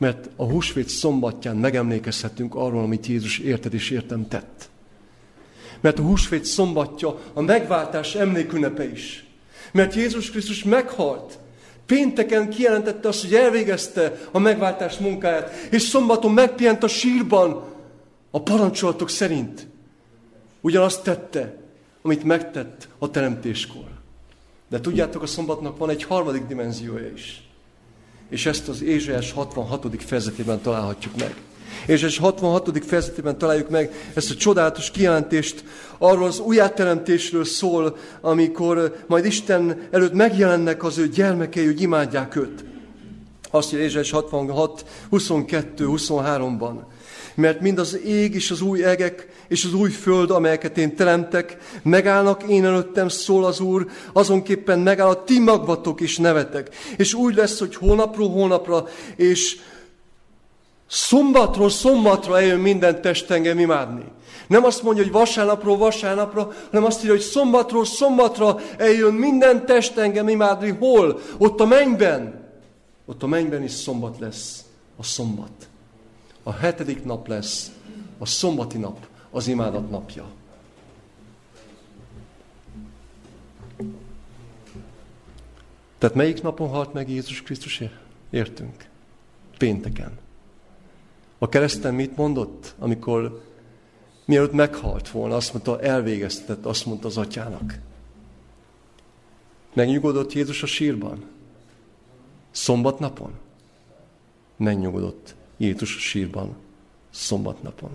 mert 0.00 0.28
a 0.36 0.44
húsvét 0.44 0.88
szombatján 0.88 1.56
megemlékezhetünk 1.56 2.54
arról, 2.54 2.82
amit 2.82 3.06
Jézus 3.06 3.38
érted 3.38 3.74
és 3.74 3.90
értem 3.90 4.28
tett. 4.28 4.68
Mert 5.80 5.98
a 5.98 6.02
húsvét 6.02 6.44
szombatja 6.44 7.20
a 7.32 7.40
megváltás 7.40 8.14
emlékünnepe 8.14 8.90
is. 8.90 9.24
Mert 9.72 9.94
Jézus 9.94 10.30
Krisztus 10.30 10.64
meghalt. 10.64 11.38
Pénteken 11.86 12.50
kijelentette 12.50 13.08
azt, 13.08 13.20
hogy 13.20 13.34
elvégezte 13.34 14.20
a 14.30 14.38
megváltás 14.38 14.98
munkáját, 14.98 15.50
és 15.70 15.82
szombaton 15.82 16.32
megpihent 16.32 16.82
a 16.82 16.88
sírban 16.88 17.64
a 18.30 18.42
parancsolatok 18.42 19.10
szerint. 19.10 19.66
Ugyanazt 20.60 21.02
tette, 21.02 21.56
amit 22.02 22.24
megtett 22.24 22.88
a 22.98 23.10
teremtéskor. 23.10 23.88
De 24.68 24.80
tudjátok, 24.80 25.22
a 25.22 25.26
szombatnak 25.26 25.78
van 25.78 25.90
egy 25.90 26.02
harmadik 26.02 26.46
dimenziója 26.46 27.10
is 27.12 27.49
és 28.30 28.46
ezt 28.46 28.68
az 28.68 28.82
Ézsaiás 28.82 29.32
66. 29.32 30.02
fejezetében 30.02 30.60
találhatjuk 30.60 31.16
meg. 31.16 31.34
Ézsaiás 31.86 32.18
66. 32.18 32.84
fejezetében 32.86 33.38
találjuk 33.38 33.70
meg 33.70 34.10
ezt 34.14 34.30
a 34.30 34.34
csodálatos 34.34 34.90
kijelentést, 34.90 35.64
arról 35.98 36.24
az 36.26 36.38
újjáteremtésről 36.38 37.44
szól, 37.44 37.96
amikor 38.20 39.04
majd 39.06 39.24
Isten 39.24 39.88
előtt 39.90 40.12
megjelennek 40.12 40.84
az 40.84 40.98
ő 40.98 41.08
gyermekei, 41.08 41.64
hogy 41.64 41.80
imádják 41.80 42.36
őt. 42.36 42.64
Azt 43.50 43.72
írja 43.72 43.84
Ézsaiás 43.84 44.10
66, 44.10 44.84
22, 45.08 45.86
23-ban. 45.88 46.74
Mert 47.34 47.60
mind 47.60 47.78
az 47.78 48.00
ég 48.04 48.34
és 48.34 48.50
az 48.50 48.60
új 48.60 48.84
egek 48.84 49.28
és 49.50 49.64
az 49.64 49.74
új 49.74 49.90
föld, 49.90 50.30
amelyeket 50.30 50.78
én 50.78 50.96
teremtek, 50.96 51.56
megállnak 51.82 52.42
én 52.42 52.64
előttem, 52.64 53.08
szól 53.08 53.44
az 53.44 53.60
Úr, 53.60 53.86
azonképpen 54.12 54.78
megáll 54.78 55.08
a 55.08 55.24
ti 55.24 55.38
magvatok 55.38 56.00
is 56.00 56.16
nevetek. 56.16 56.74
És 56.96 57.14
úgy 57.14 57.34
lesz, 57.34 57.58
hogy 57.58 57.74
hónapról 57.74 58.30
hónapra, 58.30 58.86
és 59.16 59.60
szombatról 60.86 61.70
szombatra 61.70 62.38
eljön 62.38 62.60
minden 62.60 63.00
test 63.02 63.30
imádni. 63.30 64.04
Nem 64.46 64.64
azt 64.64 64.82
mondja, 64.82 65.02
hogy 65.02 65.12
vasárnapról 65.12 65.76
vasárnapra, 65.76 66.52
hanem 66.70 66.84
azt 66.84 67.00
írja, 67.00 67.10
hogy 67.10 67.20
szombatról 67.20 67.84
szombatra 67.84 68.60
eljön 68.76 69.14
minden 69.14 69.66
test 69.66 70.00
imádni. 70.26 70.70
Hol? 70.70 71.20
Ott 71.38 71.60
a 71.60 71.66
mennyben. 71.66 72.48
Ott 73.06 73.22
a 73.22 73.26
mennyben 73.26 73.62
is 73.62 73.72
szombat 73.72 74.18
lesz. 74.18 74.64
A 74.96 75.02
szombat. 75.02 75.69
A 76.50 76.52
hetedik 76.52 77.04
nap 77.04 77.26
lesz 77.26 77.72
a 78.18 78.26
szombati 78.26 78.78
nap, 78.78 79.06
az 79.30 79.46
imádat 79.46 79.90
napja. 79.90 80.30
Tehát 85.98 86.16
melyik 86.16 86.42
napon 86.42 86.68
halt 86.68 86.92
meg 86.92 87.10
Jézus 87.10 87.42
Krisztus? 87.42 87.82
Értünk. 88.30 88.88
Pénteken. 89.58 90.18
A 91.38 91.48
kereszten 91.48 91.94
mit 91.94 92.16
mondott, 92.16 92.74
amikor 92.78 93.44
mielőtt 94.24 94.52
meghalt 94.52 95.10
volna, 95.10 95.36
azt 95.36 95.52
mondta, 95.52 95.80
elvégeztetett, 95.80 96.64
azt 96.64 96.86
mondta 96.86 97.06
az 97.06 97.16
atyának. 97.16 97.78
Megnyugodott 99.72 100.32
Jézus 100.32 100.62
a 100.62 100.66
sírban? 100.66 101.24
Szombatnapon? 102.50 103.32
Megnyugodott 104.56 105.38
Jézus 105.60 105.98
sírban 105.98 106.56
szombatnapon. 107.10 107.90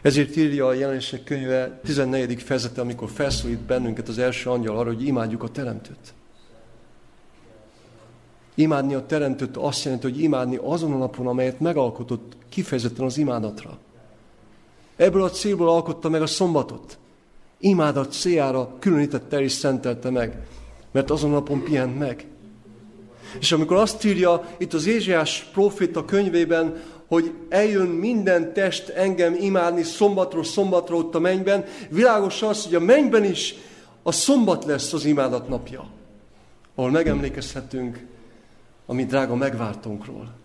Ezért 0.00 0.36
írja 0.36 0.66
a 0.66 0.72
jelenések 0.72 1.24
könyve 1.24 1.80
14. 1.84 2.42
fejezete, 2.42 2.80
amikor 2.80 3.10
felszólít 3.10 3.58
bennünket 3.58 4.08
az 4.08 4.18
első 4.18 4.50
angyal 4.50 4.78
arra, 4.78 4.92
hogy 4.92 5.06
imádjuk 5.06 5.42
a 5.42 5.48
teremtőt. 5.48 6.14
Imádni 8.54 8.94
a 8.94 9.06
teremtőt 9.06 9.56
azt 9.56 9.84
jelenti, 9.84 10.10
hogy 10.10 10.20
imádni 10.20 10.58
azon 10.62 10.92
a 10.92 10.96
napon, 10.96 11.26
amelyet 11.26 11.60
megalkotott 11.60 12.36
kifejezetten 12.48 13.04
az 13.04 13.18
imádatra. 13.18 13.78
Ebből 14.96 15.22
a 15.22 15.30
célból 15.30 15.68
alkotta 15.68 16.08
meg 16.08 16.22
a 16.22 16.26
szombatot. 16.26 16.98
Imádat 17.58 18.12
céljára 18.12 18.76
különítette 18.78 19.40
és 19.40 19.52
szentelte 19.52 20.10
meg, 20.10 20.46
mert 20.90 21.10
azon 21.10 21.30
a 21.30 21.34
napon 21.34 21.62
pihent 21.62 21.98
meg. 21.98 22.26
És 23.40 23.52
amikor 23.52 23.76
azt 23.76 24.04
írja 24.04 24.48
itt 24.58 24.72
az 24.72 24.86
Ézsiás 24.86 25.46
proféta 25.52 26.04
könyvében, 26.04 26.82
hogy 27.06 27.32
eljön 27.48 27.86
minden 27.86 28.52
test 28.52 28.88
engem 28.88 29.34
imádni 29.40 29.82
szombatról 29.82 30.44
szombatra 30.44 30.96
ott 30.96 31.14
a 31.14 31.18
mennyben, 31.18 31.64
világos 31.88 32.42
az, 32.42 32.64
hogy 32.64 32.74
a 32.74 32.80
mennyben 32.80 33.24
is 33.24 33.54
a 34.02 34.12
szombat 34.12 34.64
lesz 34.64 34.92
az 34.92 35.04
imádat 35.04 35.48
napja, 35.48 35.86
ahol 36.74 36.90
megemlékezhetünk 36.90 38.06
a 38.86 38.92
mi 38.92 39.04
drága 39.04 39.34
megváltónkról 39.34 40.40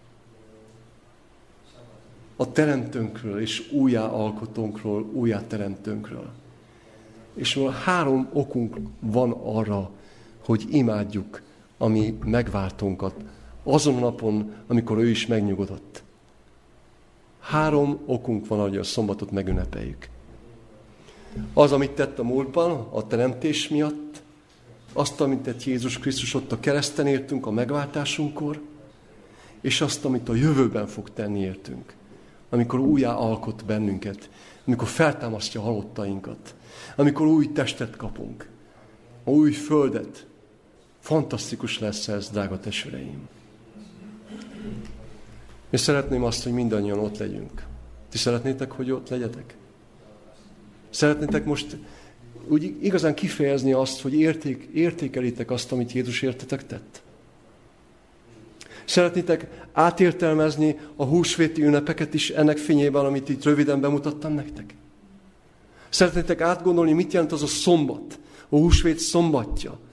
a 2.38 2.52
teremtőnkről 2.52 3.42
és 3.42 3.72
újjá 3.72 4.06
alkotónkról, 4.06 5.10
újjá 5.14 5.42
teremtőnkről. 5.48 6.30
És 7.34 7.60
három 7.84 8.30
okunk 8.34 8.78
van 9.00 9.32
arra, 9.32 9.90
hogy 10.46 10.66
imádjuk 10.70 11.42
a 11.78 11.88
mi 11.88 12.18
megváltónkat 12.24 13.16
azon 13.64 13.96
a 13.96 14.00
napon, 14.00 14.54
amikor 14.68 14.98
ő 14.98 15.10
is 15.10 15.26
megnyugodott. 15.26 16.04
Három 17.40 18.00
okunk 18.06 18.48
van, 18.48 18.60
hogy 18.60 18.78
a 18.78 18.84
szombatot 18.84 19.32
megünnepeljük. 19.32 20.10
Az, 21.54 21.72
amit 21.72 21.92
tett 21.92 22.20
a 22.20 22.24
múltban, 22.24 22.88
a 22.92 23.08
teremtés 23.08 23.68
miatt, 23.68 24.22
azt, 24.94 25.22
amit 25.22 25.40
tett 25.40 25.64
Jézus 25.64 26.00
Krisztus 26.00 26.34
ott 26.34 26.52
a 26.52 26.60
kereszten 26.60 27.08
értünk 27.08 27.46
a 27.46 27.52
megváltásunkkor, 27.52 28.62
és 29.62 29.82
azt, 29.82 30.06
amit 30.06 30.30
a 30.30 30.36
jövőben 30.36 30.88
fog 30.88 31.10
tenni 31.14 31.40
értünk 31.40 31.96
amikor 32.50 32.80
újjá 32.80 33.14
alkot 33.14 33.66
bennünket, 33.66 34.30
amikor 34.66 34.88
feltámasztja 34.88 35.62
halottainkat, 35.62 36.56
amikor 36.96 37.28
új 37.28 37.52
testet 37.52 37.96
kapunk, 37.96 38.50
új 39.24 39.52
földet. 39.52 40.26
Fantasztikus 41.08 41.80
lesz 41.80 42.08
ez, 42.08 42.30
drága 42.30 42.60
testvéreim. 42.60 43.28
És 45.70 45.80
szeretném 45.80 46.24
azt, 46.24 46.44
hogy 46.44 46.52
mindannyian 46.52 47.00
ott 47.00 47.18
legyünk. 47.18 47.64
Ti 48.10 48.18
szeretnétek, 48.18 48.72
hogy 48.72 48.92
ott 48.92 49.10
legyetek? 49.10 49.56
Szeretnétek 50.90 51.46
most 51.46 51.78
úgy 52.48 52.76
igazán 52.82 53.16
kifejezni 53.16 53.72
azt, 53.72 54.02
hogy 54.02 54.14
érték, 54.14 54.70
értékelitek 54.74 55.52
azt, 55.52 55.72
amit 55.72 55.92
Jézus 55.92 56.22
értetek 56.22 56.66
tett? 56.66 57.02
Szeretnétek 58.86 59.68
átértelmezni 59.74 60.80
a 60.96 61.04
húsvéti 61.04 61.64
ünnepeket 61.64 62.14
is 62.14 62.30
ennek 62.30 62.58
fényében, 62.58 63.06
amit 63.06 63.30
itt 63.30 63.44
röviden 63.44 63.82
bemutattam 63.82 64.34
nektek? 64.34 64.76
Szeretnétek 65.90 66.42
átgondolni, 66.42 66.94
mit 66.94 67.14
jelent 67.14 67.32
az 67.32 67.44
a 67.44 67.48
szombat, 67.48 68.20
a 68.50 68.58
húsvét 68.58 69.00
szombatja, 69.00 69.86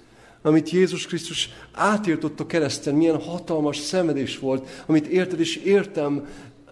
amit 0.47 0.71
Jézus 0.71 1.07
Krisztus 1.07 1.51
átírtott 1.73 2.41
a 2.41 2.47
kereszten, 2.47 2.95
milyen 2.95 3.21
hatalmas 3.21 3.77
szenvedés 3.77 4.39
volt, 4.39 4.69
amit 4.87 5.07
érted 5.07 5.41
és 5.41 5.57
értem, 5.57 6.27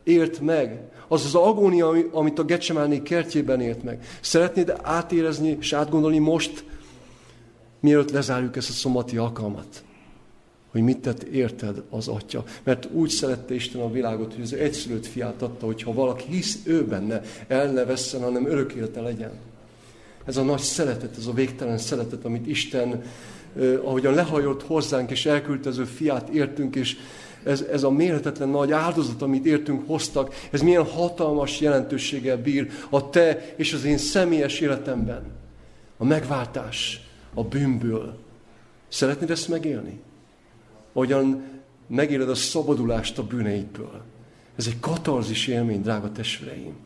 ért 0.05 0.41
meg. 0.41 0.81
Az 1.09 1.25
az 1.25 1.35
agónia, 1.35 1.95
amit 2.13 2.39
a 2.39 2.45
Gecsemáné 2.45 3.03
kertjében 3.03 3.61
ért 3.61 3.83
meg. 3.83 4.19
Szeretnéd 4.21 4.75
átérezni 4.83 5.57
és 5.61 5.73
átgondolni 5.73 6.19
most, 6.19 6.65
mielőtt 7.81 8.11
lezárjuk 8.11 8.57
ezt 8.57 8.69
a 8.69 8.73
szombati 8.73 9.17
alkalmat? 9.17 9.85
hogy 10.73 10.83
mit 10.83 10.99
tett 10.99 11.23
érted 11.23 11.83
az 11.91 12.09
atya. 12.09 12.45
Mert 12.63 12.89
úgy 12.93 13.09
szerette 13.09 13.55
Isten 13.55 13.81
a 13.81 13.91
világot, 13.91 14.35
hogy 14.35 14.43
az 14.43 14.53
egyszülött 14.53 15.07
fiát 15.07 15.43
adta, 15.43 15.67
hogyha 15.67 15.93
valaki 15.93 16.25
hisz 16.31 16.59
ő 16.65 16.85
benne, 16.85 17.23
el 17.49 17.73
ne 17.73 17.85
vesszen, 17.85 18.23
hanem 18.23 18.47
örök 18.47 18.73
élete 18.73 19.01
legyen. 19.01 19.31
Ez 20.25 20.37
a 20.37 20.43
nagy 20.43 20.61
szeretet, 20.61 21.17
ez 21.19 21.27
a 21.27 21.33
végtelen 21.33 21.79
szeretet, 21.79 22.25
amit 22.25 22.47
Isten, 22.47 23.03
ahogyan 23.83 24.15
lehajolt 24.15 24.63
hozzánk, 24.63 25.11
és 25.11 25.27
elküldte 25.27 25.69
az 25.69 25.79
ő 25.79 25.85
fiát, 25.85 26.29
értünk, 26.29 26.77
és 26.77 26.97
ez, 27.45 27.61
ez 27.61 27.83
a 27.83 27.91
mérhetetlen 27.91 28.49
nagy 28.49 28.73
áldozat, 28.73 29.23
amit 29.23 29.47
értünk, 29.47 29.87
hoztak, 29.87 30.35
ez 30.51 30.61
milyen 30.61 30.85
hatalmas 30.85 31.61
jelentőséggel 31.61 32.37
bír 32.37 32.71
a 32.91 33.11
te 33.11 33.55
és 33.57 33.73
az 33.73 33.85
én 33.85 33.99
személyes 33.99 34.61
életemben. 34.61 35.23
A 35.97 36.05
megváltás 36.05 37.07
a 37.35 37.45
bűnből. 37.45 38.19
Szeretnéd 38.89 39.31
ezt 39.31 39.49
megélni? 39.49 40.01
ahogyan 40.93 41.45
megéled 41.87 42.29
a 42.29 42.35
szabadulást 42.35 43.19
a 43.19 43.27
bűneidből. 43.27 44.03
Ez 44.57 44.67
egy 44.67 44.81
katarzis 44.81 45.47
élmény, 45.47 45.83
drága 45.83 46.13
testvéreim. 46.13 46.77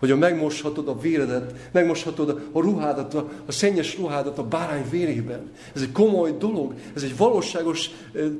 Hogyan 0.00 0.18
megmoshatod 0.18 0.88
a 0.88 0.98
véredet, 0.98 1.54
megmoshatod 1.72 2.48
a 2.52 2.60
ruhádat, 2.60 3.14
a, 3.14 3.28
a 3.46 3.52
szennyes 3.52 3.98
ruhádat 3.98 4.38
a 4.38 4.44
bárány 4.44 4.84
vérében. 4.90 5.50
Ez 5.74 5.82
egy 5.82 5.92
komoly 5.92 6.36
dolog, 6.38 6.74
ez 6.94 7.02
egy 7.02 7.16
valóságos 7.16 7.90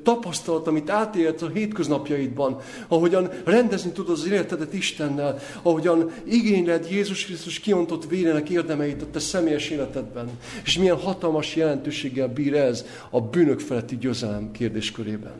tapasztalat, 0.02 0.66
amit 0.66 0.90
átélsz 0.90 1.42
a 1.42 1.48
hétköznapjaidban. 1.48 2.60
Ahogyan 2.88 3.30
rendezni 3.44 3.90
tudod 3.90 4.18
az 4.18 4.26
életedet 4.26 4.74
Istennel, 4.74 5.38
ahogyan 5.62 6.10
igényled 6.24 6.90
Jézus 6.90 7.24
Krisztus 7.24 7.60
kiontott 7.60 8.08
vérének 8.08 8.48
érdemeit 8.48 9.02
a 9.02 9.10
te 9.10 9.18
személyes 9.18 9.70
életedben. 9.70 10.30
És 10.64 10.78
milyen 10.78 10.96
hatalmas 10.96 11.56
jelentőséggel 11.56 12.28
bír 12.28 12.54
ez 12.54 12.84
a 13.10 13.20
bűnök 13.20 13.60
feletti 13.60 13.96
győzelem 13.96 14.50
kérdéskörében. 14.50 15.34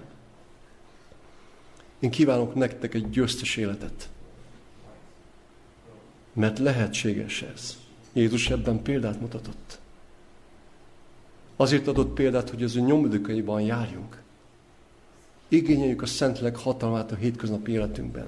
Én 2.01 2.11
kívánok 2.11 2.55
nektek 2.55 2.95
egy 2.95 3.11
győztes 3.11 3.57
életet. 3.57 4.09
Mert 6.41 6.59
lehetséges 6.59 7.43
ez. 7.43 7.78
Jézus 8.12 8.51
ebben 8.51 8.82
példát 8.82 9.20
mutatott. 9.20 9.78
Azért 11.57 11.86
adott 11.86 12.14
példát, 12.14 12.51
hogy 12.51 12.62
az 12.62 12.76
ő 12.76 12.80
nyomdökaiban 12.80 13.61
járjunk. 13.61 14.22
Igényeljük 15.49 16.03
a 16.03 16.07
Szentleg 16.07 16.57
hatalmát 16.57 17.12
a 17.12 17.14
hétköznapi 17.14 17.72
életünkben. 17.72 18.26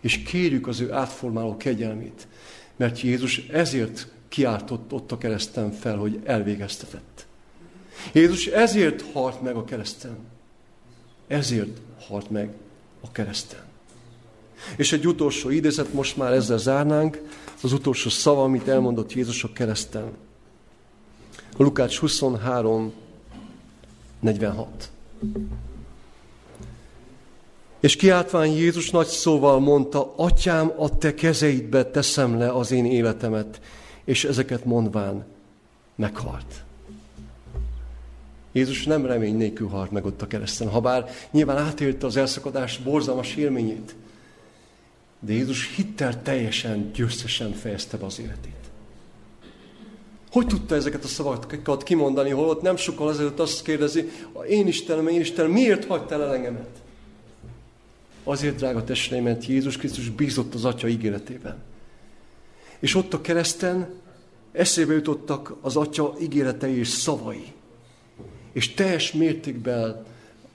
És 0.00 0.22
kérjük 0.22 0.66
az 0.66 0.80
ő 0.80 0.92
átformáló 0.92 1.56
kegyelmét. 1.56 2.26
Mert 2.76 3.00
Jézus 3.00 3.38
ezért 3.38 4.08
kiáltott 4.28 4.92
ott 4.92 5.12
a 5.12 5.18
kereszten 5.18 5.70
fel, 5.70 5.96
hogy 5.96 6.20
elvégeztetett. 6.24 7.26
Jézus 8.12 8.46
ezért 8.46 9.02
halt 9.12 9.42
meg 9.42 9.56
a 9.56 9.64
kereszten. 9.64 10.16
Ezért 11.26 11.80
halt 11.98 12.30
meg 12.30 12.50
a 13.00 13.12
kereszten. 13.12 13.67
És 14.76 14.92
egy 14.92 15.06
utolsó 15.06 15.50
idézet, 15.50 15.92
most 15.92 16.16
már 16.16 16.32
ezzel 16.32 16.58
zárnánk, 16.58 17.22
az 17.62 17.72
utolsó 17.72 18.08
szava, 18.08 18.42
amit 18.42 18.68
elmondott 18.68 19.12
Jézus 19.12 19.44
a 19.44 19.52
kereszten. 19.52 20.12
A 21.56 21.62
Lukács 21.62 21.98
23, 21.98 22.92
46. 24.20 24.90
És 27.80 27.96
kiáltván 27.96 28.46
Jézus 28.46 28.90
nagy 28.90 29.06
szóval 29.06 29.60
mondta, 29.60 30.14
Atyám, 30.16 30.72
a 30.76 30.98
te 30.98 31.14
kezeidbe 31.14 31.84
teszem 31.84 32.38
le 32.38 32.52
az 32.52 32.70
én 32.70 32.86
életemet, 32.86 33.60
és 34.04 34.24
ezeket 34.24 34.64
mondván 34.64 35.24
meghalt. 35.94 36.64
Jézus 38.52 38.84
nem 38.84 39.06
remény 39.06 39.36
nélkül 39.36 39.68
halt 39.68 39.90
meg 39.90 40.04
ott 40.04 40.22
a 40.22 40.26
kereszten, 40.26 40.68
ha 40.68 40.80
bár 40.80 41.10
nyilván 41.30 41.56
átélte 41.56 42.06
az 42.06 42.16
elszakadás 42.16 42.78
borzalmas 42.78 43.36
élményét. 43.36 43.94
De 45.20 45.32
Jézus 45.32 45.74
hittel 45.74 46.22
teljesen, 46.22 46.90
győztesen 46.92 47.52
fejezte 47.52 47.96
be 47.96 48.06
az 48.06 48.20
életét. 48.20 48.52
Hogy 50.30 50.46
tudta 50.46 50.74
ezeket 50.74 51.04
a 51.04 51.06
szavakat 51.06 51.82
kimondani, 51.82 52.30
holott 52.30 52.62
nem 52.62 52.76
sokkal 52.76 53.08
azért 53.08 53.40
azt 53.40 53.62
kérdezi, 53.62 54.10
én 54.48 54.66
Istenem, 54.66 55.08
én 55.08 55.20
Istenem, 55.20 55.50
miért 55.50 55.84
hagytál 55.84 56.22
el 56.22 56.34
engemet? 56.34 56.82
Azért, 58.24 58.56
drága 58.56 58.84
testvéreim, 58.84 59.24
mert 59.24 59.46
Jézus 59.46 59.76
Krisztus 59.76 60.08
bízott 60.08 60.54
az 60.54 60.64
Atya 60.64 60.88
ígéretében. 60.88 61.56
És 62.78 62.94
ott 62.94 63.14
a 63.14 63.20
kereszten 63.20 63.88
eszébe 64.52 64.92
jutottak 64.92 65.56
az 65.60 65.76
Atya 65.76 66.14
ígéretei 66.20 66.78
és 66.78 66.88
szavai. 66.88 67.52
És 68.52 68.74
teljes 68.74 69.12
mértékben 69.12 70.04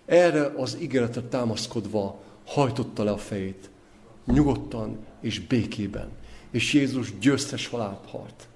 erre 0.05 0.53
az 0.55 0.78
ígéretre 0.82 1.22
támaszkodva 1.22 2.22
hajtotta 2.45 3.03
le 3.03 3.11
a 3.11 3.18
fejét. 3.18 3.70
Nyugodtan 4.26 4.97
és 5.21 5.39
békében. 5.39 6.09
És 6.51 6.74
Jézus 6.74 7.17
győztes 7.17 7.67
halált 7.67 8.09
halt. 8.09 8.47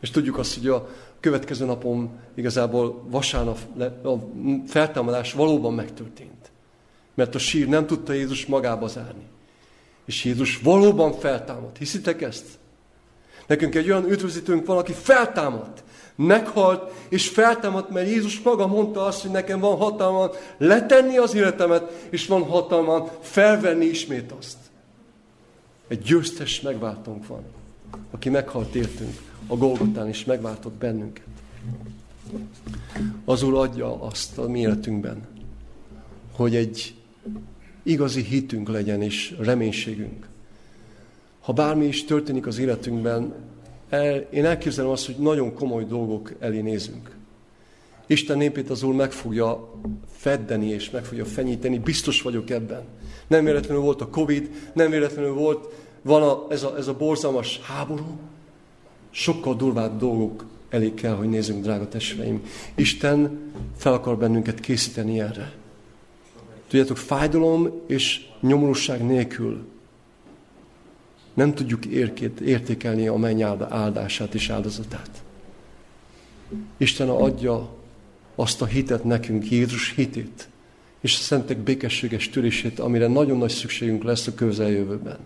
És 0.00 0.10
tudjuk 0.10 0.38
azt, 0.38 0.54
hogy 0.54 0.68
a 0.68 0.88
következő 1.20 1.64
napon 1.64 2.10
igazából 2.34 3.02
vasárnap 3.10 3.58
a 4.04 4.14
feltámadás 4.66 5.32
valóban 5.32 5.74
megtörtént. 5.74 6.50
Mert 7.14 7.34
a 7.34 7.38
sír 7.38 7.68
nem 7.68 7.86
tudta 7.86 8.12
Jézus 8.12 8.46
magába 8.46 8.86
zárni. 8.86 9.26
És 10.04 10.24
Jézus 10.24 10.58
valóban 10.58 11.12
feltámadt. 11.12 11.78
Hiszitek 11.78 12.22
ezt? 12.22 12.46
Nekünk 13.46 13.74
egy 13.74 13.90
olyan 13.90 14.10
üdvözítőnk 14.10 14.66
van, 14.66 14.78
aki 14.78 14.92
feltámadt. 14.92 15.82
Meghalt, 16.16 16.92
és 17.08 17.28
feltámadt, 17.28 17.90
mert 17.90 18.08
Jézus 18.08 18.40
maga 18.40 18.66
mondta 18.66 19.04
azt, 19.04 19.22
hogy 19.22 19.30
nekem 19.30 19.60
van 19.60 19.76
hatalmam 19.76 20.30
letenni 20.58 21.16
az 21.16 21.34
életemet, 21.34 22.06
és 22.10 22.26
van 22.26 22.42
hatalmam 22.42 23.08
felvenni 23.20 23.84
ismét 23.84 24.32
azt. 24.38 24.56
Egy 25.88 26.02
győztes 26.02 26.60
megváltónk 26.60 27.26
van, 27.26 27.42
aki 28.10 28.28
meghalt 28.28 28.74
értünk 28.74 29.20
a 29.46 29.56
Golgotán 29.56 30.08
is 30.08 30.24
megváltott 30.24 30.74
bennünket. 30.74 31.24
Az 33.24 33.42
Úr 33.42 33.54
adja 33.54 34.02
azt 34.02 34.38
a 34.38 34.48
mi 34.48 34.60
életünkben, 34.60 35.26
hogy 36.32 36.56
egy 36.56 36.94
igazi 37.82 38.22
hitünk 38.22 38.68
legyen 38.68 39.02
és 39.02 39.36
reménységünk. 39.40 40.28
Ha 41.40 41.52
bármi 41.52 41.86
is 41.86 42.04
történik 42.04 42.46
az 42.46 42.58
életünkben, 42.58 43.34
el, 43.88 44.16
én 44.30 44.44
elképzelem 44.44 44.90
azt, 44.90 45.06
hogy 45.06 45.16
nagyon 45.18 45.54
komoly 45.54 45.84
dolgok 45.84 46.32
elé 46.38 46.60
nézünk. 46.60 47.16
Isten 48.06 48.38
népét 48.38 48.70
az 48.70 48.82
Úr 48.82 48.94
meg 48.94 49.12
fogja 49.12 49.74
feddeni 50.10 50.66
és 50.66 50.90
meg 50.90 51.04
fogja 51.04 51.24
fenyíteni, 51.24 51.78
biztos 51.78 52.22
vagyok 52.22 52.50
ebben. 52.50 52.82
Nem 53.28 53.44
véletlenül 53.44 53.82
volt 53.82 54.00
a 54.00 54.08
Covid, 54.08 54.50
nem 54.72 54.90
véletlenül 54.90 55.32
volt, 55.32 55.68
van 56.02 56.22
a, 56.22 56.46
ez, 56.48 56.62
a, 56.62 56.76
ez 56.76 56.88
a 56.88 56.96
borzalmas 56.96 57.60
háború, 57.60 58.18
sokkal 59.10 59.54
durvább 59.54 59.98
dolgok 59.98 60.44
elég 60.70 60.94
kell, 60.94 61.14
hogy 61.14 61.28
nézzünk, 61.28 61.62
drága 61.62 61.88
testvéreim. 61.88 62.42
Isten 62.74 63.40
fel 63.76 63.92
akar 63.92 64.18
bennünket 64.18 64.60
készíteni 64.60 65.20
erre. 65.20 65.52
Tudjátok, 66.68 66.96
fájdalom 66.96 67.70
és 67.86 68.26
nyomorúság 68.40 69.06
nélkül 69.06 69.66
nem 71.34 71.54
tudjuk 71.54 71.86
érkét, 71.86 72.40
értékelni 72.40 73.08
a 73.08 73.16
menny 73.16 73.42
áldását 73.68 74.34
és 74.34 74.48
áldozatát. 74.48 75.22
Isten 76.76 77.08
adja 77.08 77.68
azt 78.34 78.62
a 78.62 78.66
hitet 78.66 79.04
nekünk, 79.04 79.50
Jézus 79.50 79.94
hitét, 79.94 80.48
és 81.00 81.14
a 81.14 81.22
szentek 81.22 81.58
békességes 81.58 82.28
törését, 82.28 82.78
amire 82.78 83.06
nagyon 83.06 83.38
nagy 83.38 83.50
szükségünk 83.50 84.02
lesz 84.02 84.26
a 84.26 84.34
közeljövőben. 84.34 85.18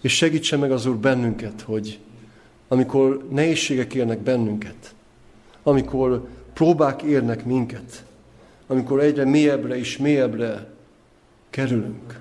És 0.00 0.16
segítse 0.16 0.56
meg 0.56 0.72
az 0.72 0.86
Úr 0.86 0.96
bennünket, 0.96 1.60
hogy 1.60 1.98
amikor 2.68 3.26
nehézségek 3.30 3.94
érnek 3.94 4.18
bennünket, 4.18 4.94
amikor 5.62 6.28
próbák 6.52 7.02
érnek 7.02 7.44
minket, 7.44 8.04
amikor 8.66 9.00
egyre 9.00 9.24
mélyebbre 9.24 9.78
és 9.78 9.96
mélyebbre 9.96 10.70
kerülünk, 11.50 12.20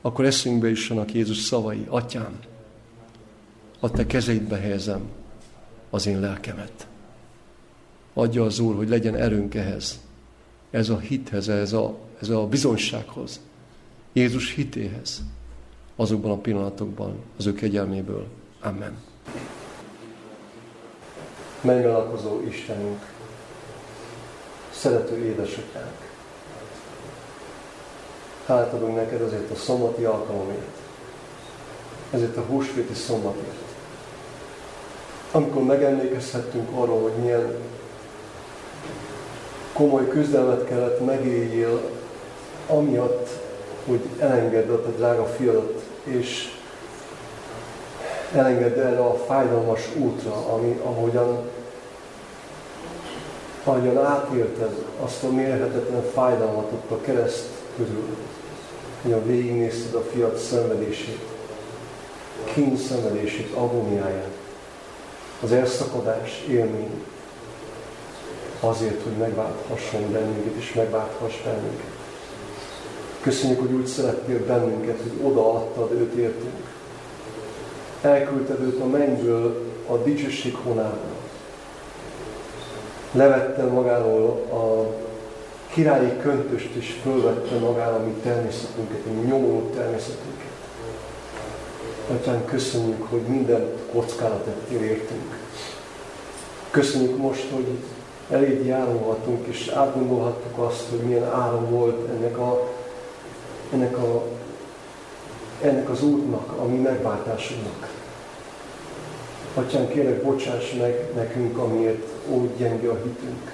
akkor 0.00 0.24
eszünkbe 0.24 0.68
jussanak 0.68 1.14
Jézus 1.14 1.36
szavai, 1.36 1.86
Atyám, 1.88 2.38
a 3.80 3.90
Te 3.90 4.06
kezeidbe 4.06 4.56
helyezem 4.56 5.00
az 5.90 6.06
én 6.06 6.20
lelkemet. 6.20 6.86
Adja 8.18 8.44
az 8.44 8.58
Úr, 8.58 8.76
hogy 8.76 8.88
legyen 8.88 9.14
erőnk 9.14 9.54
ehhez, 9.54 10.00
ez 10.70 10.88
a 10.88 10.98
hithez, 10.98 11.48
ez 11.48 11.72
a, 11.72 11.94
ez 12.20 12.28
a 12.28 12.46
bizonysághoz, 12.46 13.40
Jézus 14.12 14.54
hitéhez 14.54 15.22
azokban 15.96 16.30
a 16.30 16.36
pillanatokban, 16.36 17.16
az 17.38 17.46
ő 17.46 17.52
kegyelméből. 17.52 18.26
Amen. 18.60 18.96
Mennybe 21.60 21.88
lakozó 21.88 22.40
Istenünk, 22.48 23.00
szerető 24.70 25.16
édesatyánk, 25.24 26.10
hálát 28.46 28.72
adunk 28.72 28.94
neked 28.94 29.20
azért 29.20 29.50
a 29.50 29.54
szombati 29.54 30.04
alkalomért, 30.04 30.76
ezért 32.10 32.36
a 32.36 32.42
húsvéti 32.42 32.94
szombatért. 32.94 33.64
Amikor 35.32 35.62
megemlékezhettünk 35.62 36.68
arról, 36.74 37.02
hogy 37.02 37.22
milyen 37.22 37.74
komoly 39.76 40.08
küzdelmet 40.08 40.64
kellett 40.68 41.04
megéljél, 41.04 41.80
amiatt, 42.66 43.28
hogy 43.86 44.00
elengedd 44.18 44.68
a 44.68 44.76
drága 44.96 45.24
fiadat 45.24 45.82
és 46.04 46.54
elengedd 48.34 48.78
erre 48.78 49.00
a 49.00 49.14
fájdalmas 49.14 49.80
útra, 49.96 50.52
ami, 50.52 50.80
ahogyan, 50.84 51.48
ahogyan 53.64 54.04
átélted 54.04 54.84
azt 55.02 55.24
a 55.24 55.30
mérhetetlen 55.30 56.02
fájdalmat 56.14 56.72
ott 56.72 56.90
a 56.90 57.00
kereszt 57.00 57.48
közül, 57.76 58.16
hogyan 59.02 59.26
végignézted 59.26 59.94
a 59.94 60.02
fiat 60.12 60.38
szenvedését, 60.38 61.20
kín 62.44 62.76
szenvedését, 62.76 63.52
agóniáját, 63.54 64.36
az 65.42 65.52
elszakadás 65.52 66.44
élmény, 66.48 67.04
azért, 68.60 69.02
hogy 69.02 69.12
megválthasson 69.12 70.12
bennünket, 70.12 70.54
és 70.54 70.72
megválthass 70.72 71.42
bennünket. 71.44 71.94
Köszönjük, 73.20 73.60
hogy 73.60 73.72
úgy 73.72 73.86
szerettél 73.86 74.46
bennünket, 74.46 75.00
hogy 75.02 75.30
odaadtad 75.30 75.92
őt 75.92 76.14
értünk. 76.14 76.74
Elküldted 78.00 78.60
őt 78.60 78.80
a 78.80 78.86
mennyből 78.86 79.72
a 79.86 79.96
dicsőség 79.96 80.54
honába. 80.54 81.14
Levette 83.12 83.64
magáról 83.64 84.28
a 84.52 84.94
királyi 85.72 86.16
köntöst, 86.22 86.74
és 86.74 86.96
fölvette 87.02 87.58
magára 87.58 87.94
a 87.94 88.04
mi 88.04 88.12
természetünket, 88.22 89.00
a 89.06 89.12
mi 89.12 89.26
nyomorult 89.26 89.74
természetünket. 89.74 90.46
Atyán, 92.10 92.44
köszönjük, 92.44 93.02
hogy 93.08 93.20
minden 93.20 93.66
kockára 93.92 94.42
tettél 94.44 94.82
értünk. 94.82 95.38
Köszönjük 96.70 97.16
most, 97.16 97.50
hogy 97.54 97.66
eléd 98.30 98.66
járulhatunk, 98.66 99.46
és 99.46 99.68
átgondolhattuk 99.68 100.58
azt, 100.58 100.88
hogy 100.90 100.98
milyen 100.98 101.24
áram 101.24 101.70
volt 101.70 102.08
ennek 102.08 102.38
a 102.38 102.74
ennek, 103.72 103.96
a, 103.96 104.22
ennek 105.62 105.90
az 105.90 106.02
útnak, 106.02 106.52
a 106.58 106.64
mi 106.64 106.76
megváltásunknak. 106.76 107.94
Atyán, 109.54 109.88
kérlek, 109.88 110.22
bocsáss 110.22 110.72
meg 110.72 111.10
nekünk, 111.14 111.58
amiért 111.58 112.06
úgy 112.28 112.50
gyenge 112.56 112.88
a 112.88 112.96
hitünk, 113.02 113.52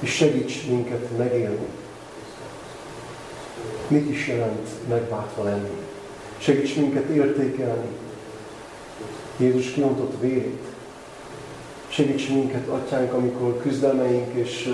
és 0.00 0.10
segíts 0.10 0.66
minket 0.66 1.18
megélni. 1.18 1.68
Mit 3.88 4.10
is 4.10 4.28
jelent 4.28 4.68
megváltva 4.88 5.44
lenni? 5.44 5.70
Segíts 6.38 6.76
minket 6.76 7.08
értékelni. 7.08 7.88
Jézus 9.36 9.70
kiontott 9.70 10.20
vérét. 10.20 10.64
Segíts 11.90 12.28
minket, 12.28 12.68
atyánk, 12.68 13.12
amikor 13.12 13.60
küzdelmeink 13.62 14.32
és 14.32 14.68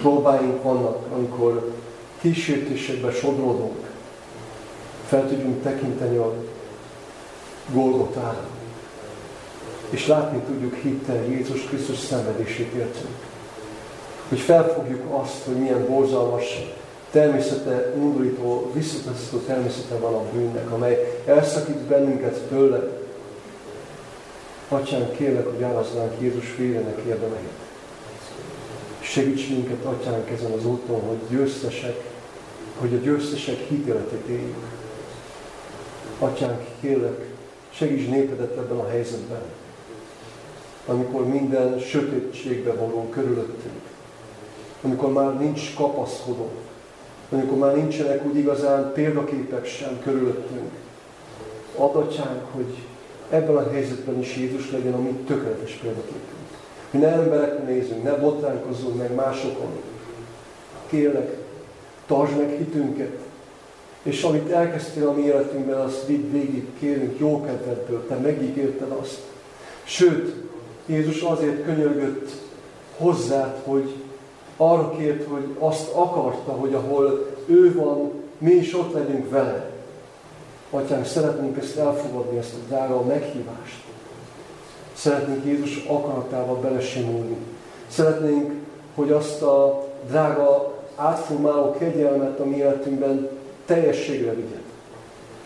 próbáink 0.00 0.62
vannak, 0.62 1.06
amikor 1.14 1.72
kísértésekbe 2.20 3.12
sodródunk, 3.12 3.84
fel 5.06 5.28
tudjunk 5.28 5.62
tekinteni 5.62 6.16
a 6.16 6.34
Golgotára, 7.72 8.46
és 9.90 10.06
látni 10.06 10.38
tudjuk 10.38 10.74
hittel 10.74 11.24
Jézus 11.24 11.62
Krisztus 11.62 11.98
szenvedését 11.98 12.72
értünk. 12.72 13.14
hogy 14.28 14.38
felfogjuk 14.38 15.02
azt, 15.10 15.44
hogy 15.44 15.54
milyen 15.54 15.86
borzalmas 15.86 16.74
természete, 17.10 17.92
undorító, 17.98 18.70
visszataszító 18.74 19.38
természete 19.38 19.94
van 19.94 20.14
a 20.14 20.22
bűnnek, 20.32 20.70
amely 20.70 21.22
elszakít 21.26 21.76
bennünket 21.76 22.40
tőle. 22.48 22.95
Atyán, 24.68 25.12
kérlek, 25.12 25.46
hogy 25.46 25.62
áraznánk 25.62 26.12
Jézus 26.20 26.56
vérének 26.56 26.98
érdemeit. 27.06 27.50
Segíts 29.00 29.48
minket, 29.48 29.84
Atyánk, 29.84 30.30
ezen 30.30 30.52
az 30.52 30.66
úton, 30.66 31.00
hogy 31.00 31.18
győztesek, 31.28 32.04
hogy 32.78 32.94
a 32.94 32.96
győztesek 32.96 33.58
hitéletét 33.68 34.26
éljük. 34.28 34.56
Atyánk, 36.18 36.60
kérlek, 36.80 37.24
segíts 37.70 38.08
népedet 38.08 38.56
ebben 38.56 38.78
a 38.78 38.88
helyzetben, 38.88 39.42
amikor 40.86 41.26
minden 41.26 41.78
sötétségbe 41.78 42.72
való 42.72 43.08
körülöttünk, 43.08 43.80
amikor 44.82 45.12
már 45.12 45.38
nincs 45.38 45.74
kapaszkodó, 45.74 46.50
amikor 47.30 47.58
már 47.58 47.74
nincsenek 47.74 48.24
úgy 48.26 48.36
igazán 48.36 48.92
példaképek 48.92 49.66
sem 49.66 50.00
körülöttünk. 50.02 50.70
Adatjánk, 51.76 52.42
hogy 52.52 52.74
ebben 53.30 53.56
a 53.56 53.70
helyzetben 53.70 54.18
is 54.18 54.36
Jézus 54.36 54.70
legyen 54.70 54.94
a 54.94 55.00
mi 55.00 55.10
tökéletes 55.26 55.72
példaképünk. 55.72 56.22
Hogy 56.90 57.00
ne 57.00 57.08
emberekre 57.08 57.64
nézünk, 57.64 58.02
ne 58.02 58.12
botránkozzunk 58.12 58.98
meg 58.98 59.14
másokon. 59.14 59.70
Kérlek, 60.86 61.36
tartsd 62.06 62.36
meg 62.36 62.56
hitünket, 62.58 63.18
és 64.02 64.22
amit 64.22 64.50
elkezdtél 64.50 65.08
a 65.08 65.12
mi 65.12 65.22
életünkben, 65.22 65.80
azt 65.80 66.06
vidd 66.06 66.30
végig, 66.32 66.66
kérünk 66.78 67.18
jó 67.18 67.44
kedvedből, 67.44 68.06
te 68.06 68.14
megígérted 68.14 68.90
azt. 69.00 69.20
Sőt, 69.84 70.34
Jézus 70.86 71.20
azért 71.20 71.64
könyörgött 71.64 72.30
hozzád, 72.96 73.60
hogy 73.64 73.94
arra 74.56 74.96
kért, 74.96 75.28
hogy 75.28 75.44
azt 75.58 75.92
akarta, 75.92 76.52
hogy 76.52 76.74
ahol 76.74 77.26
ő 77.46 77.74
van, 77.74 78.12
mi 78.38 78.50
is 78.50 78.74
ott 78.74 78.92
legyünk 78.92 79.30
vele. 79.30 79.75
Atyánk, 80.70 81.06
szeretnénk 81.06 81.58
ezt 81.58 81.76
elfogadni, 81.76 82.38
ezt 82.38 82.54
a 82.54 82.66
drága 82.68 83.02
meghívást. 83.02 83.82
Szeretnénk 84.94 85.44
Jézus 85.44 85.84
akaratával 85.86 86.56
belesimulni. 86.56 87.36
Szeretnénk, 87.88 88.52
hogy 88.94 89.12
azt 89.12 89.42
a 89.42 89.86
drága 90.08 90.74
átformáló 90.96 91.72
kegyelmet 91.78 92.40
a 92.40 92.44
mi 92.44 92.56
életünkben 92.56 93.28
teljességre 93.64 94.34
vigyed. 94.34 94.62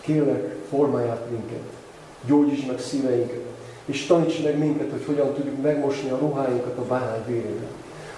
Kérlek, 0.01 0.55
formáját 0.69 1.29
minket, 1.29 1.63
gyógyíts 2.25 2.67
meg 2.67 2.79
szíveinket, 2.79 3.43
és 3.85 4.05
taníts 4.05 4.43
meg 4.43 4.57
minket, 4.57 4.91
hogy 4.91 5.05
hogyan 5.05 5.33
tudjuk 5.33 5.61
megmosni 5.61 6.09
a 6.09 6.17
ruháinkat 6.17 6.77
a 6.77 6.85
bárány 6.85 7.23
vérével. 7.27 7.69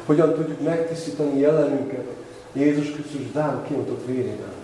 Hogyan 0.05 0.33
tudjuk 0.33 0.61
megtisztítani 0.61 1.39
jelenünket 1.39 2.05
Jézus 2.53 2.91
Krisztus 2.91 3.31
dám 3.31 3.63
kiontott 3.67 4.05
vérével. 4.05 4.62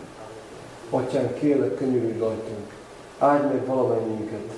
Atyán, 0.90 1.34
kérlek, 1.34 1.76
könyörülj 1.76 2.18
rajtunk. 2.18 2.74
Áldj 3.18 3.54
meg 3.54 3.66
valamennyiünket. 3.66 4.54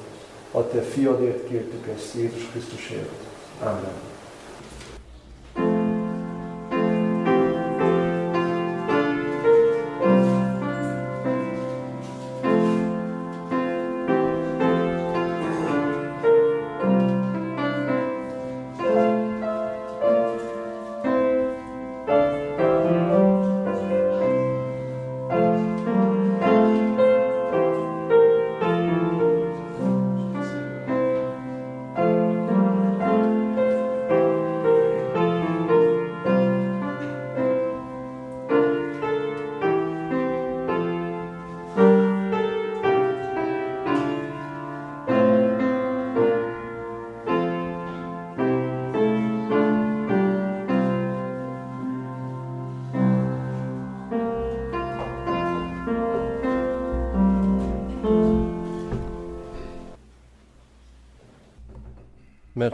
A 0.52 0.68
Te 0.68 0.82
fiadért 0.82 1.48
kértük 1.48 1.88
ezt 1.96 2.14
Jézus 2.16 2.50
Krisztusért. 2.52 3.10
Amen. 3.62 4.11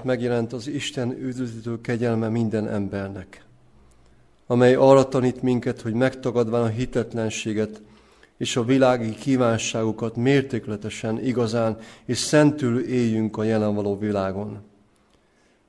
Megjelent 0.07 0.53
az 0.53 0.67
Isten 0.67 1.11
üdvözítő 1.11 1.81
kegyelme 1.81 2.29
minden 2.29 2.67
embernek, 2.67 3.43
amely 4.45 4.75
arra 4.75 5.07
tanít 5.07 5.41
minket, 5.41 5.81
hogy 5.81 5.93
megtagadván 5.93 6.61
a 6.61 6.67
hitetlenséget 6.67 7.81
és 8.37 8.55
a 8.55 8.63
világi 8.63 9.15
kívánságokat 9.15 10.15
mértékletesen, 10.15 11.23
igazán 11.23 11.77
és 12.05 12.17
szentül 12.17 12.79
éljünk 12.79 13.37
a 13.37 13.43
jelenvaló 13.43 13.97
világon. 13.97 14.61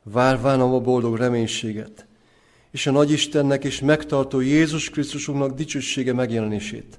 Várván 0.02 0.60
a 0.60 0.80
boldog 0.80 1.16
reménységet, 1.16 2.06
és 2.70 2.86
a 2.86 2.90
Nagy 2.90 3.10
Istennek 3.10 3.64
és 3.64 3.80
megtartó 3.80 4.40
Jézus 4.40 4.90
Krisztusunknak 4.90 5.54
dicsősége 5.54 6.12
megjelenését, 6.12 6.98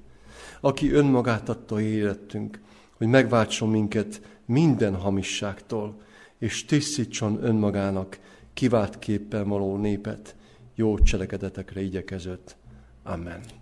aki 0.61 0.91
önmagát 0.91 1.49
adta 1.49 1.81
életünk, 1.81 2.59
hogy 2.97 3.07
megváltson 3.07 3.69
minket 3.69 4.21
minden 4.45 4.95
hamisságtól, 4.95 6.07
és 6.39 6.65
tisztítson 6.65 7.43
önmagának 7.43 8.19
kiváltképpen 8.53 9.47
való 9.47 9.77
népet, 9.77 10.35
jó 10.75 10.99
cselekedetekre 10.99 11.81
igyekezött. 11.81 12.55
Amen. 13.03 13.58